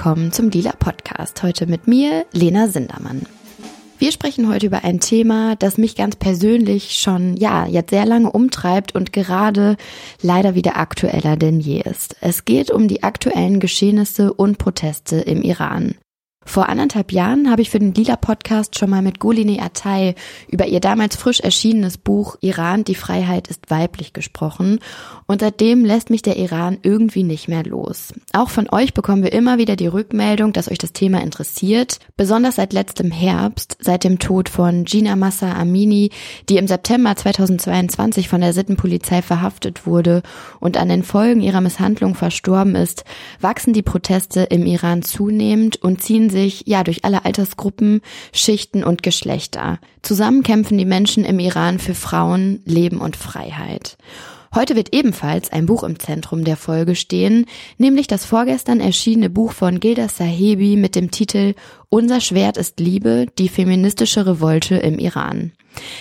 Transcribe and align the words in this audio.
willkommen 0.00 0.32
zum 0.32 0.48
Lila 0.48 0.72
Podcast. 0.78 1.42
Heute 1.42 1.66
mit 1.66 1.86
mir, 1.86 2.24
Lena 2.32 2.68
Sindermann. 2.68 3.26
Wir 3.98 4.12
sprechen 4.12 4.48
heute 4.48 4.64
über 4.64 4.82
ein 4.82 4.98
Thema, 4.98 5.56
das 5.56 5.76
mich 5.76 5.94
ganz 5.94 6.16
persönlich 6.16 6.98
schon, 6.98 7.36
ja, 7.36 7.66
jetzt 7.66 7.90
sehr 7.90 8.06
lange 8.06 8.32
umtreibt 8.32 8.94
und 8.94 9.12
gerade 9.12 9.76
leider 10.22 10.54
wieder 10.54 10.78
aktueller 10.78 11.36
denn 11.36 11.60
je 11.60 11.82
ist. 11.82 12.16
Es 12.22 12.46
geht 12.46 12.70
um 12.70 12.88
die 12.88 13.02
aktuellen 13.02 13.60
Geschehnisse 13.60 14.32
und 14.32 14.56
Proteste 14.56 15.16
im 15.16 15.42
Iran. 15.42 15.96
Vor 16.50 16.68
anderthalb 16.68 17.12
Jahren 17.12 17.48
habe 17.48 17.62
ich 17.62 17.70
für 17.70 17.78
den 17.78 17.94
Lila 17.94 18.16
Podcast 18.16 18.76
schon 18.76 18.90
mal 18.90 19.02
mit 19.02 19.20
Guline 19.20 19.62
Atay 19.62 20.16
über 20.48 20.66
ihr 20.66 20.80
damals 20.80 21.14
frisch 21.14 21.38
erschienenes 21.38 21.96
Buch 21.96 22.34
Iran, 22.40 22.82
die 22.82 22.96
Freiheit 22.96 23.46
ist 23.46 23.70
weiblich 23.70 24.14
gesprochen. 24.14 24.80
Und 25.28 25.42
seitdem 25.42 25.84
lässt 25.84 26.10
mich 26.10 26.22
der 26.22 26.36
Iran 26.38 26.78
irgendwie 26.82 27.22
nicht 27.22 27.46
mehr 27.46 27.62
los. 27.62 28.12
Auch 28.32 28.50
von 28.50 28.68
euch 28.68 28.94
bekommen 28.94 29.22
wir 29.22 29.32
immer 29.32 29.58
wieder 29.58 29.76
die 29.76 29.86
Rückmeldung, 29.86 30.52
dass 30.52 30.68
euch 30.68 30.78
das 30.78 30.92
Thema 30.92 31.22
interessiert. 31.22 32.00
Besonders 32.16 32.56
seit 32.56 32.72
letztem 32.72 33.12
Herbst, 33.12 33.76
seit 33.78 34.02
dem 34.02 34.18
Tod 34.18 34.48
von 34.48 34.82
Gina 34.84 35.14
Massa 35.14 35.52
Amini, 35.52 36.10
die 36.48 36.56
im 36.56 36.66
September 36.66 37.14
2022 37.14 38.28
von 38.28 38.40
der 38.40 38.54
Sittenpolizei 38.54 39.22
verhaftet 39.22 39.86
wurde 39.86 40.22
und 40.58 40.76
an 40.78 40.88
den 40.88 41.04
Folgen 41.04 41.42
ihrer 41.42 41.60
Misshandlung 41.60 42.16
verstorben 42.16 42.74
ist, 42.74 43.04
wachsen 43.40 43.72
die 43.72 43.82
Proteste 43.82 44.40
im 44.40 44.66
Iran 44.66 45.02
zunehmend 45.02 45.80
und 45.80 46.02
ziehen 46.02 46.28
sich 46.28 46.39
ja 46.46 46.84
durch 46.84 47.04
alle 47.04 47.24
Altersgruppen, 47.24 48.00
Schichten 48.32 48.84
und 48.84 49.02
Geschlechter. 49.02 49.78
Zusammen 50.02 50.42
kämpfen 50.42 50.78
die 50.78 50.84
Menschen 50.84 51.24
im 51.24 51.38
Iran 51.38 51.78
für 51.78 51.94
Frauen, 51.94 52.60
Leben 52.64 53.00
und 53.00 53.16
Freiheit. 53.16 53.96
Heute 54.52 54.74
wird 54.74 54.92
ebenfalls 54.92 55.52
ein 55.52 55.66
Buch 55.66 55.84
im 55.84 56.00
Zentrum 56.00 56.42
der 56.42 56.56
Folge 56.56 56.96
stehen, 56.96 57.46
nämlich 57.78 58.08
das 58.08 58.24
vorgestern 58.24 58.80
erschienene 58.80 59.30
Buch 59.30 59.52
von 59.52 59.78
Gilda 59.78 60.08
Sahebi 60.08 60.74
mit 60.74 60.96
dem 60.96 61.12
Titel 61.12 61.54
Unser 61.88 62.20
Schwert 62.20 62.56
ist 62.56 62.80
Liebe, 62.80 63.26
die 63.38 63.48
feministische 63.48 64.26
Revolte 64.26 64.74
im 64.74 64.98
Iran. 64.98 65.52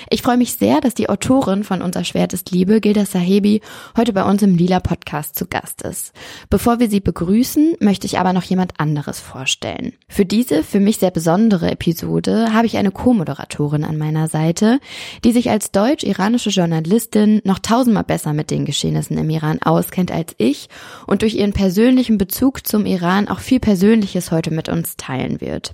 Ich 0.10 0.22
freue 0.22 0.38
mich 0.38 0.54
sehr, 0.54 0.82
dass 0.82 0.94
die 0.94 1.10
Autorin 1.10 1.64
von 1.64 1.82
Unser 1.82 2.04
Schwert 2.04 2.34
ist 2.34 2.52
Liebe, 2.52 2.82
Gilda 2.82 3.06
Sahebi, 3.06 3.62
heute 3.98 4.14
bei 4.14 4.24
uns 4.24 4.42
im 4.42 4.56
Lila 4.56 4.80
Podcast 4.80 5.36
zu 5.36 5.46
Gast 5.48 5.82
ist. 5.82 6.14
Bevor 6.50 6.80
wir 6.80 6.90
sie 6.90 7.00
begrüßen, 7.00 7.76
möchte 7.80 8.06
ich 8.06 8.20
aber 8.20 8.34
noch 8.34 8.44
jemand 8.44 8.80
anderes 8.80 9.20
vorstellen. 9.20 9.94
Für 10.08 10.26
diese, 10.26 10.64
für 10.64 10.80
mich 10.80 10.98
sehr 10.98 11.12
besondere 11.12 11.72
Episode 11.72 12.54
habe 12.54 12.66
ich 12.66 12.78
eine 12.78 12.92
Co-Moderatorin 12.92 13.84
an 13.84 13.98
meiner 13.98 14.28
Seite, 14.28 14.80
die 15.24 15.32
sich 15.32 15.50
als 15.50 15.72
deutsch-iranische 15.72 16.50
Journalistin 16.50 17.42
noch 17.44 17.60
tausendmal 17.60 18.04
besser 18.04 18.34
mit 18.34 18.52
den 18.52 18.66
Geschehnissen 18.66 19.18
im 19.18 19.30
Iran 19.30 19.62
auskennt 19.62 20.12
als 20.12 20.34
ich 20.38 20.70
und 21.08 21.22
durch 21.22 21.36
ihren 21.36 21.54
persönlichen 21.54 22.18
Bezug 22.18 22.66
zum 22.68 22.86
Iran 22.86 23.28
auch 23.28 23.40
viel 23.40 23.60
Persönliches 23.60 24.32
heute 24.32 24.52
mit 24.52 24.70
uns 24.70 24.98
teilen 24.98 25.42
wird. 25.42 25.74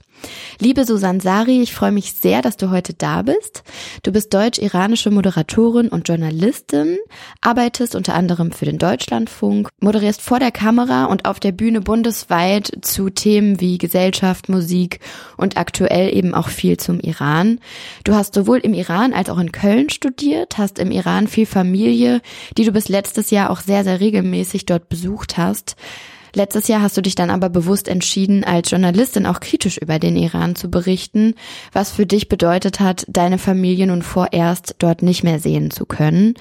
Liebe 0.60 0.86
Susan 0.86 1.20
Sari, 1.20 1.62
ich 1.62 1.74
freue 1.74 1.92
mich 1.92 2.14
sehr, 2.14 2.42
dass 2.42 2.58
du 2.58 2.72
heute 2.72 2.94
da 2.94 3.22
bist. 3.22 3.64
Du 4.04 4.12
bist 4.12 4.34
deutsch-iranische 4.34 5.12
Moderatorin 5.12 5.88
und 5.88 6.08
Journalistin, 6.08 6.98
arbeitest 7.42 7.96
unter 7.96 8.14
anderem 8.14 8.52
für 8.52 8.66
den 8.66 8.78
Deutschlandfunk, 8.78 9.70
moderierst 9.80 10.22
vor 10.22 10.40
der 10.40 10.52
Kamera 10.52 11.06
und 11.06 11.26
auf 11.26 11.40
der 11.40 11.52
Bühne 11.52 11.82
bundesweit 11.82 12.72
zu 12.82 13.10
Themen 13.10 13.60
wie 13.60 13.78
Gesellschaft, 13.78 14.50
Musik 14.50 15.00
und 15.38 15.58
aktuell 15.58 16.16
eben 16.16 16.34
auch 16.34 16.50
viel 16.50 16.78
zum 16.78 17.00
Iran. 17.00 17.60
Du 18.04 18.14
hast 18.14 18.34
sowohl 18.34 18.60
im 18.60 18.74
Iran 18.74 19.14
als 19.14 19.30
auch 19.30 19.40
in 19.40 19.52
Köln 19.52 19.90
studiert, 19.90 20.58
hast 20.58 20.80
im 20.80 20.92
Iran 20.92 21.28
viel 21.28 21.46
Familie, 21.46 22.22
die 22.58 22.66
du 22.66 22.72
bis 22.72 22.90
letztes 22.90 23.32
Jahr 23.32 23.50
auch 23.50 23.62
sehr, 23.62 23.84
sehr 23.84 24.00
regelmäßig 24.00 24.66
dort 24.66 24.90
besucht 24.90 25.38
hast. 25.38 25.76
Letztes 26.36 26.68
Jahr 26.68 26.82
hast 26.82 26.98
du 26.98 27.02
dich 27.02 27.16
dann 27.16 27.30
aber 27.30 27.48
bewusst 27.48 27.88
entschieden, 27.88 28.44
als 28.44 28.70
Journalistin 28.70 29.26
auch 29.26 29.40
kritisch 29.40 29.78
über 29.78 30.00
den 30.00 30.18
Iran 30.18 30.58
zu 30.58 30.70
berichten, 30.70 31.34
was 31.72 31.94
für 31.94 32.06
dich 32.06 32.28
bedeutet 32.28 32.82
hat, 32.82 33.06
deine 33.08 33.38
Familie 33.38 33.88
nun 33.88 34.02
vorerst 34.02 34.76
dort 34.80 35.02
nicht 35.02 35.24
mehr 35.24 35.40
sehen 35.40 35.72
zu 35.72 35.86
können. 35.86 36.34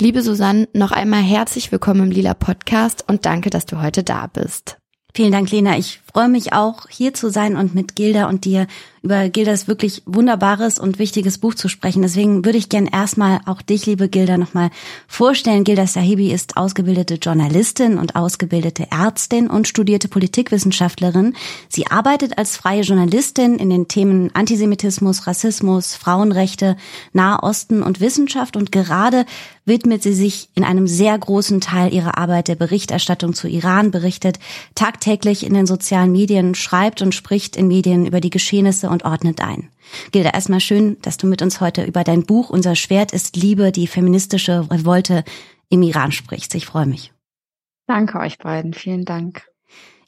Liebe 0.00 0.22
Susanne, 0.22 0.68
noch 0.72 0.90
einmal 0.90 1.20
herzlich 1.20 1.70
willkommen 1.70 2.04
im 2.04 2.10
Lila 2.10 2.32
Podcast 2.32 3.04
und 3.06 3.26
danke, 3.26 3.50
dass 3.50 3.66
du 3.66 3.82
heute 3.82 4.02
da 4.02 4.26
bist. 4.26 4.78
Vielen 5.14 5.32
Dank, 5.32 5.50
Lena. 5.50 5.76
Ich 5.76 6.00
freue 6.12 6.28
mich 6.28 6.52
auch, 6.52 6.88
hier 6.88 7.14
zu 7.14 7.30
sein 7.30 7.56
und 7.56 7.74
mit 7.74 7.96
Gilda 7.96 8.28
und 8.28 8.44
dir 8.44 8.66
über 9.02 9.28
Gildas 9.28 9.66
wirklich 9.66 10.02
wunderbares 10.06 10.78
und 10.78 10.98
wichtiges 10.98 11.38
Buch 11.38 11.54
zu 11.54 11.68
sprechen. 11.68 12.02
Deswegen 12.02 12.44
würde 12.44 12.58
ich 12.58 12.68
gern 12.68 12.86
erstmal 12.86 13.40
auch 13.46 13.60
dich, 13.60 13.84
liebe 13.84 14.08
Gilda, 14.08 14.38
nochmal 14.38 14.70
vorstellen. 15.08 15.64
Gilda 15.64 15.86
Sahibi 15.86 16.30
ist 16.32 16.56
ausgebildete 16.56 17.14
Journalistin 17.14 17.98
und 17.98 18.14
ausgebildete 18.14 18.86
Ärztin 18.92 19.48
und 19.50 19.66
studierte 19.66 20.06
Politikwissenschaftlerin. 20.06 21.34
Sie 21.68 21.88
arbeitet 21.88 22.38
als 22.38 22.56
freie 22.56 22.82
Journalistin 22.82 23.56
in 23.56 23.70
den 23.70 23.88
Themen 23.88 24.30
Antisemitismus, 24.34 25.26
Rassismus, 25.26 25.96
Frauenrechte, 25.96 26.76
Nahosten 27.12 27.82
und 27.82 28.00
Wissenschaft 28.00 28.56
und 28.56 28.70
gerade 28.70 29.24
widmet 29.64 30.02
sie 30.02 30.14
sich 30.14 30.48
in 30.54 30.64
einem 30.64 30.86
sehr 30.86 31.16
großen 31.16 31.60
Teil 31.60 31.92
ihrer 31.92 32.18
Arbeit 32.18 32.48
der 32.48 32.56
Berichterstattung 32.56 33.32
zu 33.32 33.48
Iran, 33.48 33.90
berichtet 33.92 34.38
tagtäglich 34.74 35.46
in 35.46 35.54
den 35.54 35.66
sozialen 35.66 36.01
Medien, 36.10 36.54
schreibt 36.54 37.02
und 37.02 37.14
spricht 37.14 37.54
in 37.56 37.68
Medien 37.68 38.06
über 38.06 38.20
die 38.20 38.30
Geschehnisse 38.30 38.88
und 38.88 39.04
ordnet 39.04 39.40
ein. 39.40 39.68
Gilda, 40.10 40.30
erstmal 40.30 40.60
schön, 40.60 40.96
dass 41.02 41.18
du 41.18 41.26
mit 41.26 41.42
uns 41.42 41.60
heute 41.60 41.84
über 41.84 42.02
dein 42.02 42.24
Buch 42.24 42.50
Unser 42.50 42.74
Schwert 42.74 43.12
ist 43.12 43.36
Liebe, 43.36 43.70
die 43.70 43.86
feministische 43.86 44.70
Revolte 44.70 45.22
im 45.68 45.82
Iran 45.82 46.12
sprichst. 46.12 46.54
Ich 46.54 46.66
freue 46.66 46.86
mich. 46.86 47.12
Danke 47.86 48.18
euch 48.18 48.38
beiden. 48.38 48.72
Vielen 48.72 49.04
Dank. 49.04 49.51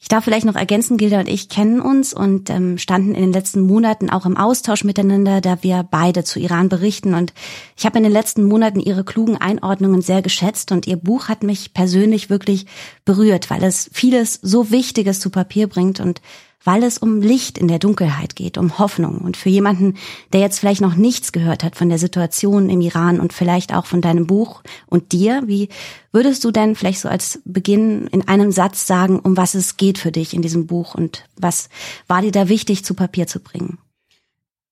Ich 0.05 0.09
darf 0.09 0.23
vielleicht 0.23 0.45
noch 0.45 0.55
ergänzen, 0.55 0.97
Gilda 0.97 1.19
und 1.19 1.27
ich 1.27 1.49
kennen 1.49 1.81
uns 1.81 2.13
und 2.13 2.51
ähm, 2.51 2.77
standen 2.77 3.15
in 3.15 3.21
den 3.21 3.33
letzten 3.33 3.61
Monaten 3.61 4.11
auch 4.11 4.27
im 4.27 4.37
Austausch 4.37 4.83
miteinander, 4.83 5.41
da 5.41 5.63
wir 5.63 5.81
beide 5.81 6.23
zu 6.23 6.39
Iran 6.39 6.69
berichten. 6.69 7.15
Und 7.15 7.33
ich 7.75 7.87
habe 7.87 7.97
in 7.97 8.03
den 8.03 8.13
letzten 8.13 8.43
Monaten 8.43 8.79
ihre 8.79 9.03
klugen 9.03 9.37
Einordnungen 9.37 10.03
sehr 10.03 10.21
geschätzt 10.21 10.71
und 10.71 10.85
ihr 10.85 10.97
Buch 10.97 11.27
hat 11.27 11.41
mich 11.41 11.73
persönlich 11.73 12.29
wirklich 12.29 12.67
berührt, 13.03 13.49
weil 13.49 13.63
es 13.63 13.89
vieles 13.93 14.37
so 14.43 14.69
Wichtiges 14.69 15.19
zu 15.19 15.31
Papier 15.31 15.65
bringt 15.65 15.99
und 15.99 16.21
weil 16.65 16.83
es 16.83 16.97
um 16.97 17.21
Licht 17.21 17.57
in 17.57 17.69
der 17.69 17.79
Dunkelheit 17.79 18.35
geht, 18.35 18.57
um 18.57 18.77
Hoffnung. 18.79 19.19
Und 19.19 19.37
für 19.37 19.49
jemanden, 19.49 19.93
der 20.33 20.41
jetzt 20.41 20.59
vielleicht 20.59 20.81
noch 20.81 20.95
nichts 20.95 21.31
gehört 21.31 21.63
hat 21.63 21.75
von 21.77 21.87
der 21.87 21.99
Situation 21.99 22.69
im 22.69 22.81
Iran 22.81 23.21
und 23.21 23.31
vielleicht 23.31 23.73
auch 23.73 23.85
von 23.85 24.01
deinem 24.01 24.27
Buch 24.27 24.63
und 24.87 25.13
dir, 25.13 25.43
wie 25.45 25.69
würdest 26.11 26.43
du 26.43 26.51
denn 26.51 26.75
vielleicht 26.75 26.99
so 26.99 27.07
als 27.07 27.39
Beginn 27.45 28.07
in 28.07 28.27
einem 28.27 28.51
Satz 28.51 28.87
sagen, 28.87 29.19
um 29.19 29.37
was 29.37 29.53
es 29.53 29.77
geht 29.77 29.99
für 29.99 30.11
dich 30.11 30.33
in 30.33 30.41
diesem 30.41 30.65
Buch 30.65 30.95
und 30.95 31.25
was 31.37 31.69
war 32.07 32.21
dir 32.21 32.31
da 32.31 32.49
wichtig 32.49 32.83
zu 32.83 32.95
Papier 32.95 33.27
zu 33.27 33.39
bringen? 33.39 33.77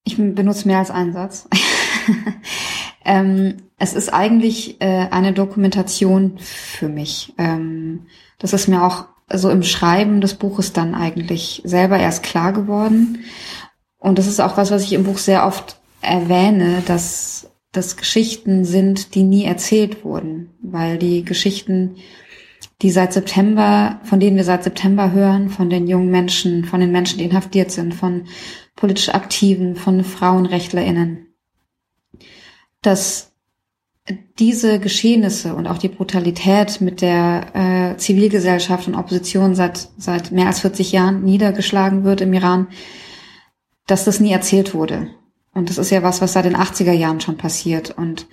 Ich 0.04 0.18
benutze 0.18 0.68
mehr 0.68 0.80
als 0.80 0.92
einen 0.92 1.14
Satz. 1.14 1.48
ähm, 3.06 3.58
es 3.78 3.94
ist 3.94 4.14
eigentlich 4.14 4.82
äh, 4.82 5.08
eine 5.12 5.32
Dokumentation 5.32 6.40
für 6.40 6.90
mich. 6.90 7.34
Ähm, 7.38 8.08
das 8.40 8.52
ist 8.52 8.68
mir 8.68 8.84
auch 8.84 9.06
so 9.32 9.50
im 9.50 9.64
Schreiben 9.64 10.22
des 10.22 10.36
Buches 10.36 10.74
dann 10.74 10.96
eigentlich 10.96 11.62
selber 11.66 11.98
erst 11.98 12.24
klar 12.24 12.54
geworden. 12.54 13.20
Und 13.98 14.20
das 14.20 14.28
ist 14.28 14.40
auch 14.40 14.58
was, 14.58 14.72
was 14.72 14.84
ich 14.84 14.94
im 14.94 15.04
Buch 15.04 15.18
sehr 15.18 15.46
oft 15.46 15.78
erwähne, 16.02 16.84
dass 16.86 17.50
das 17.72 17.98
Geschichten 17.98 18.66
sind, 18.66 19.16
die 19.16 19.24
nie 19.24 19.46
erzählt 19.46 20.04
wurden, 20.04 20.52
weil 20.62 20.98
die 20.98 21.26
Geschichten, 21.26 21.96
die 22.82 22.92
seit 22.92 23.14
September, 23.14 24.00
von 24.04 24.20
denen 24.20 24.38
wir 24.38 24.44
seit 24.44 24.64
September 24.64 25.12
hören, 25.12 25.50
von 25.50 25.70
den 25.70 25.88
jungen 25.88 26.12
Menschen, 26.12 26.66
von 26.66 26.80
den 26.80 26.92
Menschen, 26.92 27.18
die 27.18 27.26
inhaftiert 27.26 27.72
sind, 27.72 27.94
von 27.94 28.26
politisch 28.76 29.10
Aktiven, 29.10 29.76
von 29.76 30.04
Frauenrechtlerinnen, 30.04 31.34
dass 32.82 33.33
diese 34.38 34.80
Geschehnisse 34.80 35.56
und 35.56 35.68
auch 35.68 35.78
die 35.78 35.88
Brutalität, 35.88 36.82
mit 36.82 37.02
der 37.02 37.94
äh, 37.94 37.98
Zivilgesellschaft 37.98 38.88
und 38.88 38.96
Opposition 38.96 39.56
seit, 39.56 39.90
seit 39.98 40.32
mehr 40.32 40.48
als 40.48 40.60
40 40.60 40.92
Jahren 40.92 41.24
niedergeschlagen 41.24 42.04
wird 42.04 42.22
im 42.22 42.34
Iran, 42.34 42.68
dass 43.88 44.04
das 44.04 44.20
nie 44.20 44.32
erzählt 44.32 44.74
wurde. 44.74 45.08
Und 45.54 45.70
das 45.70 45.78
ist 45.78 45.92
ja 45.92 46.04
was, 46.04 46.22
was 46.22 46.34
seit 46.34 46.46
den 46.46 46.58
80er 46.58 46.92
Jahren 46.92 47.22
schon 47.22 47.38
passiert. 47.38 47.92
Und 47.98 48.28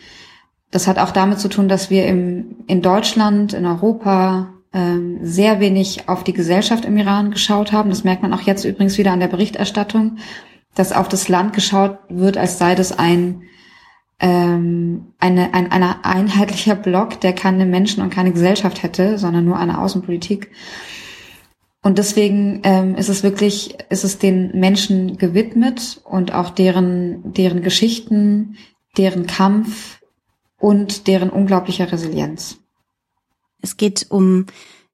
das 0.71 0.87
hat 0.87 0.99
auch 0.99 1.13
damit 1.13 1.39
zu 1.39 1.49
tun, 1.49 1.69
dass 1.69 1.91
wir 1.91 2.07
im, 2.07 2.57
in 2.67 2.83
Deutschland, 2.83 3.53
in 3.53 3.67
Europa 3.67 4.55
ähm, 4.73 5.19
sehr 5.23 5.61
wenig 5.61 6.09
auf 6.09 6.25
die 6.25 6.33
Gesellschaft 6.33 6.85
im 6.85 6.97
Iran 6.97 7.31
geschaut 7.31 7.73
haben. 7.73 7.91
Das 7.91 8.05
merkt 8.05 8.23
man 8.23 8.33
auch 8.33 8.43
jetzt 8.43 8.65
übrigens 8.65 8.99
wieder 8.99 9.13
an 9.13 9.21
der 9.21 9.29
Berichterstattung, 9.29 10.17
dass 10.75 10.93
auf 10.93 11.09
das 11.09 11.29
Land 11.29 11.53
geschaut 11.53 11.99
wird, 12.09 12.37
als 12.37 12.59
sei 12.59 12.75
das 12.75 12.97
ein 12.97 13.43
ähm, 14.21 15.07
eine, 15.19 15.55
ein, 15.55 15.73
ein 15.73 15.83
einheitlicher 15.83 16.77
Block, 16.77 17.21
der 17.21 17.33
keine 17.33 17.67
Menschen 17.67 18.03
und 18.03 18.11
keine 18.11 18.33
Gesellschaft 18.33 18.83
hätte, 18.83 19.19
sondern 19.19 19.45
nur 19.45 19.57
eine 19.57 19.81
Außenpolitik. 19.81 20.51
Und 21.83 21.97
deswegen 21.97 22.61
ähm, 22.65 22.95
ist 22.95 23.09
es 23.09 23.23
wirklich, 23.23 23.79
ist 23.89 24.05
es 24.05 24.19
den 24.19 24.59
Menschen 24.59 25.17
gewidmet 25.17 26.03
und 26.05 26.35
auch 26.35 26.51
deren, 26.51 27.33
deren 27.33 27.63
Geschichten, 27.63 28.59
deren 28.99 29.27
Kampf 29.27 30.01
und 30.59 31.07
deren 31.07 31.31
unglaublicher 31.31 31.91
Resilienz. 31.91 32.59
Es 33.63 33.79
geht 33.79 34.07
um 34.11 34.47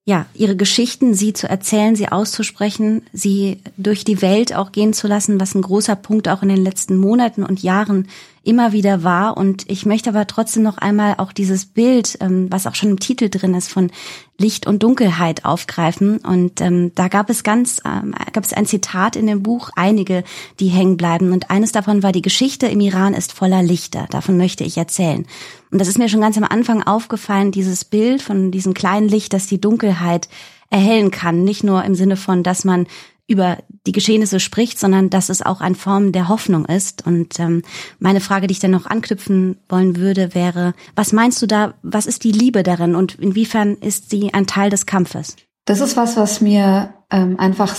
ja, 0.09 0.27
ihre 0.35 0.55
Geschichten, 0.55 1.15
sie 1.15 1.33
zu 1.33 1.49
erzählen, 1.49 1.97
sie 1.97 2.09
auszusprechen, 2.09 3.03
sie 3.13 3.61
durch 3.77 4.05
die 4.05 4.23
Welt 4.23 4.55
auch 4.55 4.71
gehen 4.71 4.93
zu 4.93 5.09
lassen, 5.09 5.41
was 5.41 5.57
ein 5.57 5.63
großer 5.63 5.97
Punkt 5.97 6.29
auch 6.29 6.45
in 6.45 6.49
den 6.49 6.63
letzten 6.63 6.97
Monaten 6.97 7.43
und 7.43 7.65
Jahren 7.65 8.07
immer 8.47 8.73
wieder 8.73 9.03
war. 9.03 9.37
Und 9.37 9.71
ich 9.71 9.87
möchte 9.87 10.11
aber 10.11 10.27
trotzdem 10.27 10.63
noch 10.63 10.79
einmal 10.79 11.15
auch 11.19 11.33
dieses 11.33 11.67
Bild, 11.67 12.19
ähm, 12.21 12.47
was 12.51 12.67
auch 12.67 12.75
schon 12.75 12.91
im 12.91 13.01
Titel 13.01 13.29
drin 13.29 13.55
ist, 13.55 13.71
von 13.71 13.91
Licht 14.39 14.67
und 14.67 14.83
Dunkelheit 14.83 15.45
aufgreifen. 15.45 16.19
Und 16.19 16.61
ähm, 16.61 16.93
da 16.95 17.09
gab 17.09 17.29
es 17.29 17.43
ganz, 17.43 17.81
ähm, 17.85 18.15
gab 18.33 18.45
es 18.45 18.53
ein 18.53 18.67
Zitat 18.67 19.17
in 19.17 19.27
dem 19.27 19.43
Buch, 19.43 19.71
einige, 19.77 20.25
die 20.61 20.69
hängen 20.69 20.97
bleiben. 20.97 21.33
Und 21.33 21.51
eines 21.51 21.73
davon 21.73 22.03
war, 22.03 22.13
die 22.13 22.23
Geschichte 22.23 22.67
im 22.67 22.81
Iran 22.81 23.15
ist 23.15 23.33
voller 23.33 23.63
Lichter. 23.63 24.07
Davon 24.11 24.37
möchte 24.37 24.65
ich 24.65 24.77
erzählen. 24.77 25.27
Und 25.71 25.81
das 25.81 25.89
ist 25.89 25.99
mir 25.99 26.09
schon 26.09 26.21
ganz 26.21 26.37
am 26.37 26.45
Anfang 26.45 26.83
aufgefallen, 26.83 27.51
dieses 27.51 27.85
Bild 27.85 28.23
von 28.23 28.51
diesem 28.51 28.75
kleinen 28.75 29.09
Licht, 29.09 29.33
das 29.33 29.47
die 29.47 29.61
Dunkelheit 29.61 30.29
erhellen 30.71 31.11
kann. 31.11 31.45
Nicht 31.45 31.65
nur 31.65 31.85
im 31.85 31.95
Sinne 31.95 32.17
von, 32.17 32.43
dass 32.43 32.65
man 32.65 32.87
über 33.29 33.59
die 33.87 33.93
Geschehnisse 33.93 34.41
spricht, 34.41 34.79
sondern 34.79 35.11
dass 35.11 35.29
es 35.29 35.43
auch 35.43 35.61
eine 35.61 35.75
Form 35.75 36.13
der 36.13 36.29
Hoffnung 36.29 36.65
ist. 36.65 37.07
Und 37.07 37.39
ähm, 37.41 37.63
meine 37.99 38.21
Frage, 38.21 38.47
die 38.47 38.53
ich 38.53 38.61
dann 38.61 38.71
noch 38.71 38.87
anknüpfen 38.87 39.59
wollen 39.69 39.97
würde, 39.97 40.35
wäre, 40.35 40.75
was 40.95 41.13
meinst 41.13 41.43
du 41.43 41.47
da, 41.47 41.75
was 41.83 42.07
ist 42.07 42.25
die 42.25 42.33
Liebe 42.33 42.63
darin 42.63 42.95
und 42.95 43.17
inwiefern 43.17 43.75
ist 43.75 44.11
sie 44.11 44.33
ein 44.33 44.47
Teil 44.47 44.71
des 44.71 44.87
Kampfes? 44.87 45.37
Das 45.65 45.81
ist 45.81 45.97
was, 45.97 46.17
was 46.17 46.41
mir 46.41 46.95
ähm, 47.11 47.39
einfach 47.39 47.75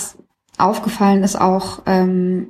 aufgefallen 0.58 1.22
ist, 1.22 1.40
auch 1.40 1.82
ähm, 1.86 2.48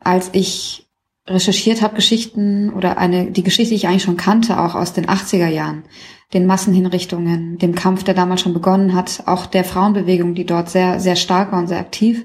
als 0.00 0.30
ich 0.32 0.89
recherchiert 1.26 1.82
habe, 1.82 1.96
Geschichten 1.96 2.72
oder 2.72 2.98
eine, 2.98 3.30
die 3.30 3.42
Geschichte, 3.42 3.70
die 3.70 3.76
ich 3.76 3.88
eigentlich 3.88 4.02
schon 4.02 4.16
kannte, 4.16 4.60
auch 4.60 4.74
aus 4.74 4.92
den 4.92 5.06
80er 5.06 5.48
Jahren. 5.48 5.84
Den 6.32 6.46
Massenhinrichtungen, 6.46 7.58
dem 7.58 7.74
Kampf, 7.74 8.04
der 8.04 8.14
damals 8.14 8.40
schon 8.40 8.54
begonnen 8.54 8.94
hat, 8.94 9.24
auch 9.26 9.46
der 9.46 9.64
Frauenbewegung, 9.64 10.34
die 10.34 10.46
dort 10.46 10.70
sehr, 10.70 11.00
sehr 11.00 11.16
stark 11.16 11.52
war 11.52 11.58
und 11.58 11.66
sehr 11.66 11.80
aktiv, 11.80 12.24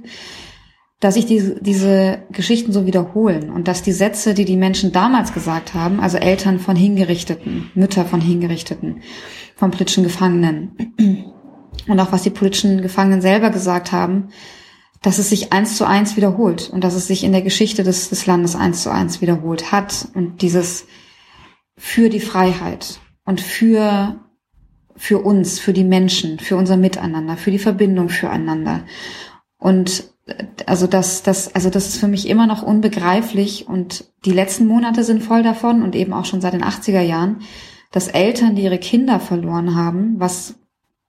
dass 0.99 1.15
sich 1.15 1.25
diese, 1.25 1.61
diese 1.61 2.19
Geschichten 2.31 2.71
so 2.71 2.85
wiederholen 2.85 3.49
und 3.49 3.67
dass 3.67 3.83
die 3.83 3.91
Sätze, 3.91 4.33
die 4.33 4.45
die 4.45 4.57
Menschen 4.57 4.91
damals 4.91 5.33
gesagt 5.33 5.73
haben, 5.73 5.99
also 5.99 6.17
Eltern 6.17 6.59
von 6.59 6.75
Hingerichteten, 6.75 7.71
Mütter 7.75 8.05
von 8.05 8.21
Hingerichteten, 8.21 9.01
von 9.55 9.71
politischen 9.71 10.03
Gefangenen 10.03 10.71
und 11.87 11.99
auch 11.99 12.11
was 12.11 12.23
die 12.23 12.29
politischen 12.29 12.81
Gefangenen 12.81 13.21
selber 13.21 13.49
gesagt 13.49 13.91
haben, 13.91 14.29
dass 15.05 15.19
es 15.19 15.29
sich 15.29 15.53
eins 15.53 15.77
zu 15.77 15.85
eins 15.85 16.17
wiederholt 16.17 16.71
und 16.73 16.83
dass 16.83 16.95
es 16.95 17.05
sich 17.05 17.23
in 17.23 17.31
der 17.31 17.43
Geschichte 17.43 17.83
des, 17.83 18.09
des 18.09 18.25
Landes 18.25 18.55
eins 18.55 18.81
zu 18.81 18.91
eins 18.91 19.21
wiederholt 19.21 19.71
hat 19.71 20.07
und 20.15 20.41
dieses 20.41 20.87
für 21.77 22.09
die 22.09 22.19
Freiheit 22.19 22.99
und 23.23 23.39
für, 23.39 24.19
für 24.95 25.19
uns, 25.19 25.59
für 25.59 25.73
die 25.73 25.83
Menschen, 25.83 26.39
für 26.39 26.55
unser 26.55 26.75
Miteinander, 26.75 27.37
für 27.37 27.51
die 27.51 27.59
Verbindung 27.59 28.09
füreinander. 28.09 28.83
Und 29.59 30.05
äh, 30.25 30.45
also 30.65 30.87
das, 30.87 31.21
das, 31.21 31.53
also 31.53 31.69
das 31.69 31.87
ist 31.87 31.97
für 31.97 32.07
mich 32.07 32.27
immer 32.27 32.47
noch 32.47 32.63
unbegreiflich 32.63 33.67
und 33.67 34.05
die 34.25 34.33
letzten 34.33 34.65
Monate 34.65 35.03
sind 35.03 35.21
voll 35.21 35.43
davon 35.43 35.83
und 35.83 35.95
eben 35.95 36.13
auch 36.13 36.25
schon 36.25 36.41
seit 36.41 36.53
den 36.53 36.63
80er 36.63 37.01
Jahren, 37.01 37.41
dass 37.91 38.07
Eltern, 38.07 38.55
die 38.55 38.63
ihre 38.63 38.79
Kinder 38.79 39.19
verloren 39.19 39.75
haben, 39.75 40.15
was 40.17 40.55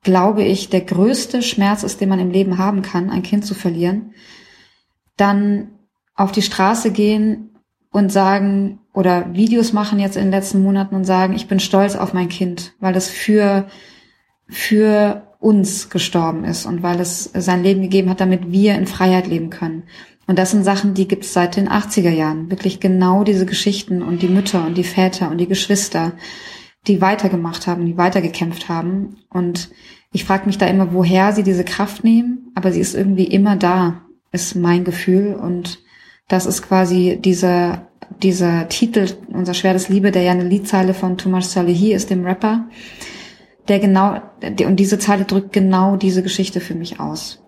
glaube 0.06 0.44
ich 0.44 0.68
der 0.68 0.82
größte 0.82 1.42
Schmerz 1.42 1.82
ist, 1.82 2.00
den 2.00 2.08
man 2.08 2.20
im 2.20 2.30
Leben 2.30 2.58
haben 2.58 2.82
kann, 2.82 3.10
ein 3.10 3.24
Kind 3.24 3.44
zu 3.44 3.54
verlieren, 3.54 4.14
dann 5.16 5.72
auf 6.14 6.30
die 6.30 6.42
Straße 6.42 6.92
gehen 6.92 7.56
und 7.90 8.12
sagen 8.12 8.78
oder 8.94 9.34
Videos 9.34 9.72
machen 9.72 9.98
jetzt 9.98 10.16
in 10.16 10.26
den 10.26 10.30
letzten 10.30 10.62
Monaten 10.62 10.94
und 10.94 11.04
sagen, 11.04 11.34
ich 11.34 11.48
bin 11.48 11.58
stolz 11.58 11.96
auf 11.96 12.14
mein 12.14 12.28
Kind, 12.28 12.74
weil 12.78 12.94
es 12.94 13.10
für, 13.10 13.66
für 14.48 15.26
uns 15.40 15.90
gestorben 15.90 16.44
ist 16.44 16.66
und 16.66 16.84
weil 16.84 17.00
es 17.00 17.24
sein 17.34 17.64
Leben 17.64 17.82
gegeben 17.82 18.08
hat, 18.08 18.20
damit 18.20 18.52
wir 18.52 18.76
in 18.76 18.86
Freiheit 18.86 19.26
leben 19.26 19.50
können. 19.50 19.82
Und 20.28 20.38
das 20.38 20.52
sind 20.52 20.62
Sachen, 20.62 20.94
die 20.94 21.08
gibt 21.08 21.24
es 21.24 21.32
seit 21.32 21.56
den 21.56 21.68
80er 21.68 22.10
Jahren. 22.10 22.48
Wirklich 22.48 22.78
genau 22.78 23.24
diese 23.24 23.44
Geschichten 23.44 24.02
und 24.02 24.22
die 24.22 24.28
Mütter 24.28 24.64
und 24.66 24.76
die 24.76 24.84
Väter 24.84 25.32
und 25.32 25.38
die 25.38 25.48
Geschwister, 25.48 26.12
die 26.86 27.00
weitergemacht 27.00 27.66
haben, 27.66 27.86
die 27.86 27.96
weitergekämpft 27.96 28.68
haben. 28.68 29.16
Und 29.30 29.70
ich 30.12 30.24
frage 30.24 30.46
mich 30.46 30.58
da 30.58 30.66
immer, 30.66 30.92
woher 30.92 31.32
sie 31.32 31.42
diese 31.42 31.64
Kraft 31.64 32.04
nehmen, 32.04 32.50
aber 32.54 32.72
sie 32.72 32.80
ist 32.80 32.94
irgendwie 32.94 33.24
immer 33.24 33.56
da, 33.56 34.02
ist 34.32 34.54
mein 34.54 34.84
Gefühl. 34.84 35.34
Und 35.34 35.80
das 36.28 36.46
ist 36.46 36.62
quasi 36.62 37.18
dieser, 37.20 37.88
dieser 38.22 38.68
Titel, 38.68 39.08
unser 39.28 39.54
schweres 39.54 39.88
Liebe, 39.88 40.10
der 40.10 40.22
ja 40.22 40.32
eine 40.32 40.44
Liedzeile 40.44 40.94
von 40.94 41.18
Thomas 41.18 41.52
Salehi 41.52 41.92
ist, 41.92 42.10
dem 42.10 42.24
Rapper, 42.24 42.68
der 43.68 43.80
genau, 43.80 44.20
und 44.42 44.76
diese 44.76 44.98
Zeile 44.98 45.24
drückt 45.24 45.52
genau 45.52 45.96
diese 45.96 46.22
Geschichte 46.22 46.60
für 46.60 46.74
mich 46.74 47.00
aus. 47.00 47.42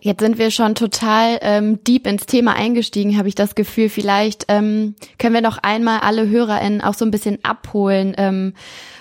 Jetzt 0.00 0.20
sind 0.20 0.38
wir 0.38 0.50
schon 0.50 0.74
total 0.74 1.38
ähm, 1.42 1.82
deep 1.84 2.06
ins 2.06 2.26
Thema 2.26 2.54
eingestiegen, 2.54 3.18
habe 3.18 3.28
ich 3.28 3.34
das 3.34 3.54
Gefühl. 3.54 3.88
Vielleicht 3.88 4.46
ähm, 4.48 4.94
können 5.18 5.34
wir 5.34 5.40
noch 5.40 5.58
einmal 5.58 6.00
alle 6.00 6.28
HörerInnen 6.28 6.80
auch 6.80 6.94
so 6.94 7.04
ein 7.04 7.10
bisschen 7.10 7.38
abholen. 7.42 8.14
Ähm, 8.16 8.54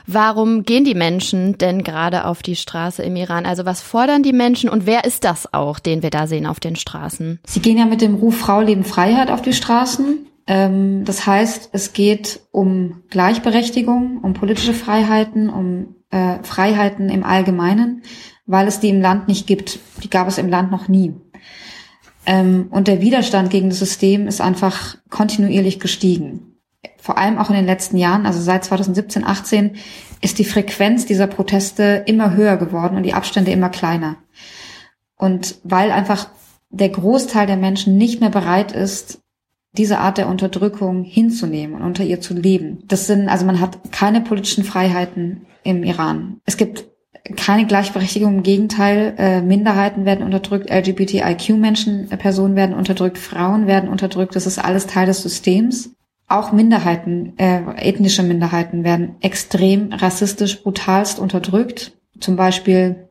warum 0.08 0.64
gehen 0.64 0.86
die 0.86 0.96
Menschen 0.96 1.58
denn 1.58 1.84
gerade 1.84 2.26
auf 2.26 2.42
die 2.42 2.56
Straße 2.56 3.04
im 3.04 3.16
Iran? 3.16 3.46
Also 3.46 3.66
was 3.66 3.82
fordern 3.82 4.24
die 4.24 4.34
Menschen 4.34 4.70
und 4.70 4.86
wer 4.86 5.06
ist 5.06 5.24
das 5.24 5.54
auch, 5.54 5.80
den 5.80 6.02
wir 6.02 6.10
da 6.10 6.26
sehen 6.26 6.48
auf 6.48 6.60
den 6.60 6.76
Straßen? 6.76 7.40
Sie 7.46 7.60
gehen 7.60 7.78
ja 7.78 7.86
mit 7.86 8.02
dem 8.02 8.16
Ruf 8.16 8.38
Frau, 8.38 8.62
Leben, 8.62 8.84
Freiheit 8.84 9.30
auf 9.30 9.42
die 9.42 9.54
Straßen. 9.54 10.28
Ähm, 10.48 11.06
das 11.06 11.28
heißt, 11.28 11.70
es 11.74 11.94
geht 11.94 12.40
um 12.52 13.04
Gleichberechtigung, 13.10 14.20
um 14.24 14.34
politische 14.34 14.74
Freiheiten, 14.74 15.50
um 15.50 15.96
äh, 16.10 16.42
Freiheiten 16.42 17.10
im 17.10 17.24
Allgemeinen 17.24 18.02
weil 18.48 18.68
es 18.68 18.80
die 18.80 18.90
im 18.90 19.02
Land 19.02 19.28
nicht 19.28 19.46
gibt. 19.46 19.80
Die 20.04 20.10
gab 20.10 20.28
es 20.28 20.38
im 20.38 20.50
Land 20.50 20.72
noch 20.72 20.88
nie. 20.88 21.14
Ähm, 22.26 22.68
und 22.72 22.88
der 22.88 23.02
Widerstand 23.02 23.50
gegen 23.50 23.70
das 23.70 23.80
System 23.80 24.28
ist 24.28 24.42
einfach 24.42 24.98
kontinuierlich 25.10 25.80
gestiegen. 25.80 26.56
Vor 26.98 27.18
allem 27.18 27.38
auch 27.38 27.50
in 27.50 27.56
den 27.56 27.66
letzten 27.66 27.98
Jahren, 27.98 28.26
also 28.26 28.42
seit 28.42 28.66
2017, 28.66 29.24
18, 29.24 29.76
ist 30.22 30.40
die 30.40 30.46
Frequenz 30.46 31.06
dieser 31.06 31.28
Proteste 31.28 32.04
immer 32.06 32.36
höher 32.36 32.58
geworden 32.58 32.98
und 32.98 33.04
die 33.04 33.14
Abstände 33.14 33.52
immer 33.52 33.70
kleiner. 33.70 34.18
Und 35.16 35.56
weil 35.64 35.92
einfach 35.92 36.30
der 36.70 36.90
Großteil 36.90 37.48
der 37.48 37.58
Menschen 37.58 37.98
nicht 37.98 38.20
mehr 38.20 38.30
bereit 38.30 38.72
ist, 38.72 39.22
diese 39.74 40.00
Art 40.00 40.18
der 40.18 40.28
Unterdrückung 40.28 41.04
hinzunehmen 41.04 41.76
und 41.76 41.84
unter 41.84 42.04
ihr 42.04 42.20
zu 42.20 42.34
leben. 42.34 42.80
Das 42.88 43.08
sind, 43.08 43.30
also 43.30 43.46
man 43.46 43.60
hat 43.60 43.92
keine 43.92 44.22
politischen 44.22 44.64
Freiheiten 44.64 45.46
im 45.64 45.84
Iran. 45.84 46.42
Es 46.46 46.58
gibt 46.58 46.88
keine 47.36 47.66
Gleichberechtigung, 47.66 48.38
im 48.38 48.44
Gegenteil, 48.44 49.14
äh, 49.18 49.42
Minderheiten 49.42 50.06
werden 50.06 50.26
unterdrückt, 50.26 50.70
LGBTIQ-Menschen, 50.70 52.12
äh, 52.12 52.18
Personen 52.18 52.56
werden 52.56 52.76
unterdrückt, 52.76 53.18
Frauen 53.18 53.68
werden 53.68 53.90
unterdrückt, 53.90 54.36
das 54.36 54.48
ist 54.48 54.60
alles 54.60 54.88
Teil 54.88 55.08
des 55.08 55.22
Systems. 55.22 55.92
Auch 56.28 56.52
Minderheiten, 56.52 57.34
äh, 57.38 57.62
ethnische 57.78 58.24
Minderheiten 58.24 58.84
werden 58.84 59.16
extrem 59.22 59.94
rassistisch, 59.94 60.62
brutalst 60.62 61.20
unterdrückt. 61.20 61.94
Zum 62.20 62.36
Beispiel 62.36 63.08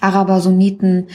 Araber, 0.00 0.40
Sunniten, 0.40 1.08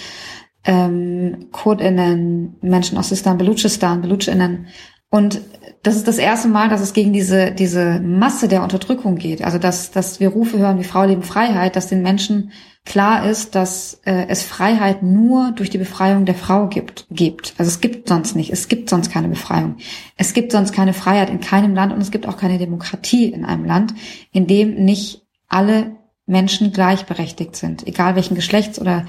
ähm, 0.64 1.48
KurdInnen, 1.52 2.56
Menschen 2.62 2.98
aus 2.98 3.10
Sistan, 3.10 3.38
Belutschistan, 3.38 4.02
BelutschInnen. 4.02 4.68
Und 5.10 5.42
das 5.88 5.96
ist 5.96 6.08
das 6.10 6.18
erste 6.18 6.50
Mal, 6.50 6.68
dass 6.68 6.82
es 6.82 6.92
gegen 6.92 7.14
diese, 7.14 7.54
diese 7.54 8.02
Masse 8.02 8.50
der 8.50 8.62
Unterdrückung 8.62 9.16
geht. 9.16 9.42
Also, 9.42 9.58
dass, 9.58 9.90
dass 9.90 10.20
wir 10.20 10.28
Rufe 10.28 10.58
hören 10.58 10.80
wie 10.80 10.84
Frau 10.84 11.06
leben 11.06 11.24
Freiheit, 11.24 11.78
dass 11.78 11.88
den 11.88 12.02
Menschen 12.02 12.52
klar 12.84 13.26
ist, 13.26 13.56
dass 13.56 14.02
äh, 14.04 14.26
es 14.28 14.44
Freiheit 14.44 15.02
nur 15.02 15.52
durch 15.52 15.70
die 15.70 15.78
Befreiung 15.78 16.26
der 16.26 16.36
Frau 16.36 16.68
gibt, 16.68 17.08
gibt. 17.10 17.54
Also 17.58 17.70
es 17.70 17.80
gibt 17.80 18.10
sonst 18.10 18.36
nicht. 18.36 18.52
Es 18.52 18.68
gibt 18.68 18.90
sonst 18.90 19.14
keine 19.14 19.30
Befreiung. 19.30 19.78
Es 20.18 20.34
gibt 20.34 20.52
sonst 20.52 20.74
keine 20.74 20.92
Freiheit 20.92 21.30
in 21.30 21.40
keinem 21.40 21.74
Land 21.74 21.94
und 21.94 22.02
es 22.02 22.12
gibt 22.12 22.28
auch 22.28 22.36
keine 22.36 22.58
Demokratie 22.58 23.32
in 23.32 23.46
einem 23.46 23.64
Land, 23.64 23.94
in 24.34 24.46
dem 24.46 24.76
nicht 24.84 25.22
alle 25.48 25.96
Menschen 26.26 26.74
gleichberechtigt 26.74 27.56
sind, 27.56 27.88
egal 27.88 28.18
welchen 28.18 28.36
Geschlechts 28.36 28.78
oder 28.78 29.06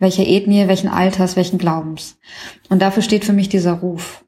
welcher 0.00 0.26
Ethnie, 0.26 0.66
welchen 0.66 0.88
Alters, 0.88 1.36
welchen 1.36 1.58
Glaubens. 1.58 2.18
Und 2.68 2.82
dafür 2.82 3.04
steht 3.04 3.24
für 3.24 3.32
mich 3.32 3.48
dieser 3.48 3.74
Ruf. 3.74 4.24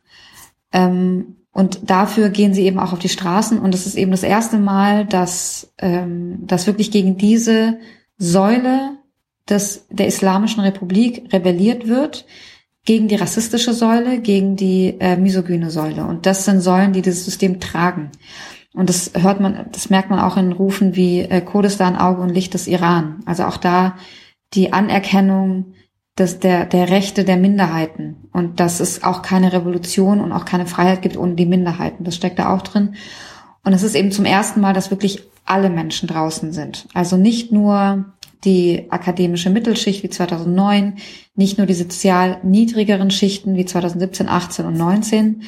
Ähm, 0.73 1.38
und 1.59 1.91
dafür 1.91 2.29
gehen 2.29 2.55
sie 2.55 2.62
eben 2.62 2.79
auch 2.79 2.93
auf 2.93 3.00
die 3.00 3.09
Straßen. 3.09 3.59
Und 3.59 3.75
es 3.75 3.85
ist 3.85 3.97
eben 3.97 4.12
das 4.12 4.23
erste 4.23 4.61
Mal, 4.61 5.05
dass, 5.05 5.73
ähm, 5.79 6.47
dass 6.47 6.69
wirklich 6.69 6.93
gegen 6.93 7.17
diese 7.17 7.81
Säule 8.17 8.91
des, 9.49 9.85
der 9.91 10.07
Islamischen 10.07 10.61
Republik 10.61 11.33
rebelliert 11.33 11.88
wird, 11.88 12.27
gegen 12.85 13.09
die 13.09 13.17
rassistische 13.17 13.73
Säule, 13.73 14.21
gegen 14.21 14.55
die 14.55 14.99
äh, 15.00 15.17
misogyne 15.17 15.73
Säule. 15.73 16.05
Und 16.05 16.27
das 16.27 16.45
sind 16.45 16.61
Säulen, 16.61 16.93
die 16.93 17.03
dieses 17.03 17.25
System 17.25 17.59
tragen. 17.59 18.12
Und 18.73 18.88
das 18.88 19.11
hört 19.15 19.41
man, 19.41 19.67
das 19.73 19.91
merkt 19.91 20.11
man 20.11 20.21
auch 20.21 20.37
in 20.37 20.53
Rufen 20.53 20.95
wie 20.95 21.23
äh, 21.23 21.41
Kurdistan, 21.41 21.97
Auge 21.97 22.23
und 22.23 22.29
Licht 22.29 22.55
des 22.55 22.69
Iran. 22.69 23.21
Also 23.27 23.43
auch 23.43 23.57
da 23.57 23.97
die 24.55 24.73
Anerkennung 24.73 25.75
des, 26.19 26.41
der, 26.41 26.67
der 26.67 26.91
Rechte 26.91 27.25
der 27.25 27.37
Minderheiten 27.37 28.29
und 28.33 28.61
dass 28.61 28.81
es 28.81 29.03
auch 29.05 29.23
keine 29.23 29.53
Revolution 29.53 30.21
und 30.21 30.33
auch 30.33 30.45
keine 30.45 30.67
Freiheit 30.67 31.03
gibt 31.03 31.17
ohne 31.17 31.35
die 31.35 31.47
Minderheiten. 31.47 32.05
Das 32.05 32.15
steckt 32.15 32.39
da 32.39 32.55
auch 32.55 32.63
drin. 32.63 32.95
Und 33.65 33.73
es 33.73 33.83
ist 33.83 33.95
eben 33.95 34.13
zum 34.13 34.25
ersten 34.25 34.61
Mal, 34.61 34.73
dass 34.73 34.91
wirklich 34.91 35.23
alle 35.45 35.71
Menschen 35.71 36.09
draußen 36.09 36.53
sind. 36.53 36.87
Also 36.95 37.17
nicht 37.17 37.53
nur 37.53 38.07
die 38.45 38.87
akademische 38.91 39.51
Mittelschicht 39.51 40.03
wie 40.03 40.11
2009, 40.11 40.99
nicht 41.35 41.59
nur 41.59 41.67
die 41.67 41.75
sozial 41.75 42.39
niedrigeren 42.43 43.11
Schichten 43.11 43.57
wie 43.57 43.65
2017, 43.65 44.29
18 44.29 44.67
und 44.67 44.77
19, 44.77 45.43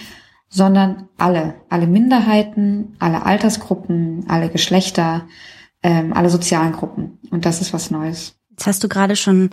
sondern 0.49 1.09
alle, 1.17 1.55
alle 1.69 1.87
Minderheiten, 1.87 2.97
alle 2.99 3.25
Altersgruppen, 3.25 4.25
alle 4.29 4.49
Geschlechter, 4.49 5.27
ähm, 5.83 6.13
alle 6.13 6.31
sozialen 6.31 6.73
Gruppen. 6.73 7.19
Und 7.31 7.45
das 7.45 7.61
ist 7.61 7.73
was 7.73 7.91
Neues. 7.91 8.37
Jetzt 8.51 8.67
hast 8.67 8.85
du 8.85 8.89
gerade 8.89 9.17
schon 9.17 9.51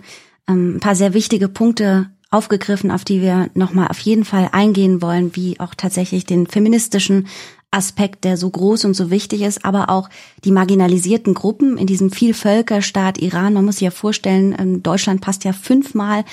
ein 0.48 0.80
paar 0.80 0.94
sehr 0.94 1.14
wichtige 1.14 1.48
Punkte 1.48 2.10
aufgegriffen, 2.30 2.90
auf 2.90 3.04
die 3.04 3.22
wir 3.22 3.50
nochmal 3.54 3.88
auf 3.88 3.98
jeden 4.00 4.24
Fall 4.24 4.50
eingehen 4.52 5.00
wollen, 5.00 5.34
wie 5.34 5.60
auch 5.60 5.74
tatsächlich 5.74 6.26
den 6.26 6.46
feministischen 6.46 7.26
Aspekt, 7.70 8.24
der 8.24 8.36
so 8.36 8.48
groß 8.48 8.86
und 8.86 8.94
so 8.94 9.10
wichtig 9.10 9.42
ist, 9.42 9.64
aber 9.64 9.90
auch 9.90 10.08
die 10.44 10.52
marginalisierten 10.52 11.34
Gruppen 11.34 11.76
in 11.76 11.86
diesem 11.86 12.10
Vielvölkerstaat 12.10 13.18
Iran. 13.18 13.52
Man 13.52 13.64
muss 13.64 13.76
sich 13.76 13.84
ja 13.84 13.90
vorstellen, 13.90 14.54
ähm, 14.58 14.82
Deutschland 14.82 15.20
passt 15.20 15.44
ja 15.44 15.52
fünfmal 15.52 16.24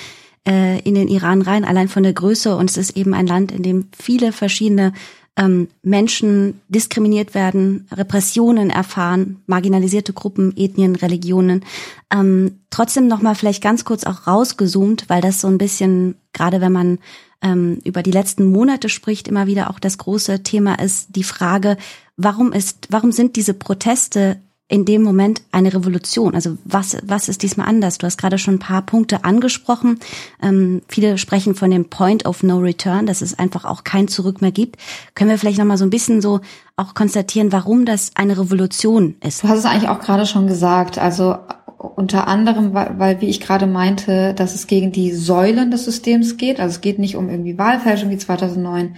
äh, 0.48 0.80
in 0.80 0.94
den 0.94 1.08
Iran 1.08 1.42
rein, 1.42 1.64
allein 1.64 1.88
von 1.88 2.02
der 2.02 2.14
Größe. 2.14 2.56
Und 2.56 2.70
es 2.70 2.78
ist 2.78 2.96
eben 2.96 3.12
ein 3.12 3.26
Land, 3.26 3.52
in 3.52 3.62
dem 3.62 3.88
viele 3.98 4.32
verschiedene 4.32 4.94
ähm, 5.36 5.68
Menschen 5.82 6.60
diskriminiert 6.68 7.34
werden, 7.34 7.86
Repressionen 7.92 8.70
erfahren, 8.70 9.42
marginalisierte 9.46 10.12
Gruppen, 10.12 10.56
Ethnien, 10.56 10.96
Religionen. 10.96 11.64
Ähm, 12.12 12.60
trotzdem 12.70 13.06
noch 13.06 13.22
mal 13.22 13.34
vielleicht 13.34 13.62
ganz 13.62 13.84
kurz 13.84 14.04
auch 14.04 14.26
rausgezoomt, 14.26 15.08
weil 15.08 15.20
das 15.20 15.40
so 15.40 15.48
ein 15.48 15.58
bisschen, 15.58 16.16
gerade 16.32 16.60
wenn 16.60 16.72
man 16.72 16.98
ähm, 17.42 17.78
über 17.84 18.02
die 18.02 18.12
letzten 18.12 18.50
Monate 18.50 18.88
spricht, 18.88 19.28
immer 19.28 19.46
wieder 19.46 19.70
auch 19.70 19.78
das 19.78 19.98
große 19.98 20.42
Thema 20.42 20.78
ist 20.78 21.14
die 21.16 21.24
Frage, 21.24 21.76
warum 22.16 22.52
ist, 22.52 22.88
warum 22.90 23.12
sind 23.12 23.36
diese 23.36 23.54
Proteste 23.54 24.38
in 24.68 24.84
dem 24.84 25.02
Moment 25.02 25.42
eine 25.52 25.72
Revolution? 25.72 26.34
Also 26.34 26.58
was, 26.64 26.96
was 27.04 27.28
ist 27.28 27.42
diesmal 27.42 27.68
anders? 27.68 27.98
Du 27.98 28.06
hast 28.06 28.18
gerade 28.18 28.38
schon 28.38 28.54
ein 28.54 28.60
paar 28.60 28.82
Punkte 28.82 29.24
angesprochen. 29.24 30.00
Ähm, 30.42 30.82
viele 30.88 31.18
sprechen 31.18 31.54
von 31.54 31.70
dem 31.70 31.88
Point 31.88 32.26
of 32.26 32.42
No 32.42 32.58
Return, 32.58 33.06
dass 33.06 33.22
es 33.22 33.38
einfach 33.38 33.64
auch 33.64 33.84
kein 33.84 34.08
Zurück 34.08 34.40
mehr 34.40 34.52
gibt. 34.52 34.76
Können 35.14 35.30
wir 35.30 35.38
vielleicht 35.38 35.58
noch 35.58 35.64
mal 35.64 35.78
so 35.78 35.84
ein 35.84 35.90
bisschen 35.90 36.20
so 36.20 36.40
auch 36.76 36.94
konstatieren, 36.94 37.52
warum 37.52 37.84
das 37.84 38.10
eine 38.16 38.36
Revolution 38.38 39.16
ist? 39.24 39.44
Du 39.44 39.48
hast 39.48 39.60
es 39.60 39.64
eigentlich 39.64 39.88
auch 39.88 40.00
gerade 40.00 40.26
schon 40.26 40.46
gesagt. 40.46 40.98
Also 40.98 41.36
unter 41.78 42.26
anderem, 42.26 42.74
weil, 42.74 42.98
weil, 42.98 43.20
wie 43.20 43.28
ich 43.28 43.40
gerade 43.40 43.66
meinte, 43.66 44.34
dass 44.34 44.54
es 44.54 44.66
gegen 44.66 44.92
die 44.92 45.12
Säulen 45.12 45.70
des 45.70 45.84
Systems 45.84 46.36
geht. 46.36 46.58
Also 46.58 46.76
es 46.76 46.80
geht 46.80 46.98
nicht 46.98 47.16
um 47.16 47.28
irgendwie 47.28 47.56
Wahlfälschung 47.56 48.10
wie 48.10 48.18
2009 48.18 48.96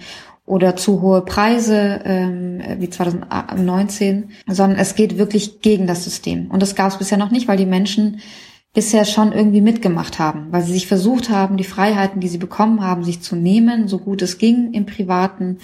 oder 0.49 0.75
zu 0.75 1.01
hohe 1.01 1.21
Preise 1.21 2.01
ähm, 2.03 2.59
wie 2.79 2.89
2019, 2.89 4.31
sondern 4.47 4.79
es 4.79 4.95
geht 4.95 5.19
wirklich 5.19 5.61
gegen 5.61 5.85
das 5.85 6.03
System. 6.03 6.49
Und 6.49 6.63
das 6.63 6.73
gab 6.73 6.91
es 6.91 6.97
bisher 6.97 7.19
noch 7.19 7.29
nicht, 7.29 7.47
weil 7.47 7.57
die 7.57 7.67
Menschen 7.67 8.19
bisher 8.73 9.05
schon 9.05 9.31
irgendwie 9.31 9.61
mitgemacht 9.61 10.17
haben, 10.17 10.47
weil 10.51 10.63
sie 10.63 10.73
sich 10.73 10.87
versucht 10.87 11.29
haben, 11.29 11.57
die 11.57 11.63
Freiheiten, 11.63 12.19
die 12.19 12.27
sie 12.27 12.39
bekommen 12.39 12.81
haben, 12.81 13.03
sich 13.03 13.21
zu 13.21 13.35
nehmen, 13.35 13.87
so 13.87 13.99
gut 13.99 14.23
es 14.23 14.39
ging 14.39 14.73
im 14.73 14.87
Privaten, 14.87 15.59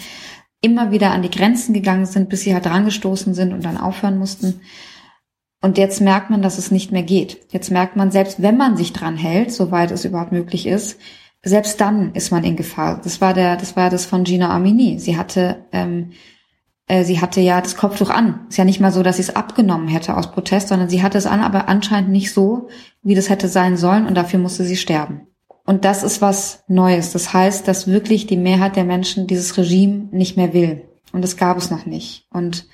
immer 0.61 0.91
wieder 0.91 1.11
an 1.11 1.23
die 1.23 1.31
Grenzen 1.31 1.73
gegangen 1.73 2.05
sind, 2.05 2.29
bis 2.29 2.41
sie 2.41 2.53
halt 2.53 2.65
drangestoßen 2.65 3.33
sind 3.33 3.53
und 3.53 3.65
dann 3.65 3.77
aufhören 3.77 4.19
mussten. 4.19 4.61
Und 5.61 5.79
jetzt 5.79 5.99
merkt 5.99 6.29
man, 6.29 6.43
dass 6.43 6.59
es 6.59 6.69
nicht 6.69 6.91
mehr 6.91 7.01
geht. 7.01 7.39
Jetzt 7.49 7.71
merkt 7.71 7.95
man, 7.95 8.11
selbst 8.11 8.39
wenn 8.43 8.55
man 8.55 8.77
sich 8.77 8.93
dran 8.93 9.17
hält, 9.17 9.51
soweit 9.51 9.89
es 9.89 10.05
überhaupt 10.05 10.31
möglich 10.31 10.67
ist, 10.67 10.99
selbst 11.45 11.79
dann 11.79 12.13
ist 12.13 12.31
man 12.31 12.43
in 12.43 12.55
Gefahr. 12.55 12.99
Das 13.03 13.21
war 13.21 13.33
der, 13.33 13.55
das 13.55 13.75
war 13.75 13.89
das 13.89 14.05
von 14.05 14.23
Gina 14.23 14.49
Amini. 14.49 14.99
Sie 14.99 15.15
hatte, 15.15 15.65
ähm, 15.71 16.11
äh, 16.87 17.03
sie 17.03 17.21
hatte 17.21 17.39
ja 17.39 17.61
das 17.61 17.77
Kopftuch 17.77 18.09
an. 18.09 18.47
Ist 18.49 18.57
ja 18.57 18.65
nicht 18.65 18.79
mal 18.79 18.91
so, 18.91 19.03
dass 19.03 19.17
sie 19.17 19.21
es 19.21 19.35
abgenommen 19.35 19.87
hätte 19.87 20.17
aus 20.17 20.31
Protest, 20.31 20.69
sondern 20.69 20.89
sie 20.89 21.03
hatte 21.03 21.19
es 21.19 21.27
an, 21.27 21.41
aber 21.41 21.69
anscheinend 21.69 22.09
nicht 22.09 22.33
so, 22.33 22.67
wie 23.03 23.13
das 23.13 23.29
hätte 23.29 23.47
sein 23.47 23.77
sollen 23.77 24.07
und 24.07 24.15
dafür 24.15 24.39
musste 24.39 24.63
sie 24.63 24.75
sterben. 24.75 25.27
Und 25.65 25.85
das 25.85 26.03
ist 26.03 26.21
was 26.21 26.63
Neues. 26.67 27.11
Das 27.11 27.31
heißt, 27.31 27.67
dass 27.67 27.87
wirklich 27.87 28.25
die 28.27 28.37
Mehrheit 28.37 28.75
der 28.75 28.83
Menschen 28.83 29.27
dieses 29.27 29.55
Regime 29.57 30.09
nicht 30.11 30.37
mehr 30.37 30.53
will. 30.53 30.83
Und 31.11 31.23
das 31.23 31.37
gab 31.37 31.57
es 31.57 31.69
noch 31.69 31.85
nicht. 31.85 32.27
Und 32.31 32.67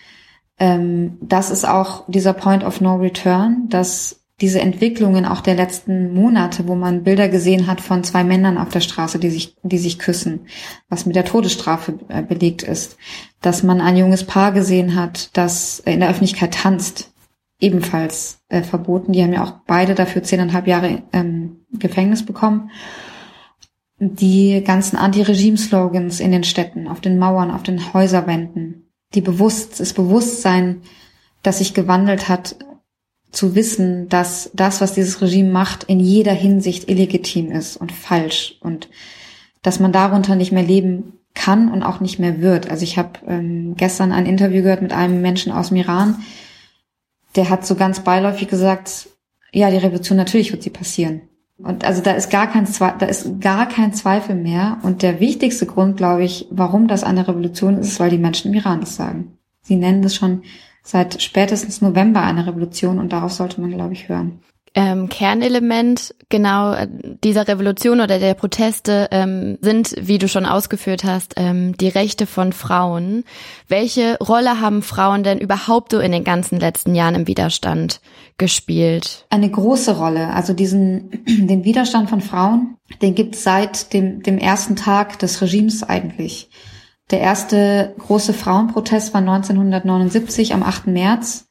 ähm, 0.60 1.18
das 1.22 1.52
ist 1.52 1.68
auch 1.68 2.06
dieser 2.08 2.34
Point 2.34 2.64
of 2.64 2.80
No 2.80 2.96
Return, 2.96 3.68
dass 3.70 4.21
diese 4.42 4.60
Entwicklungen 4.60 5.26
auch 5.26 5.42
der 5.42 5.56
letzten 5.56 6.14
Monate, 6.14 6.68
wo 6.68 6.74
man 6.76 7.04
Bilder 7.04 7.30
gesehen 7.30 7.68
hat 7.68 7.80
von 7.80 8.04
zwei 8.04 8.24
Männern 8.24 8.58
auf 8.58 8.70
der 8.70 8.80
Straße, 8.80 9.20
die 9.20 9.30
sich, 9.30 9.56
die 9.62 9.78
sich 9.78 10.00
küssen, 10.00 10.42
was 10.90 11.06
mit 11.06 11.16
der 11.16 11.26
Todesstrafe 11.26 12.00
äh, 12.10 12.24
belegt 12.24 12.64
ist, 12.64 12.98
dass 13.42 13.62
man 13.62 13.80
ein 13.80 13.98
junges 13.98 14.26
Paar 14.26 14.52
gesehen 14.52 14.96
hat, 14.96 15.30
das 15.38 15.80
in 15.80 16.00
der 16.00 16.10
Öffentlichkeit 16.10 16.56
tanzt, 16.56 17.12
ebenfalls 17.60 18.40
äh, 18.50 18.64
verboten. 18.64 19.14
Die 19.14 19.22
haben 19.22 19.34
ja 19.34 19.44
auch 19.44 19.54
beide 19.68 19.94
dafür 19.94 20.24
zehneinhalb 20.24 20.66
Jahre 20.66 21.04
ähm, 21.14 21.58
Gefängnis 21.72 22.26
bekommen. 22.26 22.72
Die 24.00 24.64
ganzen 24.66 24.98
Anti-Regime-Slogans 24.98 26.20
in 26.20 26.32
den 26.32 26.44
Städten, 26.44 26.88
auf 26.88 27.02
den 27.02 27.20
Mauern, 27.20 27.52
auf 27.52 27.62
den 27.62 27.94
Häuserwänden, 27.94 28.90
die 29.14 29.22
Bewusst, 29.22 29.80
das 29.80 29.94
Bewusstsein, 29.94 30.82
das 31.44 31.60
sich 31.60 31.76
gewandelt 31.76 32.28
hat, 32.28 32.56
zu 33.32 33.56
wissen, 33.56 34.10
dass 34.10 34.52
das, 34.54 34.82
was 34.82 34.94
dieses 34.94 35.22
Regime 35.22 35.52
macht, 35.52 35.86
in 35.86 36.00
jeder 36.00 36.34
Hinsicht 36.34 36.90
illegitim 36.90 37.52
ist 37.52 37.78
und 37.78 37.92
falsch 37.92 38.58
und 38.62 38.90
dass 39.62 39.80
man 39.80 39.92
darunter 39.92 40.36
nicht 40.36 40.52
mehr 40.52 40.64
leben 40.64 41.14
kann 41.34 41.72
und 41.72 41.84
auch 41.84 42.02
nicht 42.02 42.20
mehr 42.20 42.42
wird. 42.42 42.70
Also 42.70 42.84
ich 42.84 42.98
habe 42.98 43.20
ähm, 43.28 43.76
gestern 43.78 44.12
ein 44.12 44.26
Interview 44.26 44.64
gehört 44.64 44.82
mit 44.82 44.92
einem 44.92 45.22
Menschen 45.22 45.52
aus 45.52 45.70
dem 45.70 45.78
Iran, 45.78 46.24
der 47.36 47.50
hat 47.50 47.66
so 47.66 47.76
ganz 47.76 48.02
beiläufig 48.02 48.50
gesagt, 48.50 49.08
ja, 49.54 49.70
die 49.70 49.78
Revolution 49.78 50.18
natürlich 50.18 50.52
wird 50.52 50.64
sie 50.64 50.70
passieren. 50.70 51.22
Und 51.58 51.86
also 51.86 52.02
da 52.02 52.12
ist 52.12 52.30
gar 52.30 52.52
kein 52.52 52.68
da 53.00 53.06
ist 53.06 53.40
gar 53.40 53.68
kein 53.68 53.94
Zweifel 53.94 54.36
mehr. 54.36 54.80
Und 54.82 55.04
der 55.04 55.20
wichtigste 55.20 55.66
Grund, 55.66 55.96
glaube 55.96 56.24
ich, 56.24 56.48
warum 56.50 56.88
das 56.88 57.04
eine 57.04 57.28
Revolution 57.28 57.78
ist, 57.78 57.88
ist, 57.88 58.00
weil 58.00 58.10
die 58.10 58.18
Menschen 58.18 58.52
im 58.52 58.58
Iran 58.58 58.82
das 58.82 58.96
sagen. 58.96 59.38
Sie 59.62 59.76
nennen 59.76 60.02
das 60.02 60.16
schon 60.16 60.42
seit 60.84 61.22
spätestens 61.22 61.82
November 61.82 62.22
eine 62.22 62.48
Revolution 62.48 63.00
und 63.00 63.14
darauf 63.14 63.32
sollte 63.32 63.62
man, 63.62 63.72
glaube 63.72 63.94
ich, 63.94 64.10
hören. 64.10 64.40
Ähm, 64.74 65.10
Kernelement 65.10 66.16
genau 66.30 66.72
äh, 66.72 66.88
dieser 67.24 67.46
Revolution 67.46 68.00
oder 68.00 68.20
der 68.20 68.36
Proteste 68.36 69.10
ähm, 69.12 69.58
sind, 69.60 69.94
wie 70.00 70.18
du 70.18 70.30
schon 70.30 70.46
ausgeführt 70.46 71.04
hast, 71.04 71.34
ähm, 71.36 71.76
die 71.76 71.90
Rechte 71.90 72.26
von 72.26 72.54
Frauen. 72.54 73.26
Welche 73.68 74.18
Rolle 74.20 74.62
haben 74.62 74.82
Frauen 74.82 75.24
denn 75.24 75.40
überhaupt 75.40 75.92
so 75.92 76.00
in 76.00 76.14
den 76.14 76.24
ganzen 76.24 76.58
letzten 76.58 76.96
Jahren 76.96 77.16
im 77.16 77.28
Widerstand 77.28 78.00
gespielt? 78.38 79.26
Eine 79.30 79.52
große 79.52 79.98
Rolle. 79.98 80.34
Also 80.34 80.54
diesen 80.54 81.12
den 81.28 81.66
Widerstand 81.66 82.10
von 82.10 82.22
Frauen, 82.22 82.78
den 83.02 83.14
gibt 83.14 83.36
es 83.36 83.44
seit 83.44 83.92
dem, 83.92 84.24
dem 84.24 84.38
ersten 84.38 84.78
Tag 84.78 85.20
des 85.20 85.42
Regimes 85.42 85.84
eigentlich. 85.84 86.50
Der 87.12 87.20
erste 87.20 87.94
große 88.00 88.34
Frauenprotest 88.34 89.14
war 89.14 89.20
1979 89.20 90.54
am 90.54 90.64
8. 90.64 90.88
März, 90.88 91.48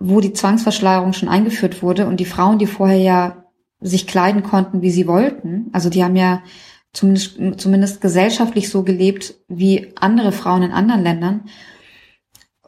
wo 0.00 0.20
die 0.20 0.32
Zwangsverschleierung 0.32 1.12
schon 1.12 1.28
eingeführt 1.28 1.82
wurde 1.82 2.06
und 2.06 2.18
die 2.18 2.24
Frauen, 2.24 2.58
die 2.58 2.66
vorher 2.66 2.98
ja 2.98 3.44
sich 3.80 4.06
kleiden 4.06 4.42
konnten, 4.42 4.82
wie 4.82 4.90
sie 4.90 5.06
wollten, 5.06 5.70
also 5.72 5.88
die 5.88 6.04
haben 6.04 6.16
ja 6.16 6.42
zumindest, 6.92 7.38
zumindest 7.56 8.00
gesellschaftlich 8.00 8.68
so 8.68 8.82
gelebt 8.82 9.34
wie 9.48 9.92
andere 9.98 10.32
Frauen 10.32 10.64
in 10.64 10.72
anderen 10.72 11.02
Ländern, 11.02 11.44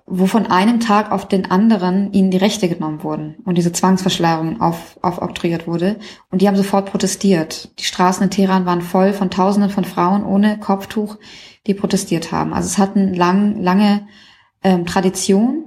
wo 0.06 0.26
von 0.26 0.46
einem 0.46 0.80
Tag 0.80 1.12
auf 1.12 1.28
den 1.28 1.50
anderen 1.50 2.12
ihnen 2.12 2.30
die 2.30 2.38
Rechte 2.38 2.68
genommen 2.68 3.02
wurden 3.02 3.36
und 3.44 3.56
diese 3.56 3.72
Zwangsverschleierung 3.72 4.60
auf, 4.60 4.98
aufoktroyiert 5.02 5.66
wurde. 5.66 5.96
Und 6.30 6.42
die 6.42 6.48
haben 6.48 6.56
sofort 6.56 6.90
protestiert. 6.90 7.70
Die 7.78 7.84
Straßen 7.84 8.24
in 8.24 8.30
Teheran 8.30 8.66
waren 8.66 8.82
voll 8.82 9.12
von 9.12 9.30
Tausenden 9.30 9.70
von 9.70 9.84
Frauen 9.84 10.24
ohne 10.24 10.58
Kopftuch, 10.58 11.18
die 11.66 11.74
protestiert 11.74 12.32
haben. 12.32 12.52
Also 12.52 12.66
es 12.66 12.78
hat 12.78 12.96
eine 12.96 13.14
lang, 13.14 13.60
lange 13.60 14.06
ähm, 14.62 14.86
Tradition, 14.86 15.64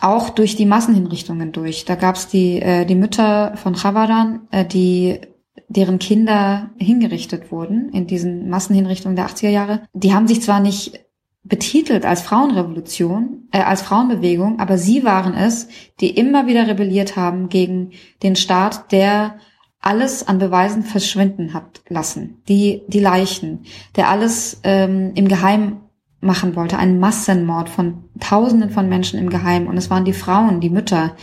auch 0.00 0.30
durch 0.30 0.54
die 0.54 0.66
Massenhinrichtungen 0.66 1.52
durch. 1.52 1.84
Da 1.84 1.94
gab 1.94 2.16
es 2.16 2.28
die, 2.28 2.60
äh, 2.60 2.84
die 2.84 2.94
Mütter 2.94 3.56
von 3.56 3.74
Chavadan, 3.74 4.46
äh, 4.50 4.64
die 4.64 5.20
deren 5.68 5.98
Kinder 5.98 6.70
hingerichtet 6.78 7.52
wurden 7.52 7.90
in 7.92 8.06
diesen 8.06 8.48
Massenhinrichtungen 8.48 9.16
der 9.16 9.26
80er 9.26 9.50
Jahre. 9.50 9.82
Die 9.92 10.14
haben 10.14 10.28
sich 10.28 10.40
zwar 10.40 10.60
nicht 10.60 11.00
betitelt 11.48 12.04
als 12.04 12.22
Frauenrevolution, 12.22 13.48
äh, 13.52 13.60
als 13.60 13.82
Frauenbewegung, 13.82 14.60
aber 14.60 14.78
sie 14.78 15.04
waren 15.04 15.34
es, 15.34 15.68
die 16.00 16.10
immer 16.10 16.46
wieder 16.46 16.66
rebelliert 16.66 17.16
haben 17.16 17.48
gegen 17.48 17.92
den 18.22 18.36
Staat, 18.36 18.92
der 18.92 19.38
alles 19.80 20.26
an 20.26 20.38
Beweisen 20.38 20.82
verschwinden 20.82 21.54
hat 21.54 21.82
lassen, 21.88 22.42
die, 22.48 22.82
die 22.88 23.00
Leichen, 23.00 23.64
der 23.96 24.08
alles 24.08 24.60
ähm, 24.64 25.12
im 25.14 25.28
Geheimen 25.28 25.80
machen 26.20 26.56
wollte, 26.56 26.78
einen 26.78 26.98
Massenmord 26.98 27.68
von 27.68 28.04
Tausenden 28.18 28.70
von 28.70 28.88
Menschen 28.88 29.18
im 29.20 29.30
Geheimen. 29.30 29.68
Und 29.68 29.76
es 29.76 29.88
waren 29.88 30.04
die 30.04 30.12
Frauen, 30.12 30.60
die 30.60 30.70
Mütter, 30.70 31.14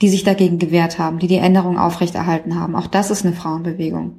die 0.00 0.08
sich 0.08 0.24
dagegen 0.24 0.58
gewehrt 0.58 0.98
haben, 0.98 1.18
die 1.18 1.26
die 1.26 1.36
Änderung 1.36 1.78
aufrechterhalten 1.78 2.58
haben. 2.58 2.74
Auch 2.74 2.86
das 2.86 3.10
ist 3.10 3.24
eine 3.24 3.34
Frauenbewegung. 3.34 4.18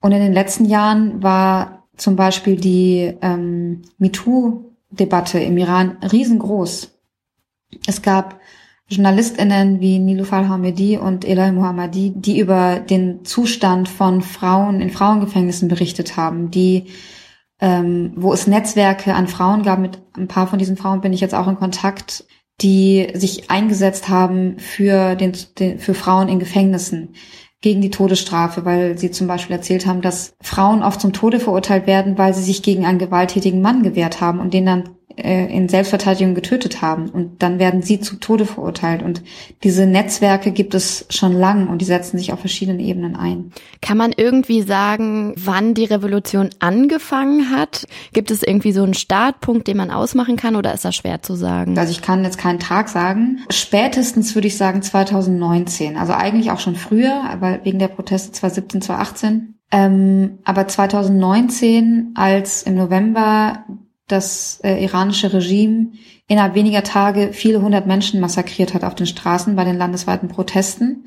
Und 0.00 0.12
in 0.12 0.20
den 0.20 0.34
letzten 0.34 0.66
Jahren 0.66 1.22
war 1.22 1.85
zum 1.96 2.16
Beispiel 2.16 2.56
die 2.56 3.14
ähm, 3.22 3.82
MeToo-Debatte 3.98 5.38
im 5.40 5.56
Iran 5.58 5.98
riesengroß. 6.00 6.92
Es 7.86 8.02
gab 8.02 8.40
JournalistInnen 8.88 9.80
wie 9.80 9.98
Nilufar 9.98 10.48
Hamedi 10.48 10.96
und 10.96 11.24
Eloy 11.24 11.50
Mohammadi, 11.50 12.12
die 12.14 12.38
über 12.38 12.78
den 12.78 13.24
Zustand 13.24 13.88
von 13.88 14.22
Frauen 14.22 14.80
in 14.80 14.90
Frauengefängnissen 14.90 15.68
berichtet 15.68 16.16
haben, 16.16 16.50
die 16.50 16.86
ähm, 17.60 18.12
wo 18.16 18.32
es 18.32 18.46
Netzwerke 18.46 19.14
an 19.14 19.28
Frauen 19.28 19.62
gab, 19.62 19.78
mit 19.78 19.98
ein 20.16 20.28
paar 20.28 20.46
von 20.46 20.58
diesen 20.58 20.76
Frauen 20.76 21.00
bin 21.00 21.12
ich 21.12 21.20
jetzt 21.20 21.34
auch 21.34 21.48
in 21.48 21.56
Kontakt, 21.56 22.24
die 22.60 23.08
sich 23.14 23.50
eingesetzt 23.50 24.08
haben 24.08 24.58
für, 24.58 25.14
den, 25.14 25.32
den, 25.58 25.78
für 25.78 25.94
Frauen 25.94 26.28
in 26.28 26.38
Gefängnissen 26.38 27.14
gegen 27.62 27.80
die 27.80 27.90
Todesstrafe, 27.90 28.64
weil 28.64 28.98
sie 28.98 29.10
zum 29.10 29.26
Beispiel 29.26 29.56
erzählt 29.56 29.86
haben, 29.86 30.02
dass 30.02 30.34
Frauen 30.42 30.82
oft 30.82 31.00
zum 31.00 31.12
Tode 31.12 31.40
verurteilt 31.40 31.86
werden, 31.86 32.18
weil 32.18 32.34
sie 32.34 32.42
sich 32.42 32.62
gegen 32.62 32.84
einen 32.84 32.98
gewalttätigen 32.98 33.62
Mann 33.62 33.82
gewehrt 33.82 34.20
haben 34.20 34.40
und 34.40 34.54
den 34.54 34.66
dann 34.66 34.95
äh, 35.16 35.46
in 35.46 35.68
Selbstverteidigung 35.68 36.34
getötet 36.34 36.82
haben 36.82 37.08
und 37.08 37.42
dann 37.42 37.58
werden 37.58 37.82
sie 37.82 38.00
zu 38.00 38.16
Tode 38.16 38.46
verurteilt. 38.46 39.02
Und 39.02 39.22
diese 39.62 39.86
Netzwerke 39.86 40.52
gibt 40.52 40.74
es 40.74 41.06
schon 41.10 41.32
lang 41.32 41.68
und 41.68 41.80
die 41.80 41.86
setzen 41.86 42.18
sich 42.18 42.32
auf 42.32 42.40
verschiedenen 42.40 42.80
Ebenen 42.80 43.16
ein. 43.16 43.52
Kann 43.80 43.96
man 43.96 44.12
irgendwie 44.16 44.62
sagen, 44.62 45.34
wann 45.36 45.74
die 45.74 45.84
Revolution 45.84 46.50
angefangen 46.58 47.50
hat? 47.50 47.86
Gibt 48.12 48.30
es 48.30 48.42
irgendwie 48.42 48.72
so 48.72 48.82
einen 48.82 48.94
Startpunkt, 48.94 49.68
den 49.68 49.76
man 49.76 49.90
ausmachen 49.90 50.36
kann 50.36 50.56
oder 50.56 50.74
ist 50.74 50.84
das 50.84 50.96
schwer 50.96 51.22
zu 51.22 51.34
sagen? 51.34 51.78
Also 51.78 51.92
ich 51.92 52.02
kann 52.02 52.24
jetzt 52.24 52.38
keinen 52.38 52.60
Tag 52.60 52.88
sagen. 52.88 53.40
Spätestens 53.50 54.34
würde 54.34 54.48
ich 54.48 54.56
sagen 54.56 54.82
2019. 54.82 55.96
Also 55.96 56.12
eigentlich 56.12 56.50
auch 56.50 56.60
schon 56.60 56.76
früher, 56.76 57.24
aber 57.30 57.60
wegen 57.64 57.78
der 57.78 57.88
Proteste 57.88 58.32
2017, 58.32 58.82
2018. 58.82 59.54
Ähm, 59.72 60.38
aber 60.44 60.68
2019, 60.68 62.12
als 62.14 62.62
im 62.62 62.76
November 62.76 63.64
das 64.08 64.60
äh, 64.62 64.82
iranische 64.82 65.32
Regime 65.32 65.92
innerhalb 66.28 66.54
weniger 66.54 66.82
Tage 66.82 67.30
viele 67.32 67.62
hundert 67.62 67.86
Menschen 67.86 68.20
massakriert 68.20 68.74
hat 68.74 68.84
auf 68.84 68.94
den 68.94 69.06
Straßen 69.06 69.56
bei 69.56 69.64
den 69.64 69.76
landesweiten 69.76 70.28
Protesten. 70.28 71.06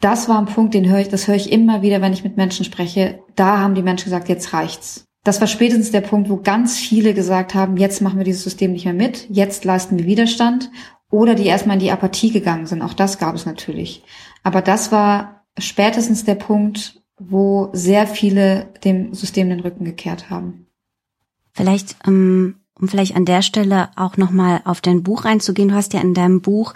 Das 0.00 0.28
war 0.28 0.38
ein 0.38 0.46
Punkt, 0.46 0.74
den 0.74 0.88
höre 0.88 1.00
ich, 1.00 1.08
das 1.08 1.28
höre 1.28 1.36
ich 1.36 1.50
immer 1.50 1.82
wieder, 1.82 2.02
wenn 2.02 2.12
ich 2.12 2.24
mit 2.24 2.36
Menschen 2.36 2.64
spreche. 2.64 3.20
Da 3.36 3.58
haben 3.58 3.74
die 3.74 3.82
Menschen 3.82 4.04
gesagt, 4.04 4.28
jetzt 4.28 4.52
reicht's. 4.52 5.04
Das 5.24 5.40
war 5.40 5.48
spätestens 5.48 5.90
der 5.90 6.02
Punkt, 6.02 6.28
wo 6.28 6.36
ganz 6.36 6.78
viele 6.78 7.14
gesagt 7.14 7.54
haben, 7.54 7.78
jetzt 7.78 8.02
machen 8.02 8.18
wir 8.18 8.24
dieses 8.24 8.44
System 8.44 8.72
nicht 8.72 8.84
mehr 8.84 8.92
mit, 8.92 9.26
jetzt 9.30 9.64
leisten 9.64 9.98
wir 9.98 10.04
Widerstand 10.04 10.70
oder 11.10 11.34
die 11.34 11.46
erstmal 11.46 11.76
in 11.76 11.80
die 11.80 11.90
Apathie 11.90 12.30
gegangen 12.30 12.66
sind. 12.66 12.82
Auch 12.82 12.92
das 12.92 13.18
gab 13.18 13.34
es 13.34 13.46
natürlich. 13.46 14.02
Aber 14.42 14.60
das 14.60 14.92
war 14.92 15.44
spätestens 15.58 16.24
der 16.24 16.34
Punkt, 16.34 17.02
wo 17.18 17.70
sehr 17.72 18.06
viele 18.06 18.66
dem 18.84 19.14
System 19.14 19.48
den 19.48 19.60
Rücken 19.60 19.84
gekehrt 19.84 20.28
haben. 20.28 20.63
Vielleicht, 21.54 21.96
ähm, 22.06 22.56
um 22.78 22.88
vielleicht 22.88 23.16
an 23.16 23.24
der 23.24 23.42
Stelle 23.42 23.88
auch 23.96 24.16
nochmal 24.16 24.60
auf 24.64 24.80
dein 24.80 25.02
Buch 25.02 25.24
einzugehen. 25.24 25.68
Du 25.68 25.74
hast 25.74 25.92
ja 25.92 26.00
in 26.00 26.12
deinem 26.12 26.40
Buch 26.40 26.74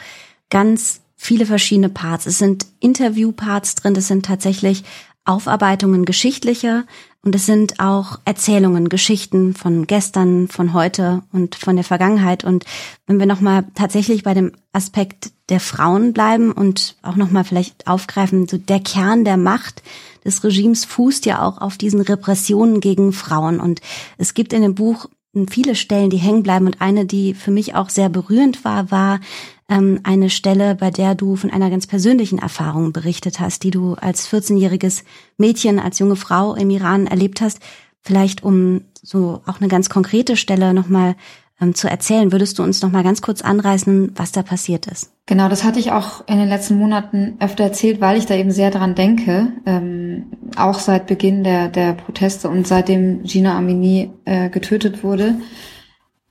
ganz 0.49 1.01
viele 1.17 1.45
verschiedene 1.45 1.89
Parts. 1.89 2.27
Es 2.27 2.39
sind 2.39 2.67
Interviewparts 2.81 3.75
drin, 3.75 3.95
das 3.95 4.07
sind 4.07 4.25
tatsächlich 4.25 4.85
Aufarbeitungen 5.25 6.07
geschichtlicher 6.07 6.85
und 7.23 7.35
es 7.35 7.45
sind 7.45 7.81
auch 7.81 8.21
Erzählungen, 8.25 8.89
Geschichten 8.89 9.53
von 9.53 9.87
gestern, 9.87 10.49
von 10.49 10.73
heute 10.73 11.23
und 11.33 11.57
von 11.57 11.77
der 11.77 11.85
Vergangenheit. 11.85 12.45
Und 12.45 12.65
wenn 13.07 13.19
wir 13.19 13.27
nochmal 13.27 13.65
tatsächlich 13.75 14.23
bei 14.23 14.33
dem 14.33 14.53
Aspekt 14.73 15.33
der 15.51 15.61
Frauen 15.61 16.13
bleiben 16.13 16.53
und 16.53 16.97
auch 17.03 17.17
nochmal 17.17 17.45
vielleicht 17.45 17.87
aufgreifen, 17.87 18.49
so 18.49 18.57
der 18.57 18.81
Kern 18.81 19.25
der 19.25 19.37
Macht, 19.37 19.83
des 20.29 20.45
Regimes 20.45 20.85
fußt 20.85 21.27
ja 21.27 21.43
auch 21.43 21.59
auf 21.59 21.77
diesen 21.77 22.01
Repressionen 22.01 22.81
gegen 22.81 23.13
Frauen. 23.13 23.59
Und 23.59 23.81
es 24.17 24.35
gibt 24.35 24.53
in 24.53 24.63
dem 24.63 24.75
Buch 24.75 25.09
viele 25.51 25.75
Stellen, 25.75 26.11
die 26.11 26.17
hängen 26.17 26.43
bleiben. 26.43 26.67
Und 26.67 26.81
eine, 26.81 27.07
die 27.07 27.35
für 27.35 27.51
mich 27.51 27.75
auch 27.75 27.91
sehr 27.91 28.09
berührend 28.09 28.65
war, 28.65 28.91
war 28.91 29.21
ähm, 29.69 30.01
eine 30.03 30.31
Stelle, 30.31 30.75
bei 30.75 30.91
der 30.91 31.15
du 31.15 31.37
von 31.37 31.51
einer 31.51 31.71
ganz 31.71 31.87
persönlichen 31.87 32.39
Erfahrung 32.39 32.93
berichtet 32.93 33.41
hast, 33.41 33.63
die 33.63 33.71
du 33.71 33.95
als 33.95 34.29
14-jähriges 34.29 35.05
Mädchen, 35.37 35.79
als 35.79 35.99
junge 35.99 36.17
Frau 36.17 36.55
im 36.55 36.71
Iran 36.71 37.07
erlebt 37.07 37.41
hast. 37.41 37.61
Vielleicht 38.01 38.43
um 38.43 38.83
so 39.03 39.43
auch 39.47 39.61
eine 39.61 39.69
ganz 39.69 39.91
konkrete 39.91 40.37
Stelle 40.37 40.73
nochmal 40.73 41.17
ähm, 41.61 41.75
zu 41.75 41.89
erzählen. 41.89 42.33
Würdest 42.33 42.59
du 42.59 42.63
uns 42.63 42.83
noch 42.83 42.91
mal 42.91 43.03
ganz 43.03 43.23
kurz 43.23 43.43
anreißen, 43.43 44.13
was 44.17 44.33
da 44.33 44.43
passiert 44.43 44.87
ist? 44.87 45.13
Genau, 45.27 45.49
das 45.49 45.65
hatte 45.65 45.79
ich 45.79 45.93
auch 45.93 46.27
in 46.27 46.39
den 46.39 46.49
letzten 46.49 46.79
Monaten 46.79 47.37
öfter 47.41 47.65
erzählt, 47.65 48.01
weil 48.01 48.17
ich 48.17 48.27
da 48.27 48.35
eben 48.35 48.51
sehr 48.51 48.71
dran 48.71 48.95
denke. 48.95 49.53
Ähm, 49.67 50.27
auch 50.57 50.79
seit 50.79 51.07
Beginn 51.07 51.45
der, 51.45 51.69
der 51.69 51.93
Proteste 51.93 52.49
und 52.49 52.67
seitdem 52.67 53.25
Gina 53.25 53.57
Amini 53.57 54.11
äh, 54.25 54.49
getötet 54.49 55.03
wurde. 55.03 55.37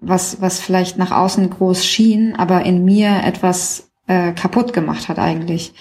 was, 0.00 0.40
was 0.40 0.60
vielleicht 0.60 0.98
nach 0.98 1.10
außen 1.10 1.50
groß 1.50 1.84
schien, 1.84 2.34
aber 2.36 2.64
in 2.64 2.84
mir 2.84 3.22
etwas 3.24 3.90
äh, 4.06 4.32
kaputt 4.32 4.72
gemacht 4.72 5.08
hat 5.08 5.18
eigentlich. 5.18 5.74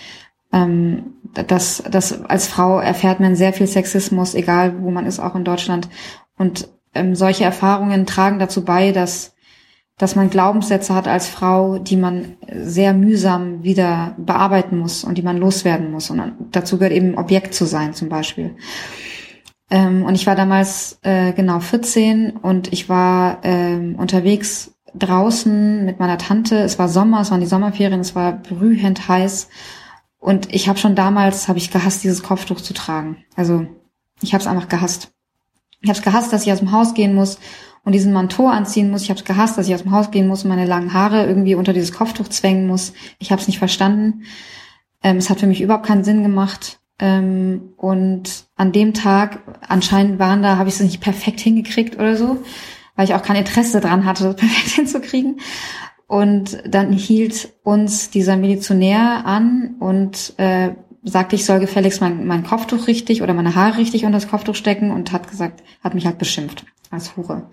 Ähm, 0.51 1.13
das, 1.33 1.83
das 1.89 2.23
als 2.25 2.47
Frau 2.47 2.79
erfährt 2.79 3.19
man 3.19 3.35
sehr 3.35 3.53
viel 3.53 3.67
Sexismus, 3.67 4.33
egal 4.33 4.81
wo 4.81 4.91
man 4.91 5.05
ist, 5.05 5.19
auch 5.19 5.35
in 5.35 5.43
Deutschland. 5.43 5.89
Und 6.37 6.67
ähm, 6.93 7.15
solche 7.15 7.43
Erfahrungen 7.43 8.05
tragen 8.05 8.39
dazu 8.39 8.65
bei, 8.65 8.91
dass 8.91 9.35
dass 9.99 10.15
man 10.15 10.29
Glaubenssätze 10.29 10.95
hat 10.95 11.09
als 11.09 11.27
Frau, 11.27 11.77
die 11.77 11.97
man 11.97 12.37
sehr 12.49 12.93
mühsam 12.93 13.63
wieder 13.63 14.15
bearbeiten 14.17 14.77
muss 14.77 15.03
und 15.03 15.17
die 15.17 15.21
man 15.21 15.37
loswerden 15.37 15.91
muss. 15.91 16.09
Und 16.09 16.21
dazu 16.51 16.77
gehört 16.77 16.93
eben 16.93 17.17
Objekt 17.17 17.53
zu 17.53 17.65
sein 17.65 17.93
zum 17.93 18.07
Beispiel. 18.07 18.55
Ähm, 19.69 20.03
und 20.03 20.15
ich 20.15 20.25
war 20.25 20.35
damals 20.35 20.99
äh, 21.03 21.33
genau 21.33 21.59
14 21.59 22.37
und 22.37 22.73
ich 22.73 22.89
war 22.89 23.39
ähm, 23.43 23.95
unterwegs 23.95 24.71
draußen 24.95 25.85
mit 25.85 25.99
meiner 25.99 26.17
Tante. 26.17 26.57
Es 26.57 26.79
war 26.79 26.89
Sommer, 26.89 27.21
es 27.21 27.31
waren 27.31 27.41
die 27.41 27.47
Sommerferien, 27.47 27.99
es 27.99 28.15
war 28.15 28.33
brühend 28.33 29.07
heiß. 29.07 29.49
Und 30.17 30.53
ich 30.53 30.67
habe 30.67 30.79
schon 30.79 30.95
damals, 30.95 31.47
habe 31.47 31.59
ich 31.59 31.71
gehasst, 31.71 32.03
dieses 32.03 32.23
Kopftuch 32.23 32.61
zu 32.61 32.73
tragen. 32.73 33.17
Also 33.35 33.67
ich 34.21 34.33
habe 34.33 34.41
es 34.41 34.47
einfach 34.47 34.67
gehasst. 34.67 35.11
Ich 35.81 35.89
habe 35.89 35.97
es 35.97 36.03
gehasst, 36.03 36.33
dass 36.33 36.45
ich 36.45 36.51
aus 36.51 36.59
dem 36.59 36.71
Haus 36.71 36.93
gehen 36.93 37.15
muss 37.15 37.39
und 37.85 37.93
diesen 37.93 38.11
Manteau 38.11 38.47
anziehen 38.47 38.91
muss. 38.91 39.03
Ich 39.03 39.09
habe 39.09 39.19
es 39.19 39.25
gehasst, 39.25 39.57
dass 39.57 39.67
ich 39.67 39.73
aus 39.73 39.83
dem 39.83 39.91
Haus 39.91 40.11
gehen 40.11 40.27
muss 40.27 40.43
und 40.43 40.49
meine 40.49 40.65
langen 40.65 40.93
Haare 40.93 41.25
irgendwie 41.25 41.55
unter 41.55 41.71
dieses 41.71 41.93
Kopftuch 41.93 42.27
zwängen 42.27 42.67
muss. 42.67 42.93
Ich 43.19 43.31
habe 43.31 43.41
es 43.41 43.47
nicht 43.47 43.59
verstanden. 43.59 44.23
Ähm, 45.01 45.17
es 45.17 45.29
hat 45.29 45.39
für 45.39 45.47
mich 45.47 45.61
überhaupt 45.61 45.85
keinen 45.85 46.03
Sinn 46.03 46.23
gemacht. 46.23 46.79
Ähm, 46.99 47.73
und 47.77 48.45
an 48.55 48.71
dem 48.71 48.93
Tag, 48.93 49.39
anscheinend 49.67 50.19
waren 50.19 50.43
da, 50.43 50.57
habe 50.57 50.69
ich 50.69 50.75
es 50.75 50.81
nicht 50.81 51.01
perfekt 51.01 51.39
hingekriegt 51.39 51.95
oder 51.95 52.17
so, 52.17 52.43
weil 52.95 53.05
ich 53.05 53.13
auch 53.15 53.23
kein 53.23 53.37
Interesse 53.37 53.79
dran 53.79 54.05
hatte, 54.05 54.23
das 54.23 54.35
perfekt 54.35 54.69
hinzukriegen. 54.69 55.39
Und 56.07 56.61
dann 56.67 56.91
hielt 56.91 57.53
uns 57.63 58.09
dieser 58.09 58.35
Milizionär 58.35 59.25
an 59.25 59.75
und 59.79 60.33
äh, 60.37 60.71
sagte, 61.03 61.35
ich 61.35 61.45
soll 61.45 61.59
gefälligst 61.59 62.01
mein, 62.01 62.25
mein 62.25 62.43
Kopftuch 62.43 62.87
richtig 62.87 63.21
oder 63.21 63.33
meine 63.33 63.55
Haare 63.55 63.77
richtig 63.77 64.05
unter 64.05 64.17
das 64.17 64.27
Kopftuch 64.27 64.55
stecken 64.55 64.91
und 64.91 65.11
hat 65.11 65.29
gesagt, 65.29 65.63
hat 65.83 65.93
mich 65.93 66.05
halt 66.05 66.17
beschimpft 66.17 66.65
als 66.89 67.15
Hure. 67.15 67.49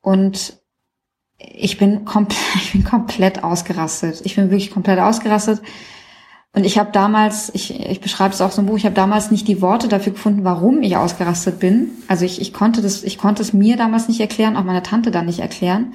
Und 0.00 0.58
ich 1.38 1.78
bin 1.78 2.04
komplett, 2.04 2.38
ich 2.56 2.72
bin 2.72 2.84
komplett 2.84 3.42
ausgerastet. 3.42 4.22
Ich 4.24 4.36
bin 4.36 4.50
wirklich 4.50 4.70
komplett 4.70 4.98
ausgerastet. 4.98 5.60
Und 6.54 6.64
ich 6.64 6.78
habe 6.78 6.92
damals, 6.92 7.50
ich, 7.52 7.80
ich 7.80 8.00
beschreibe 8.00 8.32
es 8.32 8.40
auch 8.40 8.52
so 8.52 8.62
im 8.62 8.68
Buch, 8.68 8.76
ich 8.76 8.84
habe 8.84 8.94
damals 8.94 9.32
nicht 9.32 9.48
die 9.48 9.60
Worte 9.60 9.88
dafür 9.88 10.12
gefunden, 10.12 10.44
warum 10.44 10.82
ich 10.82 10.96
ausgerastet 10.96 11.58
bin. 11.58 11.90
Also 12.06 12.24
ich, 12.24 12.40
ich 12.40 12.52
konnte 12.52 12.80
das, 12.80 13.02
ich 13.02 13.18
konnte 13.18 13.42
es 13.42 13.52
mir 13.52 13.76
damals 13.76 14.06
nicht 14.06 14.20
erklären, 14.20 14.56
auch 14.56 14.62
meiner 14.62 14.84
Tante 14.84 15.10
dann 15.10 15.26
nicht 15.26 15.40
erklären. 15.40 15.94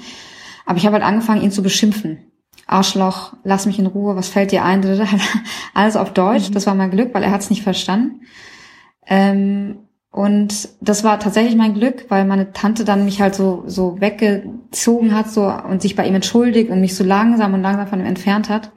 Aber 0.66 0.78
ich 0.78 0.86
habe 0.86 0.96
halt 0.96 1.06
angefangen, 1.06 1.42
ihn 1.42 1.54
zu 1.54 1.64
beschimpfen. 1.64 2.20
Arschloch, 2.68 3.34
lass 3.46 3.68
mich 3.68 3.80
in 3.80 3.88
Ruhe, 3.88 4.18
was 4.18 4.28
fällt 4.28 4.52
dir 4.52 4.66
ein? 4.66 4.84
Alles 5.74 5.96
auf 5.96 6.12
Deutsch. 6.12 6.50
Mhm. 6.50 6.54
Das 6.54 6.68
war 6.68 6.76
mein 6.76 6.92
Glück, 6.92 7.14
weil 7.14 7.24
er 7.24 7.32
hat 7.32 7.42
es 7.42 7.50
nicht 7.50 7.64
verstanden. 7.64 8.24
Ähm, 9.08 9.78
und 10.12 10.68
das 10.82 11.06
war 11.06 11.22
tatsächlich 11.22 11.56
mein 11.56 11.74
Glück, 11.74 12.08
weil 12.10 12.26
meine 12.26 12.52
Tante 12.52 12.84
dann 12.84 13.06
mich 13.06 13.22
halt 13.22 13.34
so, 13.34 13.64
so 13.66 14.02
weggezogen 14.02 15.16
hat 15.16 15.32
so, 15.32 15.46
und 15.46 15.82
sich 15.82 15.96
bei 15.96 16.06
ihm 16.06 16.16
entschuldigt 16.16 16.70
und 16.70 16.82
mich 16.82 16.96
so 16.98 17.06
langsam 17.06 17.54
und 17.54 17.62
langsam 17.62 17.88
von 17.88 18.02
ihm 18.02 18.06
entfernt 18.06 18.50
hat 18.50 18.72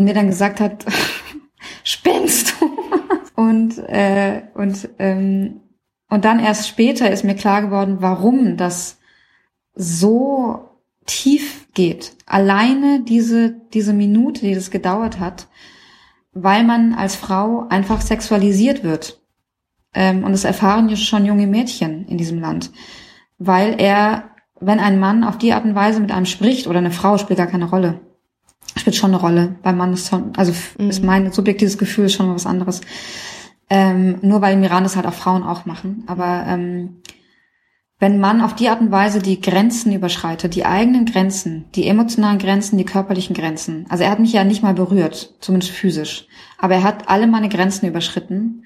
und 0.00 0.06
mir 0.06 0.14
dann 0.14 0.28
gesagt 0.28 0.60
hat, 0.60 0.86
spinnst 1.84 2.54
du? 2.58 2.70
und 3.40 3.78
äh, 3.78 4.42
und 4.54 4.88
ähm, 4.98 5.60
und 6.08 6.24
dann 6.24 6.40
erst 6.40 6.66
später 6.66 7.10
ist 7.10 7.22
mir 7.22 7.36
klar 7.36 7.62
geworden, 7.62 7.98
warum 8.00 8.56
das 8.56 8.98
so 9.74 10.70
tief 11.06 11.68
geht. 11.74 12.16
Alleine 12.26 13.02
diese, 13.04 13.54
diese 13.72 13.92
Minute, 13.92 14.40
die 14.40 14.54
das 14.54 14.70
gedauert 14.70 15.20
hat, 15.20 15.46
weil 16.32 16.64
man 16.64 16.94
als 16.94 17.14
Frau 17.14 17.66
einfach 17.68 18.00
sexualisiert 18.00 18.82
wird. 18.82 19.20
Ähm, 19.94 20.24
und 20.24 20.32
das 20.32 20.44
erfahren 20.44 20.88
ja 20.88 20.96
schon 20.96 21.26
junge 21.26 21.46
Mädchen 21.46 22.06
in 22.06 22.18
diesem 22.18 22.40
Land. 22.40 22.72
Weil 23.38 23.80
er, 23.80 24.30
wenn 24.60 24.80
ein 24.80 24.98
Mann 24.98 25.24
auf 25.24 25.38
die 25.38 25.52
Art 25.52 25.64
und 25.64 25.74
Weise 25.74 26.00
mit 26.00 26.10
einem 26.10 26.26
spricht, 26.26 26.66
oder 26.66 26.78
eine 26.78 26.90
Frau 26.90 27.18
spielt 27.18 27.38
gar 27.38 27.46
keine 27.46 27.68
Rolle, 27.68 28.00
spielt 28.76 28.96
schon 28.96 29.10
eine 29.10 29.20
Rolle. 29.20 29.56
Beim 29.62 29.76
Mann 29.76 29.92
ist 29.92 30.08
schon, 30.08 30.32
also 30.36 30.52
mhm. 30.78 30.90
ist 30.90 31.02
mein 31.04 31.32
subjektives 31.32 31.78
Gefühl 31.78 32.08
schon 32.08 32.26
mal 32.26 32.34
was 32.34 32.46
anderes. 32.46 32.80
Ähm, 33.68 34.18
nur 34.22 34.40
weil 34.40 34.54
im 34.54 34.62
Iran 34.62 34.82
das 34.82 34.96
halt 34.96 35.06
auch 35.06 35.14
Frauen 35.14 35.42
auch 35.42 35.64
machen. 35.64 36.04
Aber 36.06 36.44
ähm, 36.46 37.02
wenn 38.00 38.18
man 38.18 38.40
auf 38.40 38.54
die 38.54 38.68
Art 38.68 38.80
und 38.80 38.90
Weise 38.90 39.20
die 39.20 39.40
Grenzen 39.40 39.92
überschreitet, 39.92 40.54
die 40.54 40.64
eigenen 40.64 41.04
Grenzen, 41.04 41.66
die 41.74 41.86
emotionalen 41.86 42.38
Grenzen, 42.38 42.78
die 42.78 42.84
körperlichen 42.84 43.36
Grenzen. 43.36 43.84
Also 43.90 44.04
er 44.04 44.10
hat 44.10 44.18
mich 44.18 44.32
ja 44.32 44.42
nicht 44.42 44.62
mal 44.62 44.74
berührt, 44.74 45.34
zumindest 45.40 45.72
physisch. 45.72 46.26
Aber 46.58 46.74
er 46.74 46.82
hat 46.82 47.08
alle 47.08 47.26
meine 47.26 47.50
Grenzen 47.50 47.86
überschritten. 47.86 48.64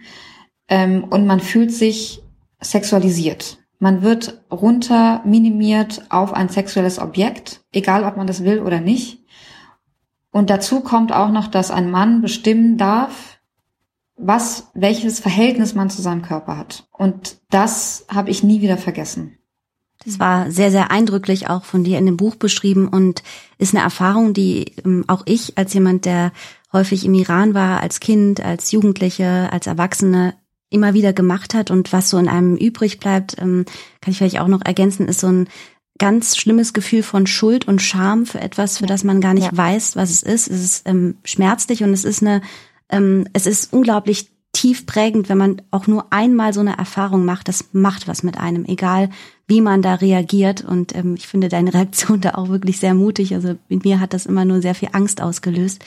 Ähm, 0.68 1.04
und 1.04 1.26
man 1.26 1.40
fühlt 1.40 1.72
sich 1.72 2.22
sexualisiert. 2.60 3.58
Man 3.80 4.02
wird 4.02 4.40
runter 4.50 5.20
minimiert 5.26 6.02
auf 6.08 6.32
ein 6.32 6.48
sexuelles 6.48 6.98
Objekt, 6.98 7.60
egal 7.72 8.04
ob 8.04 8.16
man 8.16 8.26
das 8.26 8.44
will 8.44 8.60
oder 8.60 8.80
nicht. 8.80 9.23
Und 10.34 10.50
dazu 10.50 10.80
kommt 10.80 11.12
auch 11.12 11.30
noch, 11.30 11.46
dass 11.46 11.70
ein 11.70 11.92
Mann 11.92 12.20
bestimmen 12.20 12.76
darf, 12.76 13.38
was, 14.16 14.66
welches 14.74 15.20
Verhältnis 15.20 15.76
man 15.76 15.90
zu 15.90 16.02
seinem 16.02 16.22
Körper 16.22 16.56
hat. 16.56 16.88
Und 16.90 17.36
das 17.50 18.04
habe 18.08 18.30
ich 18.30 18.42
nie 18.42 18.60
wieder 18.60 18.76
vergessen. 18.76 19.38
Das 20.04 20.18
war 20.18 20.50
sehr, 20.50 20.72
sehr 20.72 20.90
eindrücklich 20.90 21.48
auch 21.48 21.62
von 21.64 21.84
dir 21.84 21.98
in 21.98 22.06
dem 22.06 22.16
Buch 22.16 22.34
beschrieben 22.34 22.88
und 22.88 23.22
ist 23.58 23.76
eine 23.76 23.84
Erfahrung, 23.84 24.34
die 24.34 24.72
ähm, 24.84 25.04
auch 25.06 25.22
ich 25.24 25.56
als 25.56 25.72
jemand, 25.72 26.04
der 26.04 26.32
häufig 26.72 27.04
im 27.04 27.14
Iran 27.14 27.54
war, 27.54 27.80
als 27.80 28.00
Kind, 28.00 28.44
als 28.44 28.72
Jugendliche, 28.72 29.48
als 29.52 29.68
Erwachsene 29.68 30.34
immer 30.68 30.94
wieder 30.94 31.12
gemacht 31.12 31.54
hat 31.54 31.70
und 31.70 31.92
was 31.92 32.10
so 32.10 32.18
in 32.18 32.28
einem 32.28 32.56
übrig 32.56 32.98
bleibt, 32.98 33.40
ähm, 33.40 33.66
kann 34.00 34.10
ich 34.10 34.18
vielleicht 34.18 34.40
auch 34.40 34.48
noch 34.48 34.62
ergänzen, 34.64 35.06
ist 35.06 35.20
so 35.20 35.28
ein 35.28 35.48
ganz 35.98 36.36
schlimmes 36.36 36.72
Gefühl 36.72 37.02
von 37.02 37.26
Schuld 37.26 37.68
und 37.68 37.80
Scham 37.80 38.26
für 38.26 38.40
etwas, 38.40 38.78
für 38.78 38.86
das 38.86 39.04
man 39.04 39.20
gar 39.20 39.34
nicht 39.34 39.52
ja. 39.52 39.56
weiß, 39.56 39.96
was 39.96 40.10
es 40.10 40.22
ist. 40.22 40.48
Es 40.48 40.64
ist 40.64 40.88
ähm, 40.88 41.16
schmerzlich 41.24 41.82
und 41.84 41.92
es 41.92 42.04
ist 42.04 42.22
eine, 42.22 42.42
ähm, 42.88 43.26
es 43.32 43.46
ist 43.46 43.72
unglaublich 43.72 44.30
tief 44.54 44.86
prägend, 44.86 45.28
wenn 45.28 45.36
man 45.38 45.62
auch 45.70 45.86
nur 45.86 46.12
einmal 46.12 46.54
so 46.54 46.60
eine 46.60 46.78
Erfahrung 46.78 47.24
macht. 47.24 47.48
Das 47.48 47.66
macht 47.72 48.08
was 48.08 48.22
mit 48.22 48.38
einem, 48.38 48.64
egal 48.64 49.10
wie 49.46 49.60
man 49.60 49.82
da 49.82 49.94
reagiert. 49.94 50.64
Und 50.64 50.94
ähm, 50.94 51.16
ich 51.16 51.26
finde 51.26 51.48
deine 51.48 51.74
Reaktion 51.74 52.20
da 52.20 52.30
auch 52.36 52.48
wirklich 52.48 52.78
sehr 52.80 52.94
mutig. 52.94 53.34
Also 53.34 53.56
mit 53.68 53.84
mir 53.84 54.00
hat 54.00 54.14
das 54.14 54.26
immer 54.26 54.44
nur 54.44 54.62
sehr 54.62 54.74
viel 54.74 54.88
Angst 54.92 55.20
ausgelöst. 55.20 55.84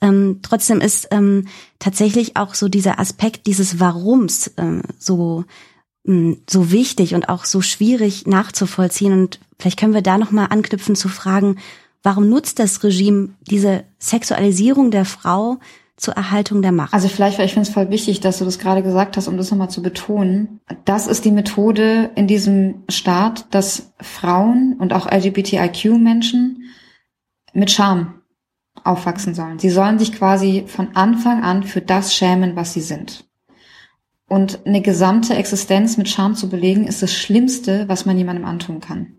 Ähm, 0.00 0.40
trotzdem 0.42 0.80
ist 0.80 1.08
ähm, 1.10 1.46
tatsächlich 1.78 2.36
auch 2.36 2.54
so 2.54 2.68
dieser 2.68 3.00
Aspekt 3.00 3.46
dieses 3.46 3.80
Warums 3.80 4.52
ähm, 4.58 4.82
so 4.98 5.44
so 6.04 6.70
wichtig 6.70 7.14
und 7.14 7.28
auch 7.28 7.44
so 7.44 7.60
schwierig 7.60 8.26
nachzuvollziehen. 8.26 9.12
Und 9.12 9.40
vielleicht 9.58 9.78
können 9.78 9.94
wir 9.94 10.02
da 10.02 10.18
nochmal 10.18 10.48
anknüpfen 10.50 10.96
zu 10.96 11.08
fragen, 11.08 11.56
warum 12.02 12.28
nutzt 12.28 12.58
das 12.58 12.82
Regime 12.82 13.30
diese 13.42 13.84
Sexualisierung 13.98 14.90
der 14.90 15.04
Frau 15.04 15.58
zur 15.96 16.14
Erhaltung 16.14 16.62
der 16.62 16.72
Macht? 16.72 16.94
Also 16.94 17.08
vielleicht, 17.08 17.38
weil 17.38 17.46
ich 17.46 17.52
finde 17.52 17.68
es 17.68 17.74
voll 17.74 17.90
wichtig, 17.90 18.20
dass 18.20 18.38
du 18.38 18.46
das 18.46 18.58
gerade 18.58 18.82
gesagt 18.82 19.16
hast, 19.16 19.28
um 19.28 19.36
das 19.36 19.50
nochmal 19.50 19.70
zu 19.70 19.82
betonen. 19.82 20.60
Das 20.86 21.06
ist 21.06 21.24
die 21.26 21.32
Methode 21.32 22.10
in 22.14 22.26
diesem 22.26 22.82
Staat, 22.88 23.46
dass 23.54 23.92
Frauen 24.00 24.76
und 24.78 24.94
auch 24.94 25.06
LGBTIQ-Menschen 25.10 26.64
mit 27.52 27.70
Scham 27.70 28.22
aufwachsen 28.82 29.34
sollen. 29.34 29.58
Sie 29.58 29.68
sollen 29.68 29.98
sich 29.98 30.12
quasi 30.12 30.64
von 30.66 30.96
Anfang 30.96 31.42
an 31.42 31.64
für 31.64 31.82
das 31.82 32.14
schämen, 32.14 32.56
was 32.56 32.72
sie 32.72 32.80
sind. 32.80 33.29
Und 34.30 34.64
eine 34.64 34.80
gesamte 34.80 35.34
Existenz 35.34 35.96
mit 35.96 36.08
Scham 36.08 36.36
zu 36.36 36.48
belegen, 36.48 36.86
ist 36.86 37.02
das 37.02 37.12
Schlimmste, 37.12 37.88
was 37.88 38.06
man 38.06 38.16
jemandem 38.16 38.44
antun 38.44 38.78
kann. 38.78 39.16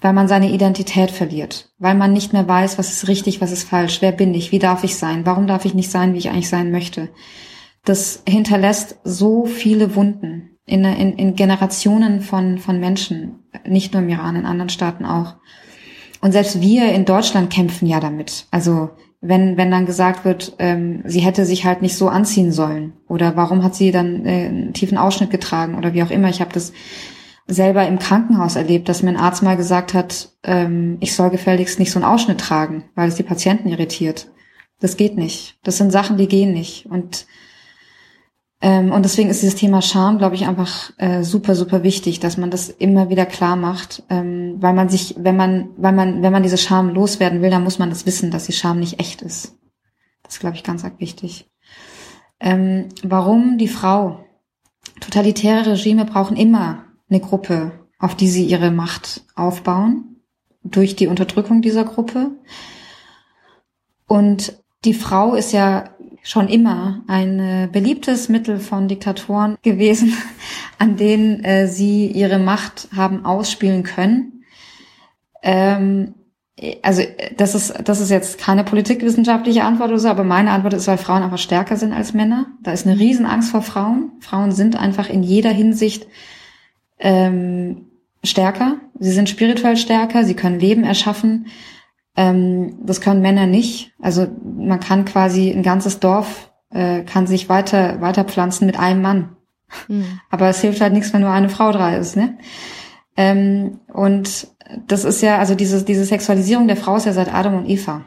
Weil 0.00 0.14
man 0.14 0.26
seine 0.26 0.50
Identität 0.52 1.10
verliert, 1.10 1.68
weil 1.78 1.94
man 1.94 2.14
nicht 2.14 2.32
mehr 2.32 2.48
weiß, 2.48 2.78
was 2.78 2.90
ist 2.90 3.08
richtig, 3.08 3.42
was 3.42 3.52
ist 3.52 3.68
falsch, 3.68 4.00
wer 4.00 4.12
bin 4.12 4.32
ich, 4.32 4.52
wie 4.52 4.58
darf 4.58 4.84
ich 4.84 4.96
sein, 4.96 5.26
warum 5.26 5.46
darf 5.46 5.66
ich 5.66 5.74
nicht 5.74 5.90
sein, 5.90 6.14
wie 6.14 6.18
ich 6.18 6.30
eigentlich 6.30 6.48
sein 6.48 6.70
möchte. 6.70 7.10
Das 7.84 8.22
hinterlässt 8.26 8.96
so 9.04 9.44
viele 9.44 9.94
Wunden 9.94 10.56
in, 10.64 10.86
in, 10.86 11.12
in 11.18 11.36
Generationen 11.36 12.22
von, 12.22 12.56
von 12.56 12.80
Menschen, 12.80 13.44
nicht 13.66 13.92
nur 13.92 14.00
im 14.00 14.08
Iran, 14.08 14.36
in 14.36 14.46
anderen 14.46 14.70
Staaten 14.70 15.04
auch. 15.04 15.34
Und 16.22 16.32
selbst 16.32 16.62
wir 16.62 16.90
in 16.90 17.04
Deutschland 17.04 17.52
kämpfen 17.52 17.86
ja 17.86 18.00
damit. 18.00 18.46
Also 18.50 18.92
wenn, 19.20 19.56
wenn 19.56 19.70
dann 19.70 19.86
gesagt 19.86 20.24
wird, 20.24 20.54
ähm, 20.58 21.02
sie 21.04 21.20
hätte 21.20 21.44
sich 21.44 21.64
halt 21.64 21.82
nicht 21.82 21.96
so 21.96 22.08
anziehen 22.08 22.52
sollen 22.52 22.92
oder 23.08 23.36
warum 23.36 23.62
hat 23.62 23.74
sie 23.74 23.90
dann 23.90 24.24
äh, 24.26 24.46
einen 24.46 24.72
tiefen 24.72 24.98
Ausschnitt 24.98 25.30
getragen 25.30 25.76
oder 25.76 25.94
wie 25.94 26.02
auch 26.02 26.10
immer. 26.10 26.28
Ich 26.28 26.40
habe 26.40 26.52
das 26.52 26.72
selber 27.46 27.86
im 27.86 27.98
Krankenhaus 27.98 28.56
erlebt, 28.56 28.88
dass 28.88 29.02
mir 29.02 29.10
ein 29.10 29.16
Arzt 29.16 29.42
mal 29.42 29.56
gesagt 29.56 29.94
hat, 29.94 30.30
ähm, 30.42 30.98
ich 31.00 31.14
soll 31.14 31.30
gefälligst 31.30 31.78
nicht 31.78 31.92
so 31.92 31.98
einen 31.98 32.08
Ausschnitt 32.08 32.40
tragen, 32.40 32.84
weil 32.94 33.08
es 33.08 33.14
die 33.14 33.22
Patienten 33.22 33.68
irritiert. 33.68 34.28
Das 34.80 34.96
geht 34.96 35.16
nicht. 35.16 35.56
Das 35.62 35.78
sind 35.78 35.90
Sachen, 35.90 36.16
die 36.16 36.28
gehen 36.28 36.52
nicht. 36.52 36.86
Und 36.86 37.26
ähm, 38.62 38.90
und 38.90 39.04
deswegen 39.04 39.28
ist 39.28 39.42
dieses 39.42 39.56
Thema 39.56 39.82
Scham, 39.82 40.18
glaube 40.18 40.34
ich, 40.34 40.46
einfach 40.46 40.92
äh, 40.96 41.22
super, 41.22 41.54
super 41.54 41.82
wichtig, 41.82 42.20
dass 42.20 42.38
man 42.38 42.50
das 42.50 42.70
immer 42.70 43.10
wieder 43.10 43.26
klar 43.26 43.54
macht, 43.56 44.02
ähm, 44.08 44.56
weil 44.60 44.72
man 44.72 44.88
sich, 44.88 45.14
wenn 45.18 45.36
man, 45.36 45.70
weil 45.76 45.92
man, 45.92 46.22
wenn 46.22 46.32
man 46.32 46.42
diese 46.42 46.56
Scham 46.56 46.88
loswerden 46.88 47.42
will, 47.42 47.50
dann 47.50 47.64
muss 47.64 47.78
man 47.78 47.90
das 47.90 48.06
wissen, 48.06 48.30
dass 48.30 48.46
die 48.46 48.52
Scham 48.52 48.80
nicht 48.80 48.98
echt 48.98 49.20
ist. 49.20 49.58
Das 50.22 50.34
ist, 50.34 50.40
glaube 50.40 50.56
ich, 50.56 50.62
ganz 50.62 50.84
arg 50.84 50.98
wichtig. 50.98 51.50
Ähm, 52.40 52.88
warum 53.02 53.58
die 53.58 53.68
Frau? 53.68 54.24
Totalitäre 55.00 55.72
Regime 55.72 56.06
brauchen 56.06 56.36
immer 56.36 56.84
eine 57.10 57.20
Gruppe, 57.20 57.72
auf 57.98 58.14
die 58.14 58.28
sie 58.28 58.46
ihre 58.46 58.70
Macht 58.70 59.22
aufbauen, 59.34 60.22
durch 60.62 60.96
die 60.96 61.06
Unterdrückung 61.06 61.60
dieser 61.60 61.84
Gruppe. 61.84 62.30
Und 64.06 64.62
die 64.86 64.94
Frau 64.94 65.34
ist 65.34 65.52
ja 65.52 65.90
schon 66.22 66.48
immer 66.48 67.02
ein 67.06 67.38
äh, 67.38 67.68
beliebtes 67.70 68.28
Mittel 68.28 68.58
von 68.58 68.88
Diktatoren 68.88 69.56
gewesen, 69.62 70.16
an 70.78 70.96
denen 70.96 71.44
äh, 71.44 71.68
sie 71.68 72.06
ihre 72.06 72.38
Macht 72.38 72.88
haben 72.96 73.24
ausspielen 73.24 73.82
können. 73.82 74.44
Ähm, 75.42 76.14
also 76.82 77.02
das 77.36 77.54
ist 77.54 77.74
das 77.84 78.00
ist 78.00 78.10
jetzt 78.10 78.38
keine 78.38 78.64
politikwissenschaftliche 78.64 79.62
Antwort 79.62 79.90
oder 79.90 79.98
so, 79.98 80.08
aber 80.08 80.24
meine 80.24 80.52
Antwort 80.52 80.72
ist, 80.72 80.86
weil 80.88 80.96
Frauen 80.96 81.22
einfach 81.22 81.38
stärker 81.38 81.76
sind 81.76 81.92
als 81.92 82.14
Männer. 82.14 82.46
Da 82.62 82.72
ist 82.72 82.86
eine 82.86 82.98
Riesenangst 82.98 83.50
vor 83.50 83.60
Frauen. 83.60 84.12
Frauen 84.20 84.52
sind 84.52 84.74
einfach 84.74 85.10
in 85.10 85.22
jeder 85.22 85.50
Hinsicht 85.50 86.06
ähm, 86.98 87.88
stärker. 88.24 88.76
Sie 88.98 89.12
sind 89.12 89.28
spirituell 89.28 89.76
stärker. 89.76 90.24
Sie 90.24 90.34
können 90.34 90.58
Leben 90.58 90.84
erschaffen. 90.84 91.46
Ähm, 92.16 92.78
das 92.84 93.00
können 93.00 93.22
Männer 93.22 93.46
nicht. 93.46 93.92
Also 94.00 94.26
man 94.42 94.80
kann 94.80 95.04
quasi 95.04 95.50
ein 95.50 95.62
ganzes 95.62 96.00
Dorf 96.00 96.50
äh, 96.70 97.02
kann 97.02 97.26
sich 97.26 97.48
weiter 97.48 98.00
weiter 98.00 98.24
pflanzen 98.24 98.66
mit 98.66 98.78
einem 98.78 99.02
Mann. 99.02 99.36
Mhm. 99.88 100.20
Aber 100.30 100.48
es 100.48 100.60
hilft 100.60 100.80
halt 100.80 100.92
nichts, 100.92 101.12
wenn 101.12 101.22
nur 101.22 101.30
eine 101.30 101.48
Frau 101.48 101.72
drei 101.72 101.96
ist, 101.96 102.16
ne? 102.16 102.38
Ähm, 103.16 103.80
und 103.92 104.48
das 104.86 105.04
ist 105.04 105.22
ja, 105.22 105.38
also 105.38 105.54
diese, 105.54 105.82
diese 105.84 106.04
Sexualisierung 106.04 106.66
der 106.66 106.76
Frau 106.76 106.96
ist 106.96 107.06
ja 107.06 107.12
seit 107.12 107.32
Adam 107.32 107.54
und 107.54 107.68
Eva. 107.68 108.04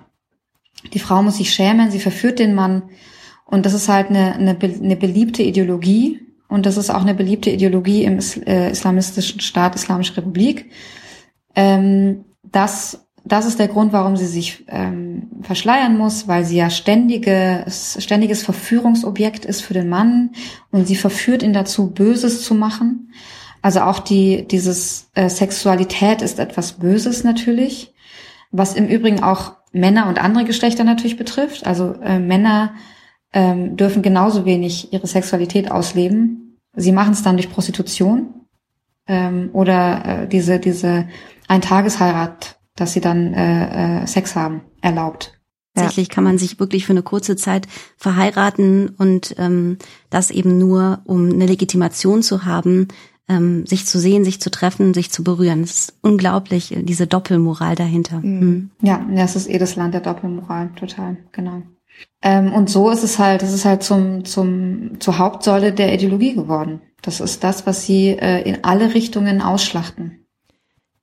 Die 0.93 0.99
Frau 0.99 1.23
muss 1.23 1.37
sich 1.37 1.51
schämen, 1.51 1.89
sie 1.89 1.99
verführt 1.99 2.39
den 2.39 2.53
Mann. 2.53 2.83
Und 3.45 3.65
das 3.65 3.73
ist 3.73 3.89
halt 3.89 4.09
eine, 4.09 4.35
eine, 4.35 4.57
eine 4.61 4.95
beliebte 4.95 5.41
Ideologie. 5.41 6.21
Und 6.47 6.65
das 6.65 6.77
ist 6.77 6.89
auch 6.89 7.01
eine 7.01 7.15
beliebte 7.15 7.49
Ideologie 7.49 8.03
im 8.03 8.19
äh, 8.45 8.69
islamistischen 8.71 9.39
Staat, 9.39 9.75
Islamische 9.75 10.17
Republik. 10.17 10.69
Ähm, 11.55 12.25
dass 12.43 13.07
das 13.25 13.45
ist 13.45 13.59
der 13.59 13.67
Grund, 13.67 13.93
warum 13.93 14.17
sie 14.17 14.25
sich 14.25 14.65
ähm, 14.67 15.27
verschleiern 15.41 15.97
muss, 15.97 16.27
weil 16.27 16.45
sie 16.45 16.57
ja 16.57 16.69
ständiges, 16.69 17.97
ständiges 17.99 18.43
Verführungsobjekt 18.43 19.45
ist 19.45 19.61
für 19.61 19.73
den 19.73 19.89
Mann 19.89 20.31
und 20.71 20.87
sie 20.87 20.95
verführt 20.95 21.43
ihn 21.43 21.53
dazu, 21.53 21.91
Böses 21.91 22.43
zu 22.43 22.55
machen. 22.55 23.11
Also 23.61 23.81
auch 23.81 23.99
die, 23.99 24.47
dieses 24.47 25.09
äh, 25.15 25.29
Sexualität 25.29 26.21
ist 26.21 26.39
etwas 26.39 26.73
Böses 26.73 27.23
natürlich, 27.23 27.93
was 28.51 28.75
im 28.75 28.87
Übrigen 28.87 29.21
auch 29.21 29.53
Männer 29.71 30.07
und 30.07 30.19
andere 30.19 30.45
Geschlechter 30.45 30.83
natürlich 30.83 31.17
betrifft. 31.17 31.67
Also 31.67 31.93
äh, 32.01 32.19
Männer 32.19 32.73
ähm, 33.33 33.75
dürfen 33.75 34.01
genauso 34.01 34.45
wenig 34.45 34.93
ihre 34.93 35.07
Sexualität 35.07 35.71
ausleben. 35.71 36.57
Sie 36.73 36.91
machen 36.91 37.13
es 37.13 37.21
dann 37.21 37.35
durch 37.35 37.51
Prostitution 37.51 38.33
ähm, 39.07 39.49
oder 39.53 40.05
äh, 40.23 40.27
diese 40.27 40.59
diese 40.59 41.07
Eintagesheirat 41.47 42.58
dass 42.79 42.93
sie 42.93 43.01
dann 43.01 43.33
äh, 43.33 44.03
äh, 44.03 44.07
Sex 44.07 44.35
haben, 44.35 44.61
erlaubt. 44.81 45.39
Tatsächlich 45.75 46.09
kann 46.09 46.23
man 46.23 46.37
sich 46.37 46.59
wirklich 46.59 46.85
für 46.85 46.93
eine 46.93 47.03
kurze 47.03 47.35
Zeit 47.35 47.67
verheiraten 47.97 48.89
und 48.97 49.35
ähm, 49.37 49.77
das 50.09 50.31
eben 50.31 50.57
nur, 50.57 50.99
um 51.05 51.29
eine 51.29 51.45
Legitimation 51.45 52.21
zu 52.21 52.45
haben, 52.45 52.87
ähm, 53.29 53.65
sich 53.65 53.85
zu 53.85 53.99
sehen, 53.99 54.25
sich 54.25 54.41
zu 54.41 54.49
treffen, 54.49 54.93
sich 54.93 55.11
zu 55.11 55.23
berühren. 55.23 55.61
Es 55.61 55.71
ist 55.71 55.93
unglaublich, 56.01 56.75
äh, 56.75 56.83
diese 56.83 57.07
Doppelmoral 57.07 57.75
dahinter. 57.75 58.19
Mhm. 58.19 58.39
Mhm. 58.39 58.69
Ja, 58.81 59.05
ja, 59.13 59.23
es 59.23 59.35
ist 59.35 59.49
eh 59.49 59.57
das 59.57 59.75
Land 59.75 59.93
der 59.93 60.01
Doppelmoral, 60.01 60.71
total, 60.75 61.17
genau. 61.31 61.61
Ähm, 62.21 62.53
und 62.53 62.69
so 62.69 62.89
ist 62.89 63.03
es 63.03 63.19
halt, 63.19 63.43
es 63.43 63.53
ist 63.53 63.65
halt 63.65 63.83
zum, 63.83 64.25
zum, 64.25 64.99
zur 64.99 65.17
Hauptsäule 65.17 65.71
der 65.71 65.93
Ideologie 65.93 66.33
geworden. 66.33 66.81
Das 67.01 67.19
ist 67.19 67.43
das, 67.43 67.65
was 67.65 67.85
sie 67.85 68.09
äh, 68.09 68.41
in 68.41 68.63
alle 68.63 68.93
Richtungen 68.93 69.41
ausschlachten. 69.41 70.18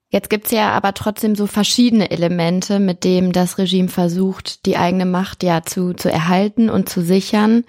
Jetzt 0.09 0.31
gibt's 0.31 0.53
ja 0.53 0.71
aber 0.71 0.95
trotzdem 0.95 1.35
so 1.35 1.47
verschiedene 1.47 2.11
Elemente, 2.11 2.79
mit 2.79 3.03
dem 3.05 3.33
das 3.33 3.59
Regime 3.59 3.89
versucht, 3.89 4.65
die 4.65 4.77
eigene 4.77 5.05
Macht 5.05 5.43
ja 5.43 5.63
zu, 5.63 5.95
zu 5.95 6.11
erhalten 6.11 6.71
und 6.71 6.89
zu 6.89 7.03
sichern 7.03 7.65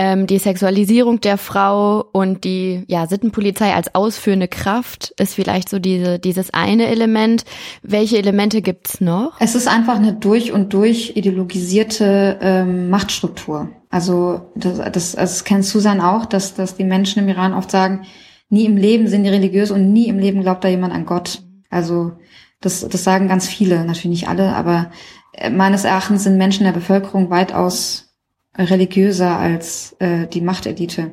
ähm, 0.00 0.26
die 0.26 0.38
Sexualisierung 0.38 1.20
der 1.20 1.36
Frau 1.36 2.02
und 2.12 2.44
die 2.44 2.84
ja, 2.88 3.06
Sittenpolizei 3.06 3.74
als 3.74 3.94
ausführende 3.94 4.48
Kraft 4.48 5.12
ist 5.18 5.34
vielleicht 5.34 5.68
so 5.68 5.78
diese, 5.78 6.18
dieses 6.18 6.54
eine 6.54 6.86
Element. 6.86 7.44
Welche 7.82 8.16
Elemente 8.16 8.62
gibt's 8.62 9.02
noch? 9.02 9.34
Es 9.40 9.54
ist 9.54 9.68
einfach 9.68 9.96
eine 9.96 10.14
durch 10.14 10.52
und 10.52 10.72
durch 10.72 11.16
ideologisierte 11.16 12.38
ähm, 12.40 12.88
Machtstruktur. 12.88 13.68
Also 13.90 14.40
das, 14.54 14.78
das, 14.90 15.12
das 15.12 15.44
kennt 15.44 15.66
Susan 15.66 16.00
auch, 16.00 16.24
dass, 16.24 16.54
dass 16.54 16.76
die 16.76 16.84
Menschen 16.84 17.22
im 17.22 17.28
Iran 17.28 17.52
oft 17.52 17.70
sagen, 17.70 18.06
nie 18.48 18.64
im 18.64 18.78
Leben 18.78 19.06
sind 19.06 19.24
die 19.24 19.30
religiös 19.30 19.70
und 19.70 19.92
nie 19.92 20.08
im 20.08 20.18
Leben 20.18 20.40
glaubt 20.40 20.64
da 20.64 20.68
jemand 20.68 20.94
an 20.94 21.04
Gott. 21.04 21.42
Also 21.70 22.12
das, 22.60 22.86
das 22.86 23.04
sagen 23.04 23.28
ganz 23.28 23.48
viele, 23.48 23.84
natürlich 23.84 24.20
nicht 24.20 24.28
alle, 24.28 24.54
aber 24.54 24.90
äh, 25.32 25.50
meines 25.50 25.84
Erachtens 25.84 26.24
sind 26.24 26.36
Menschen 26.36 26.64
der 26.64 26.72
Bevölkerung 26.72 27.30
weitaus 27.30 28.10
religiöser 28.56 29.38
als 29.38 29.96
äh, 30.00 30.26
die 30.26 30.40
Machtelite, 30.40 31.12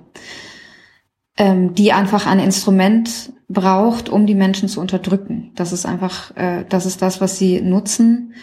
ähm, 1.38 1.76
die 1.76 1.94
einfach 1.94 2.26
ein 2.26 2.40
Instrument 2.40 3.32
braucht, 3.48 4.10
um 4.10 4.26
die 4.26 4.36
Menschen 4.36 4.68
zu 4.68 4.82
unterdrücken. 4.82 5.52
Das 5.56 5.72
ist 5.72 5.86
einfach, 5.86 6.36
äh, 6.36 6.66
das 6.68 6.86
ist 6.86 7.02
das, 7.02 7.22
was 7.22 7.38
sie 7.38 7.62
nutzen. 7.62 8.34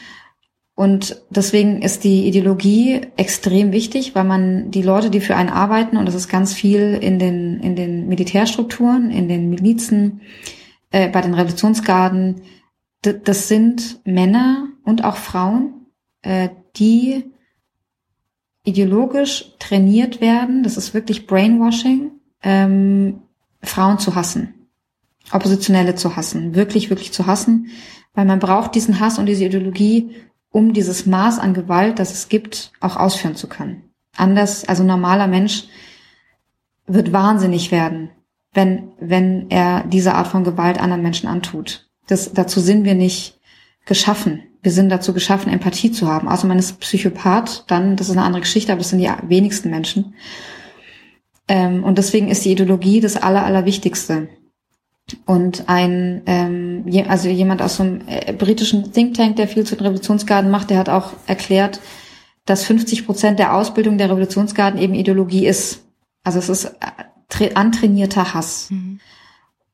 Und 0.76 1.22
deswegen 1.30 1.82
ist 1.82 2.02
die 2.02 2.26
Ideologie 2.26 3.02
extrem 3.16 3.70
wichtig, 3.70 4.14
weil 4.14 4.24
man 4.24 4.70
die 4.72 4.82
Leute, 4.82 5.10
die 5.10 5.20
für 5.20 5.36
einen 5.36 5.50
arbeiten, 5.50 5.96
und 5.96 6.06
das 6.06 6.16
ist 6.16 6.28
ganz 6.28 6.52
viel 6.52 6.98
in 7.00 7.18
den, 7.18 7.60
in 7.60 7.76
den 7.76 8.08
Militärstrukturen, 8.08 9.10
in 9.10 9.28
den 9.28 9.50
Milizen, 9.50 10.22
äh, 10.94 11.08
bei 11.08 11.20
den 11.20 11.34
Revolutionsgarden, 11.34 12.42
das 13.02 13.48
sind 13.48 14.00
Männer 14.04 14.68
und 14.84 15.02
auch 15.02 15.16
Frauen, 15.16 15.86
äh, 16.22 16.50
die 16.76 17.32
ideologisch 18.62 19.56
trainiert 19.58 20.20
werden, 20.20 20.62
das 20.62 20.76
ist 20.76 20.94
wirklich 20.94 21.26
Brainwashing, 21.26 22.12
ähm, 22.44 23.22
Frauen 23.60 23.98
zu 23.98 24.14
hassen, 24.14 24.68
Oppositionelle 25.32 25.96
zu 25.96 26.14
hassen, 26.14 26.54
wirklich, 26.54 26.90
wirklich 26.90 27.12
zu 27.12 27.26
hassen, 27.26 27.66
weil 28.14 28.24
man 28.24 28.38
braucht 28.38 28.76
diesen 28.76 29.00
Hass 29.00 29.18
und 29.18 29.26
diese 29.26 29.46
Ideologie, 29.46 30.14
um 30.50 30.72
dieses 30.74 31.06
Maß 31.06 31.40
an 31.40 31.54
Gewalt, 31.54 31.98
das 31.98 32.12
es 32.12 32.28
gibt, 32.28 32.70
auch 32.78 32.96
ausführen 32.96 33.34
zu 33.34 33.48
können. 33.48 33.90
Anders, 34.16 34.64
also 34.68 34.84
normaler 34.84 35.26
Mensch 35.26 35.64
wird 36.86 37.12
wahnsinnig 37.12 37.72
werden, 37.72 38.10
wenn, 38.54 38.92
wenn 38.98 39.50
er 39.50 39.84
diese 39.84 40.14
Art 40.14 40.28
von 40.28 40.44
Gewalt 40.44 40.80
anderen 40.80 41.02
Menschen 41.02 41.28
antut. 41.28 41.88
Das, 42.06 42.32
dazu 42.32 42.60
sind 42.60 42.84
wir 42.84 42.94
nicht 42.94 43.38
geschaffen 43.84 44.42
wir 44.64 44.72
sind 44.72 44.88
dazu 44.88 45.12
geschaffen, 45.12 45.52
Empathie 45.52 45.92
zu 45.92 46.08
haben. 46.08 46.26
Also 46.26 46.48
man 46.48 46.58
ist 46.58 46.80
Psychopath, 46.80 47.64
dann, 47.66 47.96
das 47.96 48.08
ist 48.08 48.16
eine 48.16 48.24
andere 48.24 48.40
Geschichte, 48.40 48.72
aber 48.72 48.80
das 48.80 48.88
sind 48.88 48.98
die 48.98 49.10
wenigsten 49.28 49.68
Menschen. 49.68 50.14
Ähm, 51.46 51.84
und 51.84 51.98
deswegen 51.98 52.28
ist 52.28 52.46
die 52.46 52.52
Ideologie 52.52 53.00
das 53.00 53.18
Aller, 53.18 53.44
Allerwichtigste. 53.44 54.28
Und 55.26 55.68
ein, 55.68 56.22
ähm, 56.24 56.88
je, 56.88 57.04
also 57.04 57.28
jemand 57.28 57.60
aus 57.60 57.76
so 57.76 57.82
einem 57.82 58.00
äh, 58.06 58.32
britischen 58.32 58.90
Think 58.90 59.12
Tank, 59.12 59.36
der 59.36 59.48
viel 59.48 59.64
zu 59.64 59.76
den 59.76 59.84
Revolutionsgarden 59.84 60.50
macht, 60.50 60.70
der 60.70 60.78
hat 60.78 60.88
auch 60.88 61.12
erklärt, 61.26 61.80
dass 62.46 62.64
50 62.64 63.04
Prozent 63.04 63.38
der 63.38 63.54
Ausbildung 63.54 63.98
der 63.98 64.08
Revolutionsgarden 64.08 64.80
eben 64.80 64.94
Ideologie 64.94 65.46
ist. 65.46 65.84
Also 66.22 66.38
es 66.38 66.48
ist 66.48 66.64
äh, 66.64 66.70
antrainierter 67.54 68.34
Hass. 68.34 68.70
Mhm. 68.70 69.00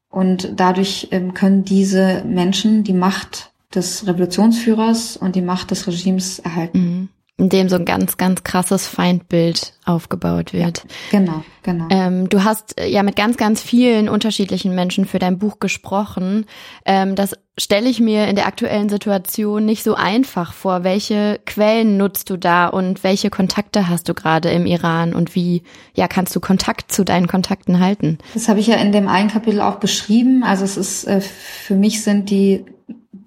Und 0.08 0.52
dadurch 0.56 1.08
ähm, 1.12 1.34
können 1.34 1.64
diese 1.64 2.24
Menschen 2.24 2.82
die 2.82 2.92
Macht 2.92 3.52
des 3.74 4.06
Revolutionsführers 4.06 5.16
und 5.16 5.36
die 5.36 5.42
Macht 5.42 5.70
des 5.70 5.86
Regimes 5.86 6.40
erhalten. 6.40 6.78
Mhm. 6.78 7.08
In 7.40 7.48
dem 7.48 7.70
so 7.70 7.76
ein 7.76 7.86
ganz, 7.86 8.18
ganz 8.18 8.44
krasses 8.44 8.86
Feindbild 8.86 9.72
aufgebaut 9.86 10.52
wird. 10.52 10.84
Genau, 11.10 11.42
genau. 11.62 11.86
Ähm, 11.90 12.28
du 12.28 12.44
hast 12.44 12.78
äh, 12.78 12.86
ja 12.86 13.02
mit 13.02 13.16
ganz, 13.16 13.38
ganz 13.38 13.62
vielen 13.62 14.10
unterschiedlichen 14.10 14.74
Menschen 14.74 15.06
für 15.06 15.18
dein 15.18 15.38
Buch 15.38 15.58
gesprochen. 15.58 16.44
Ähm, 16.84 17.14
das 17.14 17.34
stelle 17.58 17.88
ich 17.88 17.98
mir 17.98 18.28
in 18.28 18.36
der 18.36 18.46
aktuellen 18.46 18.90
Situation 18.90 19.64
nicht 19.64 19.82
so 19.82 19.94
einfach 19.94 20.52
vor. 20.52 20.84
Welche 20.84 21.40
Quellen 21.46 21.96
nutzt 21.96 22.28
du 22.28 22.36
da 22.36 22.68
und 22.68 23.02
welche 23.04 23.30
Kontakte 23.30 23.88
hast 23.88 24.08
du 24.10 24.14
gerade 24.14 24.50
im 24.50 24.66
Iran 24.66 25.14
und 25.14 25.34
wie 25.34 25.62
ja 25.94 26.08
kannst 26.08 26.36
du 26.36 26.40
Kontakt 26.40 26.92
zu 26.92 27.04
deinen 27.04 27.26
Kontakten 27.26 27.80
halten? 27.80 28.18
Das 28.34 28.48
habe 28.48 28.60
ich 28.60 28.66
ja 28.66 28.76
in 28.76 28.92
dem 28.92 29.08
einen 29.08 29.30
Kapitel 29.30 29.62
auch 29.62 29.76
beschrieben. 29.76 30.44
Also 30.44 30.64
es 30.64 30.76
ist 30.76 31.04
äh, 31.04 31.22
für 31.22 31.74
mich 31.74 32.02
sind 32.02 32.28
die 32.28 32.66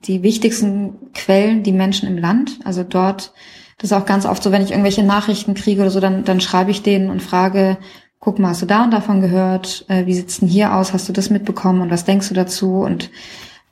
die 0.05 0.23
wichtigsten 0.23 1.13
Quellen 1.13 1.63
die 1.63 1.71
Menschen 1.71 2.07
im 2.07 2.17
Land. 2.17 2.59
Also 2.63 2.83
dort, 2.83 3.33
das 3.77 3.91
ist 3.91 3.97
auch 3.97 4.05
ganz 4.05 4.25
oft 4.25 4.41
so, 4.43 4.51
wenn 4.51 4.63
ich 4.63 4.71
irgendwelche 4.71 5.03
Nachrichten 5.03 5.53
kriege 5.53 5.81
oder 5.81 5.91
so, 5.91 5.99
dann, 5.99 6.23
dann 6.23 6.41
schreibe 6.41 6.71
ich 6.71 6.83
denen 6.83 7.09
und 7.09 7.21
frage, 7.21 7.77
guck 8.19 8.39
mal, 8.39 8.49
hast 8.49 8.61
du 8.61 8.65
da 8.65 8.83
und 8.83 8.91
davon 8.91 9.21
gehört? 9.21 9.85
Äh, 9.89 10.05
wie 10.05 10.13
sieht's 10.13 10.39
denn 10.39 10.47
hier 10.47 10.75
aus? 10.75 10.93
Hast 10.93 11.09
du 11.09 11.13
das 11.13 11.29
mitbekommen 11.29 11.81
und 11.81 11.91
was 11.91 12.05
denkst 12.05 12.29
du 12.29 12.33
dazu? 12.33 12.81
Und 12.81 13.09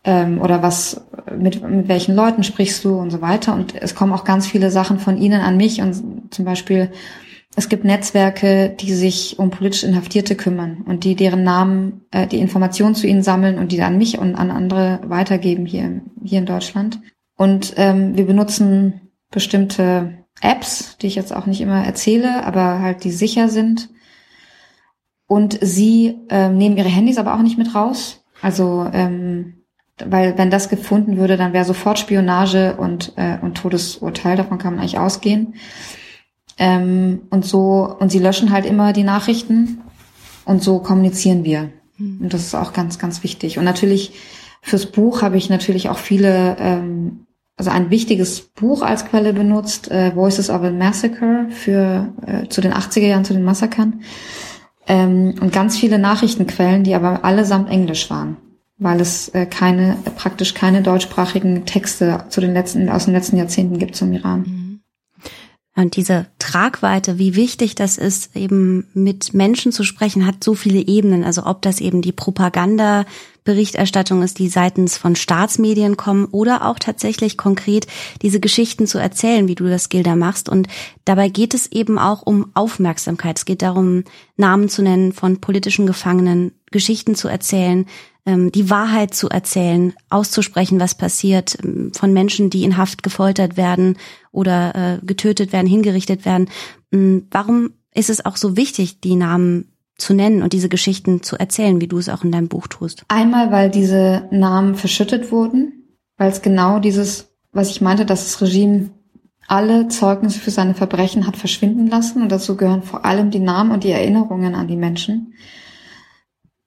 ähm, 0.03 0.41
oder 0.41 0.63
was 0.63 1.05
mit, 1.37 1.61
mit 1.67 1.87
welchen 1.87 2.15
Leuten 2.15 2.43
sprichst 2.43 2.83
du 2.83 2.95
und 2.95 3.11
so 3.11 3.21
weiter. 3.21 3.53
Und 3.53 3.75
es 3.75 3.95
kommen 3.95 4.13
auch 4.13 4.23
ganz 4.23 4.47
viele 4.47 4.71
Sachen 4.71 4.99
von 4.99 5.17
ihnen 5.17 5.41
an 5.41 5.57
mich 5.57 5.81
und 5.81 6.33
zum 6.33 6.45
Beispiel 6.45 6.91
es 7.55 7.67
gibt 7.67 7.83
Netzwerke, 7.83 8.69
die 8.69 8.93
sich 8.93 9.37
um 9.37 9.49
politisch 9.49 9.83
Inhaftierte 9.83 10.35
kümmern 10.35 10.83
und 10.87 11.03
die 11.03 11.15
deren 11.15 11.43
Namen, 11.43 12.05
äh, 12.11 12.25
die 12.25 12.39
Informationen 12.39 12.95
zu 12.95 13.07
ihnen 13.07 13.23
sammeln 13.23 13.59
und 13.59 13.73
die 13.73 13.81
an 13.81 13.97
mich 13.97 14.17
und 14.17 14.35
an 14.35 14.51
andere 14.51 15.01
weitergeben 15.03 15.65
hier, 15.65 16.01
hier 16.23 16.39
in 16.39 16.45
Deutschland. 16.45 17.01
Und 17.35 17.73
ähm, 17.75 18.15
wir 18.15 18.25
benutzen 18.25 19.10
bestimmte 19.31 20.25
Apps, 20.41 20.97
die 21.01 21.07
ich 21.07 21.15
jetzt 21.15 21.33
auch 21.33 21.45
nicht 21.45 21.61
immer 21.61 21.83
erzähle, 21.83 22.45
aber 22.45 22.79
halt 22.79 23.03
die 23.03 23.11
sicher 23.11 23.49
sind. 23.49 23.89
Und 25.27 25.57
sie 25.61 26.19
äh, 26.29 26.49
nehmen 26.49 26.77
ihre 26.77 26.89
Handys 26.89 27.17
aber 27.17 27.35
auch 27.35 27.41
nicht 27.41 27.57
mit 27.57 27.73
raus. 27.73 28.23
Also 28.41 28.89
ähm, 28.91 29.61
weil 30.09 30.37
wenn 30.37 30.49
das 30.49 30.69
gefunden 30.69 31.17
würde, 31.17 31.37
dann 31.37 31.53
wäre 31.53 31.65
sofort 31.65 31.99
Spionage 31.99 32.75
und, 32.77 33.13
äh, 33.17 33.37
und 33.41 33.55
Todesurteil, 33.55 34.37
davon 34.37 34.57
kann 34.57 34.73
man 34.73 34.81
eigentlich 34.81 34.99
ausgehen. 34.99 35.55
Ähm, 36.57 37.21
und 37.29 37.45
so, 37.45 37.95
und 37.99 38.11
sie 38.11 38.19
löschen 38.19 38.51
halt 38.51 38.65
immer 38.65 38.93
die 38.93 39.03
Nachrichten 39.03 39.81
und 40.45 40.63
so 40.63 40.79
kommunizieren 40.79 41.43
wir. 41.43 41.71
Mhm. 41.97 42.19
Und 42.21 42.33
das 42.33 42.41
ist 42.41 42.55
auch 42.55 42.73
ganz, 42.73 42.99
ganz 42.99 43.23
wichtig. 43.23 43.57
Und 43.57 43.65
natürlich 43.65 44.13
fürs 44.61 44.85
Buch 44.85 45.21
habe 45.21 45.37
ich 45.37 45.49
natürlich 45.49 45.89
auch 45.89 45.97
viele, 45.97 46.57
ähm, 46.59 47.25
also 47.61 47.69
ein 47.69 47.91
wichtiges 47.91 48.41
Buch 48.41 48.81
als 48.81 49.05
Quelle 49.05 49.33
benutzt, 49.33 49.91
äh, 49.91 50.15
Voices 50.15 50.49
of 50.49 50.63
a 50.63 50.71
Massacre 50.71 51.45
für 51.51 52.07
äh, 52.25 52.47
zu 52.47 52.59
den 52.59 52.73
80er 52.73 53.05
Jahren, 53.05 53.23
zu 53.23 53.33
den 53.33 53.43
Massakern. 53.43 54.01
Ähm, 54.87 55.35
und 55.39 55.53
ganz 55.53 55.77
viele 55.77 55.99
Nachrichtenquellen, 55.99 56.83
die 56.83 56.95
aber 56.95 57.23
allesamt 57.23 57.69
Englisch 57.69 58.09
waren, 58.09 58.37
weil 58.79 58.99
es 58.99 59.29
äh, 59.29 59.45
keine, 59.45 59.95
praktisch 60.15 60.55
keine 60.55 60.81
deutschsprachigen 60.81 61.67
Texte 61.67 62.23
zu 62.29 62.41
den 62.41 62.55
letzten, 62.55 62.89
aus 62.89 63.05
den 63.05 63.13
letzten 63.13 63.37
Jahrzehnten 63.37 63.77
gibt 63.77 63.95
zum 63.95 64.11
Iran. 64.11 64.39
Mhm. 64.39 64.60
Und 65.73 65.95
diese 65.95 66.27
Tragweite, 66.37 67.17
wie 67.17 67.35
wichtig 67.35 67.75
das 67.75 67.97
ist, 67.97 68.35
eben 68.35 68.87
mit 68.93 69.33
Menschen 69.33 69.71
zu 69.71 69.85
sprechen, 69.85 70.25
hat 70.25 70.43
so 70.43 70.53
viele 70.53 70.79
Ebenen. 70.79 71.23
Also 71.23 71.45
ob 71.45 71.61
das 71.61 71.79
eben 71.79 72.01
die 72.01 72.11
Propaganda-Berichterstattung 72.11 74.21
ist, 74.21 74.39
die 74.39 74.49
seitens 74.49 74.97
von 74.97 75.15
Staatsmedien 75.15 75.95
kommen 75.95 76.25
oder 76.25 76.67
auch 76.67 76.77
tatsächlich 76.77 77.37
konkret 77.37 77.87
diese 78.21 78.41
Geschichten 78.41 78.85
zu 78.85 78.97
erzählen, 78.97 79.47
wie 79.47 79.55
du 79.55 79.69
das, 79.69 79.87
Gilda, 79.87 80.17
machst. 80.17 80.49
Und 80.49 80.67
dabei 81.05 81.29
geht 81.29 81.53
es 81.53 81.71
eben 81.71 81.97
auch 81.97 82.21
um 82.21 82.51
Aufmerksamkeit. 82.53 83.37
Es 83.37 83.45
geht 83.45 83.61
darum, 83.61 84.03
Namen 84.35 84.67
zu 84.67 84.81
nennen 84.81 85.13
von 85.13 85.39
politischen 85.39 85.87
Gefangenen, 85.87 86.51
Geschichten 86.69 87.15
zu 87.15 87.29
erzählen, 87.29 87.85
ähm, 88.25 88.51
die 88.51 88.69
Wahrheit 88.69 89.13
zu 89.13 89.29
erzählen, 89.29 89.93
auszusprechen, 90.09 90.79
was 90.79 90.95
passiert, 90.95 91.57
ähm, 91.63 91.91
von 91.93 92.13
Menschen, 92.13 92.49
die 92.49 92.63
in 92.63 92.77
Haft 92.77 93.03
gefoltert 93.03 93.57
werden 93.57 93.97
oder 94.31 94.75
äh, 94.75 95.05
getötet 95.05 95.53
werden, 95.53 95.67
hingerichtet 95.67 96.25
werden. 96.25 96.49
Ähm, 96.91 97.27
warum 97.31 97.71
ist 97.93 98.09
es 98.09 98.25
auch 98.25 98.37
so 98.37 98.55
wichtig, 98.55 99.01
die 99.01 99.15
Namen 99.15 99.71
zu 99.97 100.13
nennen 100.13 100.41
und 100.41 100.53
diese 100.53 100.69
Geschichten 100.69 101.21
zu 101.21 101.37
erzählen, 101.37 101.79
wie 101.79 101.87
du 101.87 101.97
es 101.97 102.09
auch 102.09 102.23
in 102.23 102.31
deinem 102.31 102.47
Buch 102.47 102.67
tust? 102.67 103.03
Einmal, 103.07 103.51
weil 103.51 103.69
diese 103.69 104.27
Namen 104.31 104.75
verschüttet 104.75 105.31
wurden, 105.31 105.97
weil 106.17 106.31
es 106.31 106.41
genau 106.41 106.79
dieses, 106.79 107.29
was 107.51 107.69
ich 107.69 107.81
meinte, 107.81 108.05
dass 108.05 108.23
das 108.23 108.41
Regime 108.41 108.89
alle 109.47 109.89
Zeugnisse 109.89 110.39
für 110.39 110.51
seine 110.51 110.73
Verbrechen 110.73 111.27
hat 111.27 111.35
verschwinden 111.35 111.87
lassen 111.87 112.21
und 112.21 112.31
dazu 112.31 112.55
gehören 112.55 112.83
vor 112.83 113.05
allem 113.05 113.31
die 113.31 113.39
Namen 113.39 113.71
und 113.71 113.83
die 113.83 113.91
Erinnerungen 113.91 114.55
an 114.55 114.67
die 114.67 114.77
Menschen. 114.77 115.33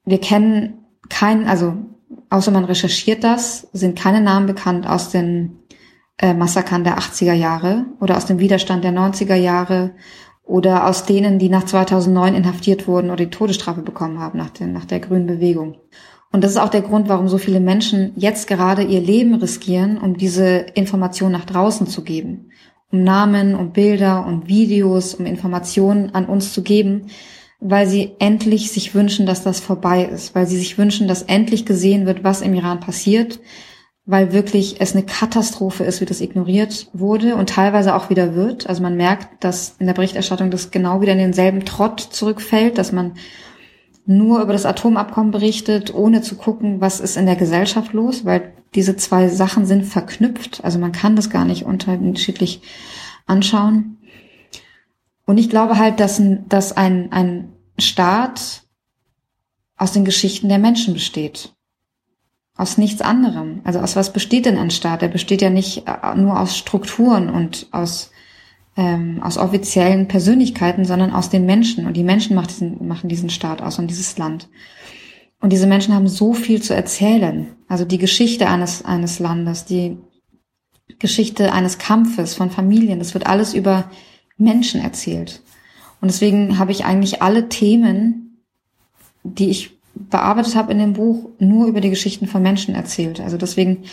Wir 0.05 0.20
kennen 0.20 0.85
kein, 1.09 1.46
also 1.46 1.77
außer 2.29 2.50
man 2.50 2.64
recherchiert 2.64 3.24
das, 3.24 3.68
sind 3.72 3.98
keine 3.98 4.20
Namen 4.20 4.46
bekannt 4.46 4.87
aus 4.87 5.09
den 5.09 5.61
äh, 6.18 6.35
Massakern 6.35 6.85
der 6.85 6.98
80er 6.98 7.33
Jahre 7.33 7.87
oder 8.00 8.16
aus 8.16 8.27
dem 8.27 8.38
Widerstand 8.38 8.85
der 8.85 8.92
90er 8.92 9.35
Jahre 9.35 9.92
oder 10.44 10.87
aus 10.87 11.05
denen, 11.05 11.38
die 11.38 11.48
nach 11.48 11.64
2009 11.64 12.35
inhaftiert 12.35 12.87
wurden 12.87 13.11
oder 13.11 13.24
die 13.24 13.31
Todesstrafe 13.31 13.83
bekommen 13.83 14.18
haben 14.18 14.38
nach, 14.38 14.50
den, 14.50 14.72
nach 14.72 14.85
der 14.85 15.00
grünen 15.00 15.27
Bewegung. 15.27 15.79
Und 16.31 16.42
das 16.42 16.53
ist 16.53 16.59
auch 16.59 16.68
der 16.68 16.83
Grund, 16.83 17.09
warum 17.09 17.29
so 17.29 17.38
viele 17.38 17.61
Menschen 17.61 18.12
jetzt 18.16 18.48
gerade 18.48 18.83
ihr 18.83 19.00
Leben 19.00 19.35
riskieren, 19.37 19.98
um 19.98 20.16
diese 20.16 20.66
Information 20.74 21.33
nach 21.33 21.44
draußen 21.44 21.87
zu 21.87 22.03
geben. 22.03 22.50
Um 22.90 23.05
Namen, 23.05 23.55
um 23.55 23.72
Bilder, 23.72 24.27
um 24.27 24.48
Videos, 24.48 25.14
um 25.14 25.27
Informationen 25.27 26.14
an 26.14 26.27
uns 26.27 26.53
zu 26.53 26.62
geben, 26.62 27.07
weil 27.61 27.87
sie 27.87 28.16
endlich 28.18 28.70
sich 28.70 28.94
wünschen, 28.94 29.27
dass 29.27 29.44
das 29.44 29.61
vorbei 29.61 30.05
ist, 30.05 30.35
weil 30.35 30.46
sie 30.46 30.59
sich 30.59 30.77
wünschen, 30.77 31.09
dass 31.09 31.22
endlich 31.22 31.66
gesehen 31.66 32.05
wird, 32.05 32.24
was 32.24 32.42
im 32.42 32.53
Iran 32.55 32.81
passiert, 32.81 33.40
weil 34.06 34.32
wirklich 34.32 34.80
es 34.80 34.94
eine 34.94 35.04
Katastrophe 35.04 35.84
ist, 35.84 36.00
wie 36.00 36.04
das 36.04 36.20
ignoriert 36.20 36.88
wurde 36.92 37.36
und 37.36 37.48
teilweise 37.48 37.94
auch 37.94 38.10
wieder 38.10 38.34
wird. 38.34 38.68
Also 38.68 38.82
man 38.82 38.96
merkt, 38.96 39.42
dass 39.42 39.76
in 39.78 39.86
der 39.86 39.94
Berichterstattung 39.94 40.50
das 40.50 40.70
genau 40.70 41.00
wieder 41.00 41.12
in 41.12 41.18
denselben 41.18 41.64
Trott 41.64 42.00
zurückfällt, 42.00 42.76
dass 42.76 42.92
man 42.92 43.14
nur 44.06 44.42
über 44.42 44.52
das 44.52 44.66
Atomabkommen 44.66 45.30
berichtet, 45.30 45.94
ohne 45.94 46.20
zu 46.20 46.36
gucken, 46.36 46.82
was 46.82 47.00
ist 47.00 47.16
in 47.16 47.24
der 47.24 47.36
Gesellschaft 47.36 47.94
los, 47.94 48.26
weil 48.26 48.52
diese 48.74 48.96
zwei 48.96 49.28
Sachen 49.28 49.64
sind 49.64 49.84
verknüpft. 49.84 50.62
Also 50.62 50.78
man 50.78 50.92
kann 50.92 51.16
das 51.16 51.30
gar 51.30 51.46
nicht 51.46 51.64
unterschiedlich 51.64 52.60
anschauen. 53.24 53.96
Und 55.24 55.38
ich 55.38 55.48
glaube 55.48 55.78
halt, 55.78 56.00
dass, 56.00 56.18
ein, 56.18 56.46
dass 56.50 56.76
ein, 56.76 57.10
ein 57.10 57.52
Staat 57.78 58.64
aus 59.78 59.92
den 59.92 60.04
Geschichten 60.04 60.50
der 60.50 60.58
Menschen 60.58 60.92
besteht 60.92 61.54
aus 62.56 62.78
nichts 62.78 63.00
anderem. 63.00 63.60
Also 63.64 63.80
aus 63.80 63.96
was 63.96 64.12
besteht 64.12 64.46
denn 64.46 64.58
ein 64.58 64.70
Staat? 64.70 65.02
Er 65.02 65.08
besteht 65.08 65.42
ja 65.42 65.50
nicht 65.50 65.84
äh, 65.88 66.14
nur 66.16 66.38
aus 66.38 66.56
Strukturen 66.56 67.28
und 67.28 67.66
aus, 67.72 68.10
ähm, 68.76 69.20
aus 69.22 69.38
offiziellen 69.38 70.06
Persönlichkeiten, 70.06 70.84
sondern 70.84 71.12
aus 71.12 71.30
den 71.30 71.46
Menschen. 71.46 71.86
Und 71.86 71.96
die 71.96 72.04
Menschen 72.04 72.36
machen 72.36 72.48
diesen, 72.48 72.86
machen 72.86 73.08
diesen 73.08 73.30
Staat 73.30 73.60
aus 73.60 73.78
und 73.78 73.88
dieses 73.88 74.16
Land. 74.18 74.48
Und 75.40 75.52
diese 75.52 75.66
Menschen 75.66 75.94
haben 75.94 76.08
so 76.08 76.32
viel 76.32 76.62
zu 76.62 76.74
erzählen. 76.74 77.48
Also 77.68 77.84
die 77.84 77.98
Geschichte 77.98 78.48
eines, 78.48 78.84
eines 78.84 79.18
Landes, 79.18 79.64
die 79.64 79.98
Geschichte 80.98 81.52
eines 81.52 81.78
Kampfes 81.78 82.34
von 82.34 82.50
Familien, 82.50 82.98
das 82.98 83.14
wird 83.14 83.26
alles 83.26 83.52
über 83.52 83.90
Menschen 84.36 84.80
erzählt. 84.80 85.42
Und 86.00 86.10
deswegen 86.10 86.58
habe 86.58 86.72
ich 86.72 86.84
eigentlich 86.84 87.20
alle 87.20 87.48
Themen, 87.48 88.42
die 89.22 89.50
ich 89.50 89.73
bearbeitet 89.94 90.57
habe 90.57 90.72
in 90.72 90.78
dem 90.78 90.92
Buch, 90.94 91.30
nur 91.38 91.66
über 91.66 91.80
die 91.80 91.90
Geschichten 91.90 92.26
von 92.26 92.42
Menschen 92.42 92.74
erzählt. 92.74 93.20
Also 93.20 93.37
deswegen 93.37 93.85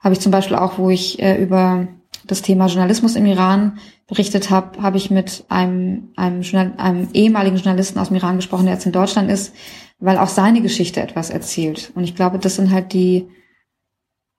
habe 0.00 0.14
ich 0.14 0.20
zum 0.20 0.32
Beispiel 0.32 0.56
auch, 0.56 0.78
wo 0.78 0.90
ich 0.90 1.20
äh, 1.20 1.42
über 1.42 1.88
das 2.26 2.42
Thema 2.42 2.66
Journalismus 2.66 3.16
im 3.16 3.26
Iran 3.26 3.78
berichtet 4.06 4.50
habe, 4.50 4.82
habe 4.82 4.96
ich 4.96 5.10
mit 5.10 5.44
einem, 5.48 6.08
einem, 6.16 6.42
einem 6.76 7.08
ehemaligen 7.12 7.56
Journalisten 7.56 7.98
aus 7.98 8.08
dem 8.08 8.16
Iran 8.16 8.36
gesprochen, 8.36 8.64
der 8.64 8.74
jetzt 8.74 8.86
in 8.86 8.92
Deutschland 8.92 9.30
ist, 9.30 9.54
weil 9.98 10.18
auch 10.18 10.28
seine 10.28 10.62
Geschichte 10.62 11.00
etwas 11.00 11.30
erzählt. 11.30 11.92
Und 11.94 12.04
ich 12.04 12.14
glaube, 12.14 12.38
das 12.38 12.56
sind 12.56 12.70
halt 12.70 12.92
die, 12.92 13.28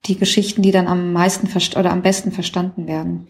die 0.05 0.17
Geschichten, 0.17 0.61
die 0.61 0.71
dann 0.71 0.87
am 0.87 1.13
meisten 1.13 1.47
oder 1.77 1.91
am 1.91 2.01
besten 2.01 2.31
verstanden 2.31 2.87
werden 2.87 3.27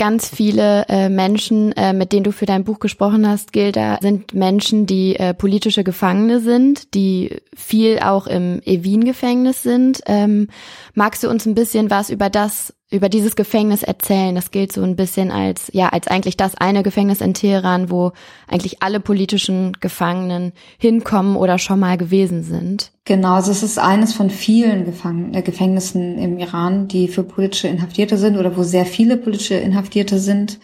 ganz 0.00 0.30
viele 0.30 0.86
äh, 0.88 1.10
Menschen, 1.10 1.72
äh, 1.72 1.92
mit 1.92 2.12
denen 2.12 2.24
du 2.24 2.32
für 2.32 2.46
dein 2.46 2.64
Buch 2.64 2.78
gesprochen 2.78 3.28
hast, 3.28 3.52
Gilda, 3.52 3.98
sind 4.00 4.32
Menschen, 4.32 4.86
die 4.86 5.14
äh, 5.16 5.34
politische 5.34 5.84
Gefangene 5.84 6.40
sind, 6.40 6.94
die 6.94 7.36
viel 7.54 7.98
auch 7.98 8.26
im 8.26 8.62
Evin-Gefängnis 8.64 9.62
sind. 9.62 10.00
Ähm, 10.06 10.48
magst 10.94 11.22
du 11.22 11.28
uns 11.28 11.44
ein 11.44 11.54
bisschen 11.54 11.90
was 11.90 12.08
über 12.08 12.30
das 12.30 12.72
über 12.90 13.08
dieses 13.08 13.36
Gefängnis 13.36 13.82
erzählen. 13.82 14.34
Das 14.34 14.50
gilt 14.50 14.72
so 14.72 14.82
ein 14.82 14.96
bisschen 14.96 15.30
als, 15.30 15.70
ja, 15.72 15.88
als 15.90 16.08
eigentlich 16.08 16.36
das 16.36 16.56
eine 16.56 16.82
Gefängnis 16.82 17.20
in 17.20 17.34
Teheran, 17.34 17.90
wo 17.90 18.12
eigentlich 18.48 18.82
alle 18.82 18.98
politischen 18.98 19.74
Gefangenen 19.80 20.52
hinkommen 20.78 21.36
oder 21.36 21.58
schon 21.58 21.78
mal 21.78 21.96
gewesen 21.96 22.42
sind. 22.42 22.90
Genau, 23.04 23.34
also 23.34 23.52
es 23.52 23.62
ist 23.62 23.78
eines 23.78 24.12
von 24.12 24.28
vielen 24.28 24.84
Gefang 24.84 25.34
äh, 25.34 25.42
Gefängnissen 25.42 26.18
im 26.18 26.38
Iran, 26.38 26.88
die 26.88 27.08
für 27.08 27.22
politische 27.22 27.68
Inhaftierte 27.68 28.18
sind 28.18 28.36
oder 28.36 28.56
wo 28.56 28.62
sehr 28.64 28.86
viele 28.86 29.16
politische 29.16 29.54
Inhaftierte 29.54 30.18
sind. 30.18 30.58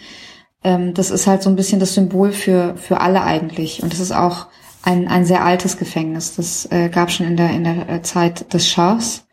Ähm, 0.64 0.94
das 0.94 1.10
ist 1.10 1.28
halt 1.28 1.42
so 1.42 1.50
ein 1.50 1.56
bisschen 1.56 1.78
das 1.78 1.94
Symbol 1.94 2.32
für, 2.32 2.76
für 2.76 3.00
alle 3.00 3.22
eigentlich. 3.22 3.82
Und 3.82 3.94
es 3.94 4.00
ist 4.00 4.12
auch 4.12 4.46
ein, 4.82 5.06
ein 5.06 5.24
sehr 5.24 5.44
altes 5.44 5.76
Gefängnis. 5.76 6.34
Das 6.34 6.66
äh, 6.72 6.88
gab 6.88 7.10
schon 7.12 7.26
in 7.26 7.36
der, 7.36 7.50
in 7.50 7.64
der 7.64 7.88
äh, 7.88 8.02
Zeit 8.02 8.52
des 8.52 8.68
Schahs. 8.68 9.26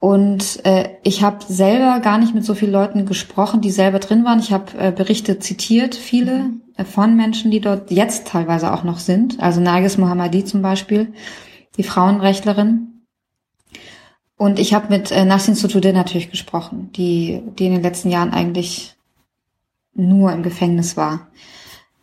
Und 0.00 0.64
äh, 0.64 0.90
ich 1.02 1.22
habe 1.22 1.44
selber 1.48 2.00
gar 2.00 2.18
nicht 2.18 2.34
mit 2.34 2.44
so 2.44 2.54
vielen 2.54 2.72
Leuten 2.72 3.04
gesprochen, 3.04 3.60
die 3.60 3.72
selber 3.72 3.98
drin 3.98 4.24
waren. 4.24 4.38
Ich 4.38 4.52
habe 4.52 4.78
äh, 4.78 4.92
Berichte 4.92 5.40
zitiert, 5.40 5.96
viele 5.96 6.38
mhm. 6.38 6.62
äh, 6.76 6.84
von 6.84 7.16
Menschen, 7.16 7.50
die 7.50 7.60
dort 7.60 7.90
jetzt 7.90 8.28
teilweise 8.28 8.72
auch 8.72 8.84
noch 8.84 8.98
sind. 8.98 9.40
Also 9.40 9.60
Nagis 9.60 9.98
Mohammadi 9.98 10.44
zum 10.44 10.62
Beispiel, 10.62 11.12
die 11.76 11.82
Frauenrechtlerin. 11.82 13.04
Und 14.36 14.60
ich 14.60 14.72
habe 14.72 14.88
mit 14.88 15.10
äh, 15.10 15.24
Nassin 15.24 15.56
Sotoudeh 15.56 15.92
natürlich 15.92 16.30
gesprochen, 16.30 16.90
die, 16.94 17.42
die 17.58 17.66
in 17.66 17.72
den 17.72 17.82
letzten 17.82 18.10
Jahren 18.10 18.32
eigentlich 18.32 18.94
nur 19.94 20.30
im 20.32 20.44
Gefängnis 20.44 20.96
war. 20.96 21.26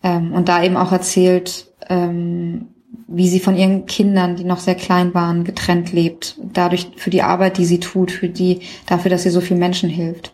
Ähm, 0.03 0.33
und 0.33 0.49
da 0.49 0.61
eben 0.61 0.75
auch 0.75 0.91
erzählt, 0.91 1.71
ähm, 1.87 2.74
wie 3.07 3.29
sie 3.29 3.39
von 3.39 3.55
ihren 3.55 3.85
Kindern, 3.85 4.35
die 4.35 4.43
noch 4.43 4.59
sehr 4.59 4.75
klein 4.75 5.13
waren, 5.13 5.43
getrennt 5.43 5.93
lebt. 5.93 6.37
Dadurch 6.53 6.87
für 6.95 7.09
die 7.09 7.21
Arbeit, 7.21 7.57
die 7.57 7.65
sie 7.65 7.79
tut, 7.79 8.11
für 8.11 8.29
die, 8.29 8.61
dafür, 8.85 9.11
dass 9.11 9.23
sie 9.23 9.29
so 9.29 9.41
vielen 9.41 9.59
Menschen 9.59 9.89
hilft. 9.89 10.33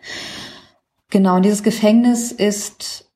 Genau, 1.10 1.36
und 1.36 1.46
dieses 1.46 1.64
Gefängnis 1.64 2.32
ist 2.32 3.12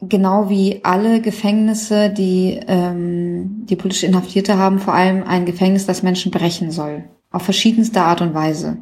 genau 0.00 0.50
wie 0.50 0.80
alle 0.84 1.20
Gefängnisse, 1.20 2.10
die, 2.10 2.60
ähm, 2.66 3.64
die 3.66 3.76
politische 3.76 4.06
Inhaftierte 4.06 4.58
haben, 4.58 4.78
vor 4.78 4.94
allem 4.94 5.22
ein 5.24 5.46
Gefängnis, 5.46 5.86
das 5.86 6.02
Menschen 6.02 6.30
brechen 6.30 6.70
soll. 6.70 7.04
Auf 7.30 7.42
verschiedenste 7.42 8.02
Art 8.02 8.20
und 8.20 8.34
Weise. 8.34 8.78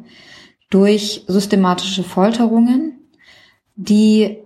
Durch 0.69 1.23
systematische 1.27 2.03
Folterungen, 2.03 2.99
die 3.75 4.42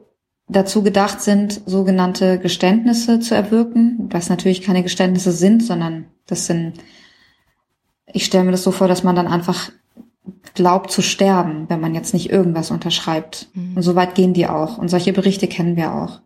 dazu 0.47 0.81
gedacht 0.81 1.21
sind, 1.21 1.61
sogenannte 1.65 2.39
Geständnisse 2.39 3.19
zu 3.19 3.35
erwirken, 3.35 4.07
was 4.11 4.29
natürlich 4.29 4.61
keine 4.61 4.83
Geständnisse 4.83 5.31
sind, 5.31 5.63
sondern 5.63 6.05
das 6.25 6.45
sind, 6.45 6.73
ich 8.11 8.25
stelle 8.25 8.45
mir 8.45 8.51
das 8.51 8.63
so 8.63 8.71
vor, 8.71 8.87
dass 8.87 9.03
man 9.03 9.15
dann 9.15 9.27
einfach 9.27 9.71
glaubt 10.53 10.91
zu 10.91 11.01
sterben, 11.01 11.65
wenn 11.69 11.81
man 11.81 11.93
jetzt 11.93 12.13
nicht 12.13 12.29
irgendwas 12.29 12.71
unterschreibt. 12.71 13.49
Mhm. 13.53 13.75
Und 13.75 13.81
so 13.83 13.95
weit 13.95 14.15
gehen 14.15 14.33
die 14.33 14.47
auch. 14.47 14.77
Und 14.77 14.89
solche 14.89 15.13
Berichte 15.13 15.47
kennen 15.47 15.75
wir 15.75 15.93
auch. 15.93 16.21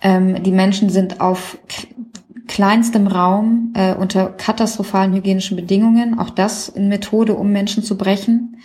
Ähm, 0.00 0.42
die 0.42 0.52
Menschen 0.52 0.90
sind 0.90 1.20
auf 1.20 1.58
kleinstem 2.46 3.06
Raum 3.06 3.72
äh, 3.74 3.94
unter 3.94 4.26
katastrophalen 4.26 5.14
hygienischen 5.14 5.56
Bedingungen. 5.56 6.18
Auch 6.18 6.30
das 6.30 6.74
eine 6.74 6.86
Methode, 6.86 7.34
um 7.34 7.50
Menschen 7.52 7.82
zu 7.82 7.96
brechen. 7.96 8.58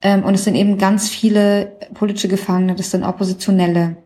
Ähm, 0.00 0.24
und 0.24 0.34
es 0.34 0.44
sind 0.44 0.54
eben 0.54 0.78
ganz 0.78 1.08
viele 1.08 1.78
politische 1.94 2.28
Gefangene, 2.28 2.74
das 2.74 2.90
sind 2.90 3.04
Oppositionelle. 3.04 3.96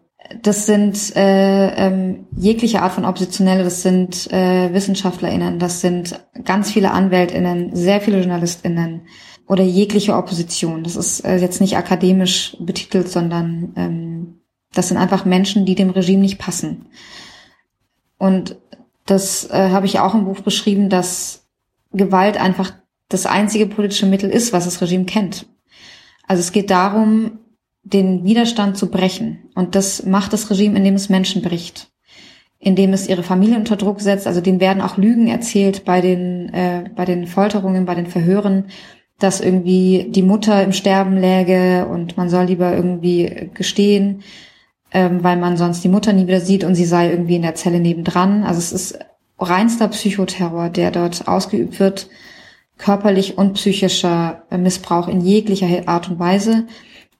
Das 0.40 0.66
sind 0.66 1.14
äh, 1.16 1.68
ähm, 1.74 2.26
jegliche 2.36 2.80
Art 2.80 2.92
von 2.92 3.04
Oppositionelle, 3.04 3.64
das 3.64 3.82
sind 3.82 4.32
äh, 4.32 4.72
WissenschaftlerInnen, 4.72 5.58
das 5.58 5.80
sind 5.80 6.20
ganz 6.44 6.70
viele 6.70 6.92
AnwältInnen, 6.92 7.74
sehr 7.74 8.00
viele 8.00 8.18
JournalistInnen 8.18 9.02
oder 9.48 9.64
jegliche 9.64 10.16
Opposition. 10.16 10.84
Das 10.84 10.96
ist 10.96 11.20
äh, 11.20 11.36
jetzt 11.36 11.60
nicht 11.60 11.76
akademisch 11.76 12.56
betitelt, 12.60 13.08
sondern 13.08 13.72
ähm, 13.76 14.40
das 14.72 14.88
sind 14.88 14.96
einfach 14.96 15.24
Menschen, 15.24 15.66
die 15.66 15.74
dem 15.74 15.90
Regime 15.90 16.22
nicht 16.22 16.38
passen. 16.38 16.86
Und 18.16 18.56
das 19.04 19.50
äh, 19.50 19.70
habe 19.70 19.86
ich 19.86 19.98
auch 19.98 20.14
im 20.14 20.24
Buch 20.24 20.40
beschrieben, 20.40 20.88
dass 20.88 21.48
Gewalt 21.92 22.40
einfach 22.40 22.72
das 23.08 23.26
einzige 23.26 23.66
politische 23.66 24.06
Mittel 24.06 24.30
ist, 24.30 24.52
was 24.52 24.64
das 24.64 24.80
Regime 24.80 25.04
kennt. 25.04 25.46
Also 26.32 26.40
es 26.40 26.52
geht 26.52 26.70
darum, 26.70 27.40
den 27.82 28.24
Widerstand 28.24 28.78
zu 28.78 28.90
brechen. 28.90 29.50
Und 29.54 29.74
das 29.74 30.06
macht 30.06 30.32
das 30.32 30.48
Regime, 30.48 30.78
indem 30.78 30.94
es 30.94 31.10
Menschen 31.10 31.42
bricht. 31.42 31.90
Indem 32.58 32.94
es 32.94 33.06
ihre 33.06 33.22
Familie 33.22 33.58
unter 33.58 33.76
Druck 33.76 34.00
setzt. 34.00 34.26
Also 34.26 34.40
denen 34.40 34.58
werden 34.58 34.80
auch 34.80 34.96
Lügen 34.96 35.28
erzählt 35.28 35.84
bei 35.84 36.00
den, 36.00 36.48
äh, 36.54 36.84
bei 36.96 37.04
den 37.04 37.26
Folterungen, 37.26 37.84
bei 37.84 37.94
den 37.94 38.06
Verhören, 38.06 38.64
dass 39.18 39.42
irgendwie 39.42 40.06
die 40.08 40.22
Mutter 40.22 40.64
im 40.64 40.72
Sterben 40.72 41.18
läge 41.18 41.86
und 41.86 42.16
man 42.16 42.30
soll 42.30 42.46
lieber 42.46 42.74
irgendwie 42.74 43.50
gestehen, 43.52 44.22
ähm, 44.90 45.22
weil 45.22 45.36
man 45.36 45.58
sonst 45.58 45.84
die 45.84 45.90
Mutter 45.90 46.14
nie 46.14 46.26
wieder 46.26 46.40
sieht 46.40 46.64
und 46.64 46.76
sie 46.76 46.86
sei 46.86 47.10
irgendwie 47.10 47.36
in 47.36 47.42
der 47.42 47.56
Zelle 47.56 47.78
nebendran. 47.78 48.42
Also 48.44 48.58
es 48.58 48.72
ist 48.72 48.98
reinster 49.38 49.88
Psychoterror, 49.88 50.70
der 50.70 50.92
dort 50.92 51.28
ausgeübt 51.28 51.78
wird 51.78 52.08
körperlich 52.82 53.38
und 53.38 53.54
psychischer 53.54 54.42
Missbrauch 54.50 55.06
in 55.06 55.20
jeglicher 55.20 55.68
Art 55.86 56.10
und 56.10 56.18
Weise. 56.18 56.66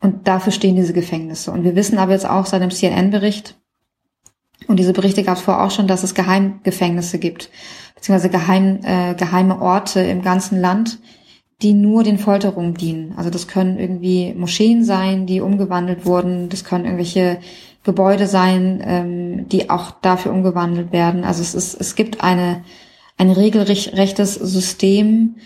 Und 0.01 0.27
dafür 0.27 0.53
stehen 0.53 0.75
diese 0.75 0.93
Gefängnisse. 0.93 1.53
Und 1.53 1.63
wir 1.63 1.77
wissen 1.77 1.99
aber 1.99 2.13
jetzt 2.13 2.29
auch 2.29 2.47
seit 2.47 2.63
dem 2.63 2.73
CNN-Bericht, 2.73 3.55
Und 4.67 4.79
diese 4.79 4.93
Berichte 4.93 5.23
gab 5.23 5.37
es 5.37 5.43
vorher 5.43 5.65
auch 5.65 5.71
schon, 5.71 5.87
dass 5.87 6.03
es 6.03 6.15
Geheimgefängnisse 6.15 7.19
gibt, 7.19 7.51
beziehungsweise 7.95 8.29
geheim, 8.29 8.81
äh, 8.85 9.15
geheime 9.15 9.61
Orte 9.61 10.01
im 10.01 10.23
ganzen 10.23 10.61
Land, 10.61 10.99
die 11.63 11.75
nur 11.75 12.03
den 12.03 12.19
Folterungen 12.19 12.75
dienen. 12.75 13.15
Also 13.17 13.31
das 13.31 13.47
können 13.47 13.79
irgendwie 13.79 14.35
Moscheen 14.35 14.85
sein, 14.85 15.27
die 15.27 15.41
umgewandelt 15.41 16.05
wurden, 16.05 16.49
das 16.49 16.65
können 16.65 16.85
irgendwelche 16.85 17.39
Gebäude 17.85 18.27
sein, 18.27 18.83
ähm, 18.85 19.49
die 19.49 19.71
auch 19.71 19.93
dafür 20.03 20.33
umgewandelt 20.33 20.93
werden. 20.93 21.25
Also 21.25 21.43
es 21.43 21.55
ist, 21.55 21.81
es 21.81 21.95
gibt 21.95 22.23
eine, 22.23 22.65
ein 23.17 23.31
regelrechtes 23.31 24.35
System 24.35 25.37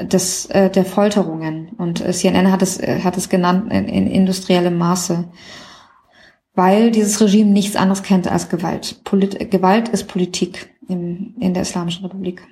des, 0.00 0.46
äh, 0.46 0.70
der 0.70 0.84
Folterungen. 0.84 1.70
Und 1.78 2.00
äh, 2.00 2.12
CNN 2.12 2.50
hat 2.50 2.62
es, 2.62 2.78
äh, 2.78 3.00
hat 3.02 3.16
es 3.16 3.28
genannt 3.28 3.72
in, 3.72 3.88
in 3.88 4.06
industriellem 4.06 4.76
Maße. 4.76 5.24
Weil 6.54 6.90
dieses 6.90 7.20
Regime 7.20 7.50
nichts 7.50 7.76
anderes 7.76 8.02
kennt 8.02 8.30
als 8.30 8.48
Gewalt. 8.48 9.00
Polit 9.04 9.50
Gewalt 9.50 9.88
ist 9.88 10.06
Politik 10.06 10.70
im, 10.88 11.34
in 11.40 11.54
der 11.54 11.62
Islamischen 11.62 12.04
Republik 12.04 12.42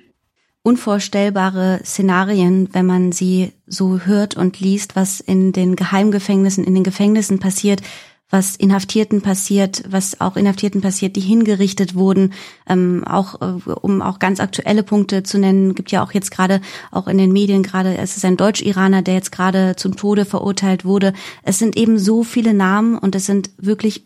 unvorstellbare 0.63 1.81
Szenarien, 1.83 2.69
wenn 2.71 2.85
man 2.85 3.11
sie 3.11 3.51
so 3.67 3.99
hört 3.99 4.35
und 4.35 4.59
liest, 4.59 4.95
was 4.95 5.19
in 5.19 5.51
den 5.51 5.75
Geheimgefängnissen, 5.75 6.63
in 6.63 6.73
den 6.73 6.85
Gefängnissen 6.85 7.39
passiert, 7.39 7.81
was 8.29 8.55
Inhaftierten 8.55 9.21
passiert, 9.21 9.83
was 9.87 10.19
auch 10.19 10.37
Inhaftierten 10.37 10.81
passiert, 10.81 11.15
die 11.15 11.21
hingerichtet 11.21 11.93
wurden. 11.93 12.33
Ähm, 12.67 13.03
auch 13.05 13.41
äh, 13.41 13.69
um 13.69 14.01
auch 14.01 14.19
ganz 14.19 14.39
aktuelle 14.39 14.83
Punkte 14.83 15.23
zu 15.23 15.37
nennen, 15.37 15.75
gibt 15.75 15.91
ja 15.91 16.03
auch 16.03 16.13
jetzt 16.13 16.31
gerade 16.31 16.59
auch 16.91 17.07
in 17.07 17.17
den 17.17 17.31
Medien 17.31 17.61
gerade, 17.61 17.95
es 17.97 18.17
ist 18.17 18.25
ein 18.25 18.37
Deutsch-Iraner, 18.37 19.03
der 19.03 19.13
jetzt 19.13 19.31
gerade 19.31 19.75
zum 19.75 19.95
Tode 19.95 20.25
verurteilt 20.25 20.83
wurde. 20.83 21.13
Es 21.43 21.59
sind 21.59 21.77
eben 21.77 21.99
so 21.99 22.23
viele 22.23 22.53
Namen 22.53 22.97
und 22.97 23.15
es 23.15 23.25
sind 23.27 23.51
wirklich 23.57 24.05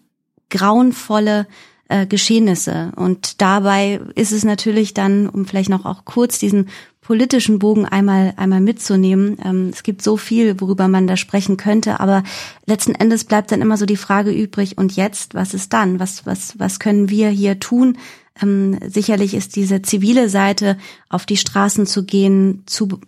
grauenvolle 0.49 1.47
äh, 1.89 2.05
Geschehnisse. 2.05 2.91
Und 2.95 3.41
dabei 3.41 4.01
ist 4.15 4.31
es 4.31 4.43
natürlich 4.43 4.93
dann, 4.93 5.29
um 5.29 5.45
vielleicht 5.45 5.69
noch 5.69 5.85
auch 5.85 6.05
kurz 6.05 6.37
diesen 6.37 6.67
politischen 7.07 7.57
Bogen 7.57 7.85
einmal 7.85 8.33
einmal 8.35 8.59
mitzunehmen. 8.59 9.37
Ähm, 9.41 9.69
es 9.71 9.83
gibt 9.83 10.01
so 10.01 10.17
viel, 10.17 10.59
worüber 10.59 10.89
man 10.89 11.07
da 11.07 11.15
sprechen 11.15 11.55
könnte, 11.55 12.01
aber 12.01 12.21
letzten 12.65 12.95
Endes 12.95 13.23
bleibt 13.23 13.49
dann 13.49 13.61
immer 13.61 13.77
so 13.77 13.85
die 13.85 13.95
Frage 13.95 14.31
übrig: 14.31 14.77
Und 14.77 14.97
jetzt, 14.97 15.33
was 15.33 15.53
ist 15.53 15.71
dann? 15.71 16.01
Was 16.01 16.25
was 16.25 16.59
was 16.59 16.79
können 16.79 17.09
wir 17.09 17.29
hier 17.29 17.61
tun? 17.61 17.97
Ähm, 18.41 18.77
sicherlich 18.85 19.33
ist 19.33 19.55
diese 19.55 19.81
zivile 19.81 20.29
Seite, 20.29 20.77
auf 21.09 21.25
die 21.25 21.37
Straßen 21.37 21.85
zu 21.85 22.03
gehen, 22.03 22.63
zu, 22.65 22.99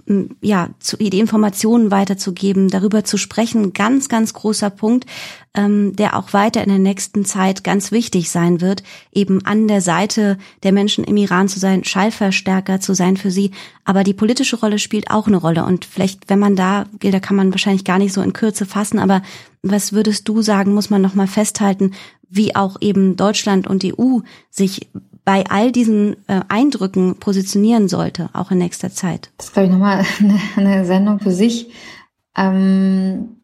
ja, 0.42 0.70
zu, 0.80 0.98
die 0.98 1.20
Informationen 1.20 1.92
weiterzugeben, 1.92 2.70
darüber 2.70 3.04
zu 3.04 3.18
sprechen, 3.18 3.74
ganz, 3.74 4.10
ganz 4.10 4.34
großer 4.34 4.70
Punkt, 4.70 5.06
ähm, 5.54 5.96
der 5.96 6.16
auch 6.16 6.34
weiter 6.34 6.64
in 6.64 6.70
der 6.70 6.80
nächsten 6.80 7.26
Zeit 7.26 7.64
ganz 7.64 7.92
wichtig 7.92 8.30
sein 8.30 8.62
wird, 8.62 8.84
eben 9.12 9.46
an 9.46 9.68
der 9.68 9.82
Seite 9.82 10.38
der 10.64 10.72
Menschen 10.72 11.04
im 11.04 11.18
Iran 11.18 11.48
zu 11.48 11.60
sein, 11.60 11.84
Schallverstärker 11.84 12.80
zu 12.80 12.94
sein 12.94 13.18
für 13.18 13.32
sie. 13.32 13.52
Aber 13.84 14.04
die 14.04 14.14
politische 14.14 14.60
Rolle 14.60 14.80
spielt 14.80 15.12
auch 15.12 15.28
eine 15.28 15.38
Rolle. 15.38 15.66
Und 15.66 15.86
vielleicht, 15.86 16.30
wenn 16.30 16.40
man 16.40 16.56
da, 16.56 16.86
da 17.00 17.20
kann 17.20 17.36
man 17.36 17.52
wahrscheinlich 17.52 17.84
gar 17.84 17.98
nicht 17.98 18.14
so 18.14 18.22
in 18.22 18.34
Kürze 18.34 18.66
fassen, 18.66 19.00
aber 19.00 19.22
was 19.62 19.92
würdest 19.92 20.28
du 20.30 20.42
sagen, 20.42 20.74
muss 20.74 20.90
man 20.90 21.02
nochmal 21.02 21.28
festhalten, 21.28 21.92
wie 22.30 22.56
auch 22.56 22.78
eben 22.80 23.18
Deutschland 23.18 23.68
und 23.68 23.84
die 23.84 23.94
EU 23.98 24.20
sich 24.50 24.88
bei 25.26 25.46
all 25.50 25.72
diesen 25.72 26.16
äh, 26.28 26.42
Eindrücken 26.50 27.16
positionieren 27.16 27.88
sollte, 27.88 28.30
auch 28.34 28.52
in 28.52 28.58
nächster 28.58 28.92
Zeit? 28.92 29.32
Das 29.38 29.48
ist, 29.48 29.54
glaube 29.54 29.68
ich, 29.68 29.72
nochmal 29.72 30.06
eine, 30.20 30.40
eine 30.56 30.86
Sendung 30.86 31.20
für 31.20 31.32
sich. 31.32 31.72
Ähm, 32.36 33.38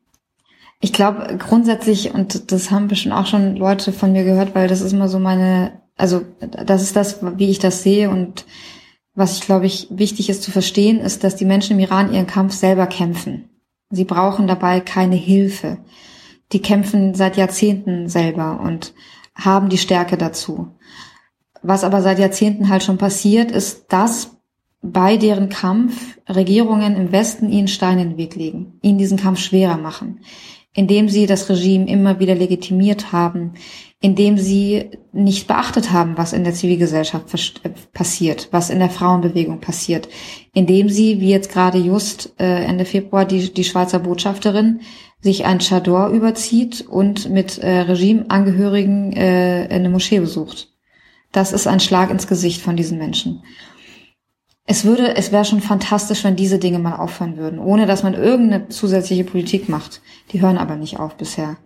ich 0.80 0.94
glaube 0.94 1.38
grundsätzlich, 1.38 2.14
und 2.14 2.52
das 2.52 2.72
haben 2.72 2.88
bestimmt 2.88 3.16
auch 3.16 3.26
schon 3.26 3.56
Leute 3.56 3.92
von 3.92 4.12
mir 4.12 4.24
gehört, 4.24 4.56
weil 4.56 4.68
das 4.68 4.82
ist 4.82 4.94
immer 4.94 5.08
so 5.08 5.20
meine, 5.20 5.82
also 5.98 6.22
das 6.40 6.82
ist 6.82 6.96
das, 6.96 7.20
wie 7.38 7.50
ich 7.50 7.60
das 7.60 7.82
sehe 7.82 8.10
und 8.10 8.46
was 9.16 9.38
ich 9.38 9.46
glaube 9.46 9.66
ich 9.66 9.88
wichtig 9.90 10.30
ist 10.30 10.44
zu 10.44 10.52
verstehen, 10.52 11.00
ist, 11.00 11.24
dass 11.24 11.38
die 11.38 11.46
Menschen 11.46 11.74
im 11.74 11.80
Iran 11.80 12.14
ihren 12.14 12.28
Kampf 12.28 12.54
selber 12.54 12.86
kämpfen. 12.86 13.50
Sie 13.90 14.04
brauchen 14.04 14.46
dabei 14.46 14.82
keine 14.82 15.16
Hilfe. 15.16 15.78
Die 16.52 16.62
kämpfen 16.62 17.16
seit 17.16 17.38
Jahrzehnten 17.38 18.10
selber 18.10 18.60
und 18.62 18.94
haben 19.34 19.70
die 19.70 19.78
Stärke 19.78 20.18
dazu. 20.18 20.75
Was 21.68 21.84
aber 21.84 22.04
seit 22.04 22.20
Jahrzehnten 22.20 22.70
halt 22.70 22.84
schon 22.84 23.00
passiert, 23.00 23.50
ist, 23.50 23.86
dass 23.92 24.38
bei 24.84 25.18
deren 25.18 25.50
Kampf 25.50 26.20
Regierungen 26.30 26.96
im 26.96 27.12
Westen 27.12 27.50
ihnen 27.50 27.68
Steine 27.68 28.04
in 28.04 28.10
den 28.12 28.18
Weg 28.18 28.36
legen, 28.36 28.78
ihnen 28.84 29.00
diesen 29.00 29.18
Kampf 29.18 29.40
schwerer 29.40 29.78
machen, 29.78 30.20
indem 30.76 31.10
sie 31.10 31.26
das 31.26 31.50
Regime 31.50 31.88
immer 31.88 32.20
wieder 32.20 32.36
legitimiert 32.36 33.12
haben, 33.12 33.54
indem 34.00 34.38
sie 34.38 34.92
nicht 35.12 35.48
beachtet 35.48 35.92
haben, 35.92 36.20
was 36.20 36.34
in 36.34 36.44
der 36.44 36.54
Zivilgesellschaft 36.54 37.62
äh, 37.64 37.72
passiert, 37.94 38.50
was 38.52 38.70
in 38.70 38.78
der 38.78 38.92
Frauenbewegung 38.92 39.60
passiert, 39.60 40.08
indem 40.54 40.88
sie, 40.88 41.20
wie 41.20 41.32
jetzt 41.32 41.52
gerade 41.52 41.80
just 41.80 42.36
äh, 42.40 42.64
Ende 42.64 42.86
Februar 42.86 43.26
die, 43.26 43.52
die 43.52 43.64
Schweizer 43.64 43.98
Botschafterin 43.98 44.82
sich 45.20 45.46
ein 45.46 45.58
Chador 45.58 46.10
überzieht 46.10 46.86
und 46.88 47.28
mit 47.28 47.58
äh, 47.58 47.80
Regimeangehörigen 47.80 49.14
äh, 49.14 49.68
eine 49.72 49.90
Moschee 49.90 50.20
besucht. 50.20 50.75
Das 51.36 51.52
ist 51.52 51.68
ein 51.68 51.82
Schlag 51.82 52.12
ins 52.12 52.28
Gesicht 52.28 52.62
von 52.62 52.78
diesen 52.78 52.98
Menschen. 52.98 53.44
Es 54.66 54.86
würde, 54.86 55.18
es 55.18 55.34
wäre 55.34 55.44
schon 55.44 55.60
fantastisch, 55.60 56.24
wenn 56.24 56.38
diese 56.38 56.60
Dinge 56.60 56.80
mal 56.80 56.96
aufhören 56.96 57.36
würden, 57.36 57.60
ohne 57.60 57.86
dass 57.86 58.04
man 58.04 58.14
irgendeine 58.14 58.70
zusätzliche 58.70 59.26
Politik 59.26 59.68
macht. 59.68 60.02
Die 60.32 60.42
hören 60.42 60.58
aber 60.58 60.78
nicht 60.78 60.98
auf 60.98 61.18
bisher. 61.18 61.58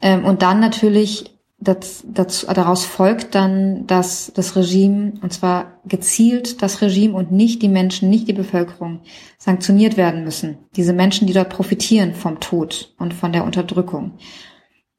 Ähm, 0.00 0.24
und 0.24 0.42
dann 0.42 0.60
natürlich, 0.60 1.40
das, 1.58 2.04
das, 2.06 2.46
daraus 2.46 2.84
folgt 2.84 3.34
dann, 3.34 3.84
dass 3.88 4.30
das 4.32 4.54
Regime, 4.54 5.14
und 5.22 5.32
zwar 5.32 5.80
gezielt 5.84 6.62
das 6.62 6.80
Regime 6.80 7.14
und 7.14 7.32
nicht 7.32 7.62
die 7.62 7.68
Menschen, 7.68 8.08
nicht 8.08 8.28
die 8.28 8.32
Bevölkerung, 8.32 9.00
sanktioniert 9.38 9.96
werden 9.96 10.22
müssen. 10.22 10.58
Diese 10.76 10.92
Menschen, 10.92 11.26
die 11.26 11.32
dort 11.32 11.48
profitieren 11.48 12.14
vom 12.14 12.38
Tod 12.38 12.94
und 13.00 13.12
von 13.12 13.32
der 13.32 13.42
Unterdrückung, 13.42 14.12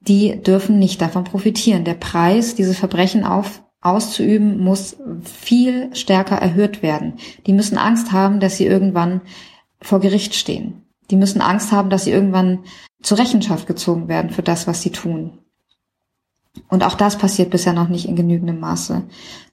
die 0.02 0.44
dürfen 0.44 0.80
nicht 0.80 1.02
davon 1.02 1.24
profitieren. 1.24 1.86
Der 1.86 1.94
Preis, 1.94 2.56
diese 2.56 2.74
Verbrechen 2.74 3.24
auf, 3.24 3.64
auszuüben, 3.82 4.60
muss 4.60 4.98
viel 5.24 5.96
stärker 5.96 6.36
erhöht 6.36 6.84
werden. 6.84 7.14
Die 7.46 7.54
müssen 7.54 7.78
Angst 7.78 8.12
haben, 8.12 8.40
dass 8.40 8.58
sie 8.58 8.66
irgendwann 8.66 9.22
vor 9.82 10.00
Gericht 10.00 10.36
stehen. 10.36 10.84
Die 11.12 11.16
müssen 11.16 11.42
Angst 11.42 11.72
haben, 11.72 11.90
dass 11.90 12.04
sie 12.04 12.12
irgendwann 12.12 12.60
zur 13.02 13.18
Rechenschaft 13.18 13.68
gezogen 13.68 14.08
werden 14.08 14.32
für 14.32 14.44
das, 14.44 14.68
was 14.68 14.82
sie 14.82 14.92
tun. 14.92 15.40
Und 16.68 16.84
auch 16.84 16.96
das 16.96 17.18
passiert 17.18 17.52
bisher 17.52 17.74
noch 17.74 17.90
nicht 17.90 18.06
in 18.06 18.16
genügendem 18.16 18.60
Maße. 18.60 19.04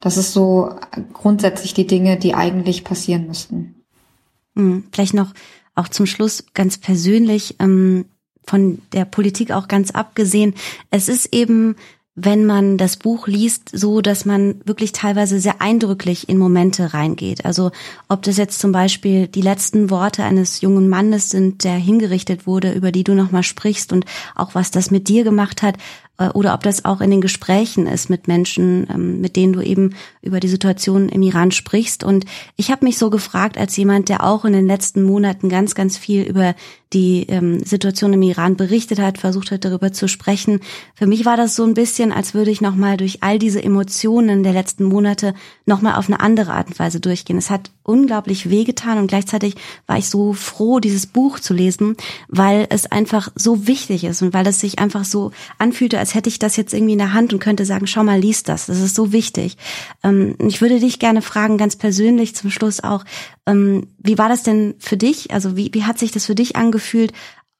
Das 0.00 0.16
ist 0.16 0.32
so 0.32 0.74
grundsätzlich 1.12 1.74
die 1.74 1.86
Dinge, 1.86 2.18
die 2.18 2.34
eigentlich 2.34 2.84
passieren 2.84 3.26
müssten. 3.26 3.84
Hm, 4.56 4.84
vielleicht 4.92 5.14
noch 5.14 5.32
auch 5.74 5.88
zum 5.88 6.06
Schluss 6.06 6.44
ganz 6.54 6.78
persönlich 6.78 7.56
ähm, 7.60 8.06
von 8.44 8.80
der 8.92 9.04
Politik 9.04 9.52
auch 9.52 9.68
ganz 9.68 9.90
abgesehen. 9.90 10.54
Es 10.90 11.08
ist 11.08 11.34
eben 11.34 11.76
wenn 12.16 12.46
man 12.46 12.78
das 12.78 12.96
Buch 12.96 13.28
liest, 13.28 13.70
so 13.72 14.00
dass 14.00 14.24
man 14.24 14.60
wirklich 14.64 14.92
teilweise 14.92 15.38
sehr 15.38 15.60
eindrücklich 15.60 16.30
in 16.30 16.38
Momente 16.38 16.94
reingeht. 16.94 17.44
Also 17.44 17.72
ob 18.08 18.22
das 18.22 18.38
jetzt 18.38 18.58
zum 18.58 18.72
Beispiel 18.72 19.28
die 19.28 19.42
letzten 19.42 19.90
Worte 19.90 20.24
eines 20.24 20.62
jungen 20.62 20.88
Mannes 20.88 21.28
sind, 21.28 21.62
der 21.62 21.74
hingerichtet 21.74 22.46
wurde, 22.46 22.72
über 22.72 22.90
die 22.90 23.04
du 23.04 23.12
nochmal 23.12 23.42
sprichst 23.42 23.92
und 23.92 24.06
auch 24.34 24.54
was 24.54 24.70
das 24.70 24.90
mit 24.90 25.08
dir 25.08 25.24
gemacht 25.24 25.60
hat, 25.62 25.76
oder 26.34 26.54
ob 26.54 26.62
das 26.62 26.84
auch 26.84 27.00
in 27.00 27.10
den 27.10 27.20
Gesprächen 27.20 27.86
ist 27.86 28.08
mit 28.08 28.26
Menschen, 28.26 28.86
ähm, 28.90 29.20
mit 29.20 29.36
denen 29.36 29.52
du 29.52 29.60
eben 29.60 29.94
über 30.22 30.40
die 30.40 30.48
Situation 30.48 31.08
im 31.08 31.22
Iran 31.22 31.50
sprichst. 31.50 32.04
Und 32.04 32.24
ich 32.56 32.70
habe 32.70 32.84
mich 32.84 32.98
so 32.98 33.10
gefragt, 33.10 33.58
als 33.58 33.76
jemand, 33.76 34.08
der 34.08 34.24
auch 34.24 34.44
in 34.44 34.52
den 34.52 34.66
letzten 34.66 35.02
Monaten 35.02 35.48
ganz, 35.48 35.74
ganz 35.74 35.98
viel 35.98 36.22
über 36.22 36.54
die 36.92 37.26
ähm, 37.28 37.60
Situation 37.60 38.12
im 38.12 38.22
Iran 38.22 38.56
berichtet 38.56 38.98
hat, 38.98 39.18
versucht 39.18 39.50
hat, 39.50 39.64
darüber 39.64 39.92
zu 39.92 40.08
sprechen. 40.08 40.60
Für 40.94 41.06
mich 41.06 41.24
war 41.24 41.36
das 41.36 41.54
so 41.54 41.64
ein 41.64 41.74
bisschen, 41.74 42.12
als 42.12 42.32
würde 42.32 42.50
ich 42.50 42.60
nochmal 42.60 42.96
durch 42.96 43.22
all 43.22 43.38
diese 43.38 43.62
Emotionen 43.62 44.42
der 44.42 44.52
letzten 44.52 44.84
Monate 44.84 45.34
nochmal 45.66 45.96
auf 45.96 46.08
eine 46.08 46.20
andere 46.20 46.52
Art 46.52 46.68
und 46.68 46.78
Weise 46.78 47.00
durchgehen. 47.00 47.36
Es 47.36 47.50
hat 47.50 47.70
unglaublich 47.86 48.50
wehgetan 48.50 48.98
und 48.98 49.06
gleichzeitig 49.06 49.54
war 49.86 49.98
ich 49.98 50.08
so 50.08 50.32
froh, 50.32 50.80
dieses 50.80 51.06
Buch 51.06 51.40
zu 51.40 51.54
lesen, 51.54 51.96
weil 52.28 52.66
es 52.70 52.86
einfach 52.86 53.30
so 53.34 53.66
wichtig 53.66 54.04
ist 54.04 54.22
und 54.22 54.34
weil 54.34 54.46
es 54.46 54.60
sich 54.60 54.78
einfach 54.78 55.04
so 55.04 55.32
anfühlte, 55.58 55.98
als 55.98 56.14
hätte 56.14 56.28
ich 56.28 56.38
das 56.38 56.56
jetzt 56.56 56.74
irgendwie 56.74 56.92
in 56.94 56.98
der 56.98 57.12
Hand 57.12 57.32
und 57.32 57.38
könnte 57.38 57.64
sagen, 57.64 57.86
schau 57.86 58.04
mal, 58.04 58.18
lies 58.18 58.42
das. 58.42 58.66
Das 58.66 58.80
ist 58.80 58.94
so 58.94 59.12
wichtig. 59.12 59.56
Ähm, 60.02 60.36
ich 60.38 60.60
würde 60.60 60.80
dich 60.80 60.98
gerne 60.98 61.22
fragen, 61.22 61.58
ganz 61.58 61.76
persönlich 61.76 62.34
zum 62.34 62.50
Schluss 62.50 62.82
auch, 62.82 63.04
ähm, 63.46 63.86
wie 63.98 64.18
war 64.18 64.28
das 64.28 64.42
denn 64.42 64.74
für 64.78 64.96
dich? 64.96 65.30
Also 65.30 65.56
wie, 65.56 65.70
wie 65.72 65.84
hat 65.84 65.98
sich 65.98 66.10
das 66.10 66.26
für 66.26 66.34
dich 66.34 66.56
angefühlt, 66.56 67.12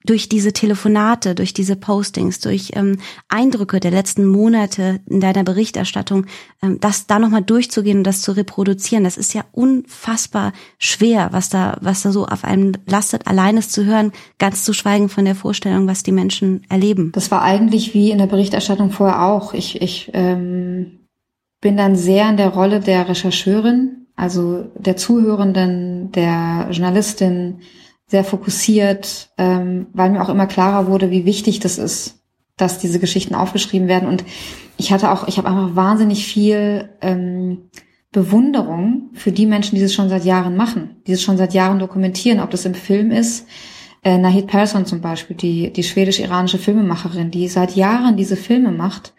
durch 0.07 0.29
diese 0.29 0.53
Telefonate, 0.53 1.35
durch 1.35 1.53
diese 1.53 1.77
Postings, 1.77 2.41
durch 2.41 2.71
ähm, 2.75 2.99
Eindrücke 3.29 3.81
der 3.81 3.91
letzten 3.91 4.25
Monate 4.25 5.01
in 5.07 5.21
deiner 5.21 5.45
Berichterstattung, 5.45 6.27
ähm, 6.63 6.79
das 6.81 7.07
da 7.07 7.19
nochmal 7.19 7.43
durchzugehen 7.43 7.99
und 7.99 8.05
das 8.05 8.23
zu 8.23 8.33
reproduzieren, 8.33 9.05
das 9.05 9.17
ist 9.17 9.35
ja 9.35 9.45
unfassbar 9.53 10.53
schwer, 10.79 11.29
was 11.33 11.49
da, 11.49 11.77
was 11.81 12.03
da 12.03 12.13
so 12.13 12.27
auf 12.27 12.45
einem 12.45 12.73
lastet, 12.87 13.27
alleines 13.27 13.71
zu 13.71 13.85
hören, 13.85 14.13
ganz 14.39 14.65
zu 14.65 14.73
schweigen 14.73 15.09
von 15.09 15.25
der 15.25 15.35
Vorstellung, 15.35 15.87
was 15.87 16.03
die 16.03 16.13
Menschen 16.13 16.65
erleben. 16.69 17.13
Das 17.13 17.31
war 17.31 17.43
eigentlich 17.43 17.93
wie 17.93 18.11
in 18.11 18.19
der 18.19 18.27
Berichterstattung 18.27 18.91
vorher 18.91 19.23
auch. 19.27 19.53
Ich, 19.53 19.83
ich 19.83 20.11
ähm, 20.15 21.01
bin 21.61 21.77
dann 21.77 21.97
sehr 21.97 22.31
in 22.31 22.37
der 22.37 22.51
Rolle 22.51 22.81
der 22.81 23.09
Rechercheurin, 23.09 24.07
also 24.15 24.71
der 24.79 24.97
Zuhörenden, 24.97 26.13
der 26.13 26.69
Journalistin, 26.71 27.61
sehr 28.07 28.25
fokussiert, 28.25 29.31
ähm, 29.37 29.87
weil 29.93 30.11
mir 30.11 30.23
auch 30.23 30.29
immer 30.29 30.47
klarer 30.47 30.87
wurde, 30.87 31.11
wie 31.11 31.25
wichtig 31.25 31.61
das 31.61 31.79
ist, 31.79 32.21
dass 32.57 32.79
diese 32.79 33.01
Geschichten 33.01 33.35
aufgeschrieben 33.35 33.89
werden. 33.89 34.09
Und 34.09 34.25
ich 34.77 34.93
hatte 34.93 35.11
auch, 35.11 35.27
ich 35.29 35.39
habe 35.39 35.49
einfach 35.49 35.75
wahnsinnig 35.75 36.27
viel 36.27 36.91
ähm, 37.01 37.71
Bewunderung 38.13 39.11
für 39.15 39.33
die 39.33 39.47
Menschen, 39.47 39.77
die 39.77 39.83
es 39.83 39.93
schon 39.93 40.09
seit 40.09 40.25
Jahren 40.25 40.57
machen, 40.57 40.97
die 41.07 41.13
es 41.13 41.23
schon 41.23 41.37
seit 41.37 41.53
Jahren 41.53 41.79
dokumentieren, 41.79 42.41
ob 42.41 42.51
das 42.51 42.65
im 42.65 42.75
Film 42.75 43.11
ist. 43.11 43.47
Äh, 44.05 44.19
Nahid 44.19 44.47
Persson 44.47 44.87
zum 44.87 45.01
Beispiel, 45.01 45.37
die, 45.37 45.73
die 45.73 45.83
schwedisch-iranische 45.83 46.59
Filmemacherin, 46.59 47.31
die 47.31 47.49
seit 47.49 47.75
Jahren 47.75 48.17
diese 48.17 48.37
Filme 48.37 48.71
macht, 48.71 49.15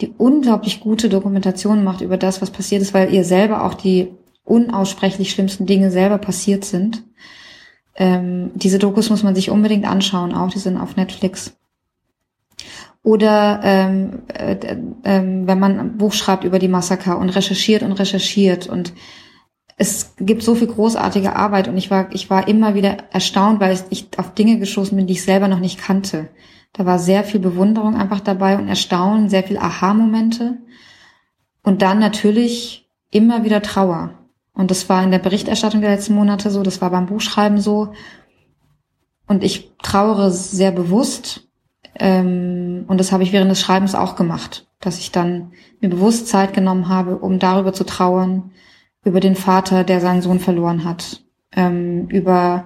die 0.00 0.14
unglaublich 0.16 0.80
gute 0.80 1.08
Dokumentation 1.08 1.84
macht 1.84 2.00
über 2.00 2.16
das, 2.16 2.40
was 2.40 2.50
passiert 2.50 2.80
ist, 2.82 2.94
weil 2.94 3.12
ihr 3.12 3.24
selber 3.24 3.64
auch 3.64 3.74
die 3.74 4.08
unaussprechlich 4.44 5.30
schlimmsten 5.30 5.66
Dinge 5.66 5.90
selber 5.90 6.18
passiert 6.18 6.64
sind. 6.64 7.04
Ähm, 7.98 8.52
diese 8.54 8.78
Dokus 8.78 9.10
muss 9.10 9.24
man 9.24 9.34
sich 9.34 9.50
unbedingt 9.50 9.84
anschauen, 9.84 10.32
auch 10.32 10.50
die 10.50 10.60
sind 10.60 10.78
auf 10.78 10.96
Netflix. 10.96 11.56
Oder 13.02 13.60
ähm, 13.64 14.22
äh, 14.28 14.52
äh, 14.54 14.76
wenn 15.02 15.58
man 15.58 15.78
ein 15.78 15.96
Buch 15.98 16.12
schreibt 16.12 16.44
über 16.44 16.58
die 16.58 16.68
Massaker 16.68 17.18
und 17.18 17.30
recherchiert 17.30 17.82
und 17.82 17.92
recherchiert 17.92 18.68
und 18.68 18.92
es 19.76 20.14
gibt 20.18 20.42
so 20.42 20.54
viel 20.54 20.66
großartige 20.66 21.36
Arbeit 21.36 21.68
und 21.68 21.76
ich 21.76 21.90
war, 21.90 22.12
ich 22.12 22.30
war 22.30 22.48
immer 22.48 22.74
wieder 22.74 22.96
erstaunt, 23.12 23.60
weil 23.60 23.78
ich 23.90 24.08
auf 24.16 24.34
Dinge 24.34 24.58
gestoßen 24.58 24.96
bin, 24.96 25.06
die 25.06 25.12
ich 25.14 25.22
selber 25.22 25.46
noch 25.46 25.60
nicht 25.60 25.80
kannte. 25.80 26.28
Da 26.72 26.84
war 26.84 26.98
sehr 26.98 27.24
viel 27.24 27.40
Bewunderung 27.40 27.96
einfach 27.96 28.20
dabei 28.20 28.58
und 28.58 28.68
Erstaunen, 28.68 29.28
sehr 29.28 29.44
viel 29.44 29.56
Aha-Momente. 29.56 30.58
Und 31.62 31.82
dann 31.82 32.00
natürlich 32.00 32.88
immer 33.10 33.44
wieder 33.44 33.62
Trauer. 33.62 34.17
Und 34.58 34.72
das 34.72 34.88
war 34.88 35.04
in 35.04 35.12
der 35.12 35.20
Berichterstattung 35.20 35.80
der 35.80 35.90
letzten 35.90 36.14
Monate 36.14 36.50
so, 36.50 36.64
das 36.64 36.80
war 36.80 36.90
beim 36.90 37.06
Buchschreiben 37.06 37.60
so. 37.60 37.92
Und 39.28 39.44
ich 39.44 39.72
trauere 39.80 40.32
sehr 40.32 40.72
bewusst. 40.72 41.48
Ähm, 41.94 42.84
und 42.88 42.98
das 42.98 43.12
habe 43.12 43.22
ich 43.22 43.32
während 43.32 43.52
des 43.52 43.60
Schreibens 43.60 43.94
auch 43.94 44.16
gemacht, 44.16 44.66
dass 44.80 44.98
ich 44.98 45.12
dann 45.12 45.52
mir 45.80 45.88
bewusst 45.88 46.26
Zeit 46.26 46.54
genommen 46.54 46.88
habe, 46.88 47.18
um 47.18 47.38
darüber 47.38 47.72
zu 47.72 47.84
trauern, 47.84 48.50
über 49.04 49.20
den 49.20 49.36
Vater, 49.36 49.84
der 49.84 50.00
seinen 50.00 50.22
Sohn 50.22 50.40
verloren 50.40 50.84
hat, 50.84 51.22
ähm, 51.52 52.08
über 52.08 52.64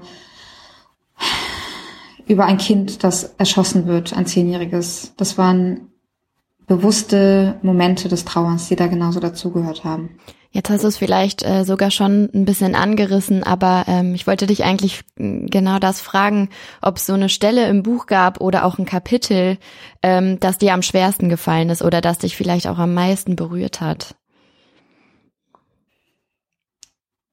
über 2.26 2.46
ein 2.46 2.56
Kind, 2.56 3.04
das 3.04 3.34
erschossen 3.36 3.86
wird, 3.86 4.16
ein 4.16 4.24
Zehnjähriges. 4.24 5.12
Das 5.18 5.36
waren 5.36 5.90
bewusste 6.66 7.58
Momente 7.60 8.08
des 8.08 8.24
Trauerns, 8.24 8.68
die 8.68 8.76
da 8.76 8.86
genauso 8.86 9.20
dazugehört 9.20 9.84
haben. 9.84 10.16
Jetzt 10.54 10.68
hast 10.68 10.84
du 10.84 10.88
es 10.88 10.98
vielleicht 10.98 11.42
äh, 11.46 11.64
sogar 11.64 11.90
schon 11.90 12.28
ein 12.34 12.44
bisschen 12.44 12.74
angerissen, 12.74 13.42
aber 13.42 13.84
ähm, 13.88 14.14
ich 14.14 14.26
wollte 14.26 14.46
dich 14.46 14.64
eigentlich 14.64 15.00
hm, 15.16 15.46
genau 15.46 15.78
das 15.78 16.02
fragen, 16.02 16.50
ob 16.82 16.98
es 16.98 17.06
so 17.06 17.14
eine 17.14 17.30
Stelle 17.30 17.66
im 17.68 17.82
Buch 17.82 18.04
gab 18.04 18.38
oder 18.42 18.66
auch 18.66 18.78
ein 18.78 18.84
Kapitel, 18.84 19.56
ähm, 20.02 20.38
das 20.40 20.58
dir 20.58 20.74
am 20.74 20.82
schwersten 20.82 21.30
gefallen 21.30 21.70
ist 21.70 21.82
oder 21.82 22.02
das 22.02 22.18
dich 22.18 22.36
vielleicht 22.36 22.66
auch 22.66 22.78
am 22.78 22.92
meisten 22.92 23.34
berührt 23.34 23.80
hat. 23.80 24.14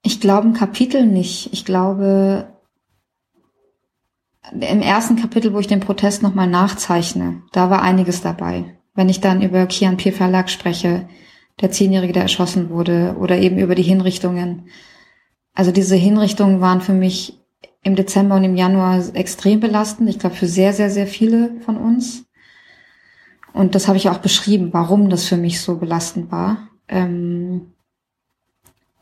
Ich 0.01 0.22
glaube 0.22 0.47
ein 0.47 0.53
Kapitel 0.53 1.05
nicht. 1.05 1.51
Ich 1.51 1.65
glaube 1.65 2.47
im 4.53 4.82
ersten 4.82 5.17
Kapitel, 5.17 5.53
wo 5.53 5.59
ich 5.59 5.67
den 5.67 5.82
Protest 5.82 6.24
nochmal 6.24 6.47
nachzeichne, 6.47 7.43
da 7.51 7.70
war 7.70 7.82
einiges 7.82 8.22
dabei. 8.22 8.78
Wenn 8.95 9.09
ich 9.09 9.20
dann 9.20 9.41
über 9.41 9.65
Kian 9.65 9.97
P. 9.97 10.13
Verlag 10.13 10.49
spreche, 10.49 11.07
der 11.62 11.72
Zehnjährige, 11.72 12.14
der 12.14 12.24
erschossen 12.24 12.70
wurde, 12.70 13.16
oder 13.20 13.38
eben 13.38 13.57
über 13.60 13.76
die 13.76 13.84
Hinrichtungen. 13.84 14.70
Also 15.53 15.72
diese 15.72 15.95
Hinrichtungen 15.95 16.62
waren 16.62 16.82
für 16.82 16.93
mich 16.93 17.39
im 17.84 17.95
Dezember 17.95 18.36
und 18.36 18.43
im 18.43 18.55
Januar 18.55 19.03
extrem 19.14 19.60
belastend. 19.60 20.10
Ich 20.10 20.20
glaube, 20.20 20.36
für 20.36 20.47
sehr, 20.47 20.74
sehr, 20.74 20.89
sehr 20.89 21.07
viele 21.07 21.51
von 21.66 21.78
uns. 21.78 22.26
Und 23.53 23.76
das 23.76 23.88
habe 23.88 23.97
ich 23.97 24.10
auch 24.10 24.20
beschrieben, 24.20 24.70
warum 24.72 25.10
das 25.10 25.26
für 25.26 25.38
mich 25.38 25.62
so 25.62 25.78
belastend 25.78 26.32
war. 26.32 26.70
Ähm 26.88 27.74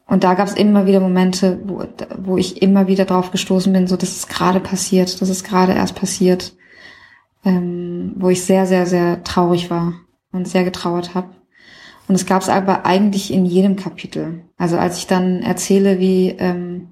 und 0.07 0.23
da 0.23 0.35
gab 0.35 0.47
es 0.47 0.53
immer 0.53 0.85
wieder 0.85 1.01
Momente, 1.01 1.59
wo, 1.65 1.83
wo 2.17 2.37
ich 2.37 2.61
immer 2.61 2.87
wieder 2.87 3.03
drauf 3.03 3.31
gestoßen 3.31 3.73
bin, 3.73 3.87
so 3.87 3.97
das 3.97 4.15
ist 4.15 4.29
gerade 4.29 4.61
passiert, 4.61 5.21
das 5.21 5.27
ist 5.27 5.43
gerade 5.43 5.73
erst 5.73 5.95
passiert, 5.95 6.55
ähm, 7.43 8.13
wo 8.15 8.29
ich 8.29 8.43
sehr, 8.45 8.65
sehr, 8.65 8.85
sehr 8.85 9.23
traurig 9.25 9.69
war 9.69 9.95
und 10.31 10.47
sehr 10.47 10.63
getrauert 10.63 11.13
habe. 11.13 11.36
Und 12.07 12.15
es 12.15 12.25
gab 12.25 12.41
es 12.41 12.49
aber 12.49 12.85
eigentlich 12.85 13.33
in 13.33 13.45
jedem 13.45 13.75
Kapitel. 13.75 14.43
Also 14.57 14.77
als 14.77 14.97
ich 14.97 15.07
dann 15.07 15.41
erzähle, 15.41 15.99
wie 15.99 16.29
ähm, 16.37 16.89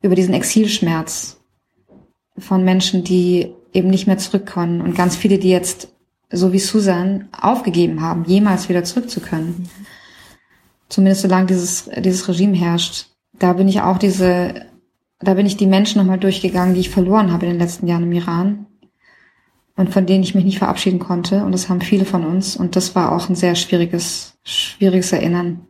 über 0.00 0.14
diesen 0.14 0.34
Exilschmerz 0.34 1.40
von 2.38 2.64
Menschen, 2.64 3.04
die 3.04 3.52
eben 3.72 3.88
nicht 3.88 4.06
mehr 4.06 4.18
zurückkommen 4.18 4.80
und 4.80 4.96
ganz 4.96 5.16
viele, 5.16 5.38
die 5.38 5.50
jetzt, 5.50 5.88
so 6.30 6.52
wie 6.52 6.58
Susan, 6.58 7.28
aufgegeben 7.38 8.00
haben, 8.00 8.24
jemals 8.24 8.68
wieder 8.68 8.84
zurückzukönnen. 8.84 9.68
Zumindest 10.88 11.22
solange 11.22 11.46
dieses, 11.46 11.90
dieses 11.98 12.28
Regime 12.28 12.56
herrscht. 12.56 13.08
Da 13.38 13.52
bin 13.52 13.68
ich 13.68 13.80
auch 13.80 13.98
diese, 13.98 14.66
da 15.18 15.34
bin 15.34 15.46
ich 15.46 15.56
die 15.56 15.66
Menschen 15.66 15.98
nochmal 15.98 16.18
durchgegangen, 16.18 16.74
die 16.74 16.80
ich 16.80 16.90
verloren 16.90 17.32
habe 17.32 17.46
in 17.46 17.52
den 17.52 17.60
letzten 17.60 17.86
Jahren 17.86 18.04
im 18.04 18.12
Iran 18.12 18.66
und 19.76 19.92
von 19.92 20.06
denen 20.06 20.22
ich 20.22 20.34
mich 20.34 20.44
nicht 20.44 20.58
verabschieden 20.58 21.00
konnte. 21.00 21.44
Und 21.44 21.52
das 21.52 21.68
haben 21.68 21.80
viele 21.80 22.04
von 22.04 22.24
uns. 22.24 22.56
Und 22.56 22.76
das 22.76 22.94
war 22.94 23.12
auch 23.12 23.28
ein 23.28 23.34
sehr 23.34 23.54
schwieriges, 23.54 24.33
schwieriges 24.44 25.12
Erinnern. 25.12 25.66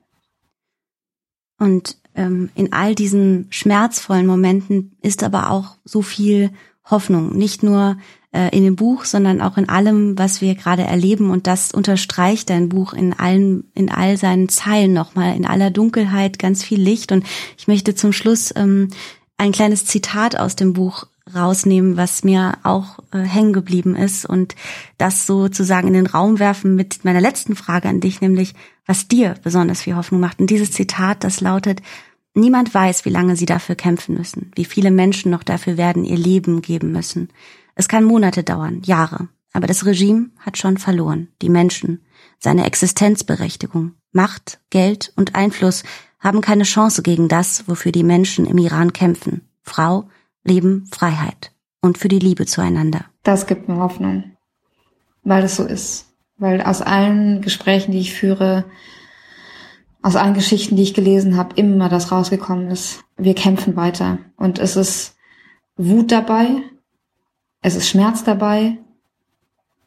Und 1.59 1.97
ähm, 2.15 2.51
in 2.55 2.73
all 2.73 2.95
diesen 2.95 3.47
schmerzvollen 3.51 4.27
Momenten 4.27 4.97
ist 5.03 5.23
aber 5.23 5.51
auch 5.51 5.77
so 5.85 6.03
viel 6.03 6.51
Hoffnung. 6.85 7.37
Nicht 7.37 7.63
nur 7.63 7.97
äh, 8.33 8.55
in 8.55 8.65
dem 8.65 8.77
Buch, 8.77 9.05
sondern 9.05 9.41
auch 9.41 9.57
in 9.57 9.69
allem, 9.69 10.19
was 10.19 10.41
wir 10.41 10.55
gerade 10.55 10.83
erleben. 10.83 11.31
Und 11.31 11.47
das 11.47 11.73
unterstreicht 11.73 12.51
dein 12.51 12.69
Buch 12.69 12.93
in 12.93 13.13
allen, 13.13 13.65
in 13.75 13.91
all 13.91 14.17
seinen 14.17 14.49
Zeilen 14.49 14.93
nochmal, 14.93 15.37
in 15.37 15.47
aller 15.47 15.71
Dunkelheit 15.71 16.39
ganz 16.39 16.63
viel 16.63 16.81
Licht. 16.81 17.13
Und 17.13 17.25
ich 17.57 17.69
möchte 17.69 17.95
zum 17.95 18.13
Schluss 18.13 18.53
ähm, 18.57 18.89
ein 19.37 19.53
kleines 19.53 19.87
Zitat 19.87 20.37
aus 20.37 20.57
dem 20.57 20.73
Buch 20.73 21.07
rausnehmen, 21.33 21.97
was 21.97 22.25
mir 22.25 22.59
auch 22.63 22.99
äh, 23.13 23.19
hängen 23.19 23.53
geblieben 23.53 23.97
ist 23.97 24.27
und 24.27 24.55
das 24.99 25.27
sozusagen 25.27 25.89
in 25.89 25.95
den 25.95 26.07
Raum 26.07 26.39
werfen 26.39 26.75
mit 26.75 27.05
meiner 27.05 27.21
letzten 27.21 27.57
Frage 27.57 27.89
an 27.89 28.01
dich, 28.01 28.21
nämlich 28.21 28.55
was 28.87 29.09
dir 29.09 29.35
besonders 29.43 29.83
viel 29.83 29.97
Hoffnung 29.97 30.21
macht. 30.21 30.41
Und 30.41 30.51
dieses 30.51 30.73
Zitat, 30.73 31.25
das 31.25 31.41
lautet, 31.41 31.81
niemand 32.35 32.75
weiß, 32.75 33.05
wie 33.05 33.11
lange 33.11 33.37
sie 33.37 33.47
dafür 33.47 33.75
kämpfen 33.75 34.17
müssen, 34.17 34.53
wie 34.55 34.67
viele 34.67 34.91
Menschen 34.91 35.31
noch 35.31 35.43
dafür 35.43 35.77
werden 35.79 36.05
ihr 36.05 36.19
Leben 36.19 36.61
geben 36.61 36.93
müssen. 36.93 37.31
Es 37.75 37.89
kann 37.89 38.05
Monate 38.05 38.45
dauern, 38.45 38.83
Jahre, 38.85 39.29
aber 39.53 39.67
das 39.67 39.87
Regime 39.87 40.31
hat 40.39 40.59
schon 40.59 40.77
verloren, 40.77 41.29
die 41.41 41.49
Menschen, 41.49 42.05
seine 42.39 42.67
Existenzberechtigung, 42.67 43.95
Macht, 44.13 44.61
Geld 44.71 45.13
und 45.17 45.35
Einfluss 45.35 45.83
haben 46.21 46.41
keine 46.41 46.65
Chance 46.65 47.03
gegen 47.03 47.29
das, 47.29 47.67
wofür 47.67 47.91
die 47.91 48.05
Menschen 48.05 48.47
im 48.47 48.59
Iran 48.59 48.93
kämpfen. 48.93 49.43
Frau, 49.63 50.09
Leben, 50.45 50.87
Freiheit 50.91 51.53
und 51.81 51.99
für 51.99 52.09
die 52.09 52.19
Liebe 52.19 52.47
zueinander. 52.47 53.07
Das 53.23 53.47
gibt 53.47 53.69
mir 53.69 53.77
Hoffnung, 53.77 54.37
weil 55.23 55.45
es 55.45 55.57
so 55.57 55.65
ist. 55.65 56.07
Weil 56.37 56.61
aus 56.63 56.83
allen 56.83 57.41
Gesprächen, 57.43 57.93
die 57.93 58.01
ich 58.01 58.13
führe, 58.13 58.65
aus 60.03 60.17
allen 60.17 60.35
Geschichten, 60.35 60.77
die 60.77 60.83
ich 60.83 60.95
gelesen 60.95 61.37
habe, 61.37 61.57
immer 61.57 61.89
das 61.89 62.13
rausgekommen 62.13 62.71
ist. 62.71 63.05
Wir 63.17 63.35
kämpfen 63.35 63.77
weiter. 63.77 64.19
Und 64.37 64.59
es 64.59 64.77
ist 64.77 65.17
Wut 65.77 66.13
dabei, 66.13 66.63
es 67.63 67.77
ist 67.77 67.89
Schmerz 67.89 68.25
dabei 68.25 68.79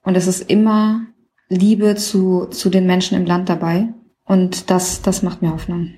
und 0.03 0.15
es 0.15 0.25
ist 0.25 0.49
immer 0.49 1.05
Liebe 1.49 1.95
zu, 1.95 2.45
zu 2.47 2.69
den 2.69 2.87
Menschen 2.87 3.15
im 3.15 3.25
Land 3.25 3.49
dabei. 3.49 3.93
Und 4.25 4.69
das, 4.69 5.01
das 5.01 5.21
macht 5.21 5.41
mir 5.41 5.51
Hoffnung 5.51 5.93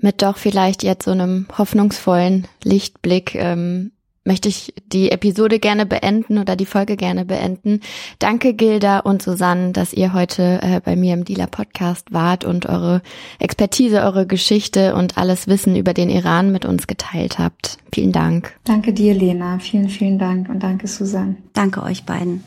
mit 0.00 0.22
doch 0.22 0.36
vielleicht 0.36 0.82
jetzt 0.82 1.04
so 1.04 1.10
einem 1.10 1.46
hoffnungsvollen 1.56 2.46
Lichtblick 2.62 3.34
ähm, 3.34 3.92
möchte 4.28 4.48
ich 4.48 4.74
die 4.92 5.10
Episode 5.10 5.58
gerne 5.58 5.86
beenden 5.86 6.38
oder 6.38 6.54
die 6.54 6.66
Folge 6.66 6.96
gerne 6.96 7.24
beenden. 7.24 7.80
Danke 8.20 8.54
Gilda 8.54 9.00
und 9.00 9.22
Susanne, 9.22 9.72
dass 9.72 9.92
ihr 9.92 10.12
heute 10.12 10.60
äh, 10.62 10.80
bei 10.84 10.94
mir 10.94 11.14
im 11.14 11.24
Dealer 11.24 11.48
Podcast 11.48 12.12
wart 12.12 12.44
und 12.44 12.66
eure 12.66 13.02
Expertise, 13.40 14.02
eure 14.02 14.26
Geschichte 14.26 14.94
und 14.94 15.18
alles 15.18 15.48
Wissen 15.48 15.74
über 15.74 15.94
den 15.94 16.10
Iran 16.10 16.52
mit 16.52 16.64
uns 16.64 16.86
geteilt 16.86 17.38
habt. 17.38 17.78
Vielen 17.92 18.12
Dank. 18.12 18.54
Danke 18.64 18.92
dir, 18.92 19.14
Lena. 19.14 19.58
Vielen, 19.58 19.88
vielen 19.88 20.18
Dank 20.18 20.48
und 20.48 20.62
danke 20.62 20.86
Susanne. 20.86 21.36
Danke 21.54 21.82
euch 21.82 22.04
beiden. 22.04 22.44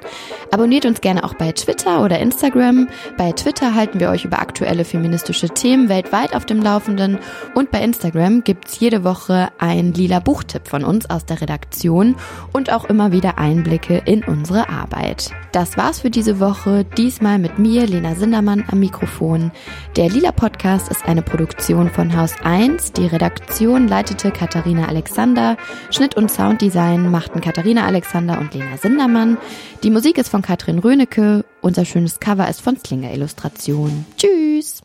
Abonniert 0.49 0.88
uns 0.88 0.99
gerne 0.99 1.24
auch 1.24 1.36
bei 1.36 1.51
Twitter 1.51 2.03
oder 2.03 2.18
Instagram. 2.18 2.88
Bei 3.20 3.34
Twitter 3.34 3.76
halten 3.76 3.99
wir 3.99 4.09
euch 4.09 4.26
über 4.26 4.39
aktuelle 4.39 4.84
feministische 4.84 5.49
Themen 5.49 5.89
weltweit 5.89 6.36
auf 6.36 6.47
dem 6.47 6.59
Laufenden 6.59 7.20
und 7.53 7.70
bei 7.70 7.82
Instagram 7.82 8.43
gibt's 8.43 8.80
jede 8.80 9.03
Woche 9.03 9.49
ein 9.59 9.93
lila 9.93 10.20
Buchtipp 10.20 10.68
von 10.68 10.84
uns 10.84 11.07
aus 11.07 11.24
der 11.24 11.41
Redaktion 11.41 12.16
und 12.51 12.72
auch 12.72 12.86
immer 12.86 13.11
wieder 13.11 13.38
Einblicke 13.38 14.01
in 14.05 14.24
unsere 14.24 14.70
Arbeit. 14.70 15.30
Das 15.51 15.78
war's 15.78 15.99
für 15.99 16.09
diese 16.09 16.39
Woche. 16.39 16.84
Diesmal 16.97 17.38
mit 17.38 17.59
mir, 17.59 17.86
Lena 17.86 18.16
Sindermann, 18.16 18.66
am 18.72 18.80
Mikrofon. 18.80 19.51
Der 19.97 20.09
Lila 20.09 20.32
Podcast 20.32 20.89
ist 20.89 21.05
eine 21.05 21.22
Produktion 21.22 21.91
von 21.91 22.18
Haus 22.18 22.34
1 22.41 22.55
1. 22.56 22.93
Die 22.93 23.06
Redaktion 23.06 23.89
leitete 23.89 24.32
Katharina 24.32 24.88
Alexander. 24.88 25.58
Schnitt 25.91 26.16
und 26.16 26.32
Sounddesign 26.32 27.12
machten 27.12 27.41
Katharina 27.41 27.86
Alexander 27.86 28.39
und 28.39 28.53
Lena 28.53 28.78
Sindermann. 28.78 29.38
Die 29.84 29.89
Musik 29.89 30.18
ist 30.18 30.30
von 30.30 30.41
Katrin 30.41 30.80
Rönecke. 30.80 31.43
Unser 31.60 31.84
schönes 31.84 32.22
Cover 32.22 32.47
ist 32.47 32.62
von 32.62 32.78
Slinger 32.78 33.12
Illustration. 33.12 34.06
Tschüss! 34.16 34.85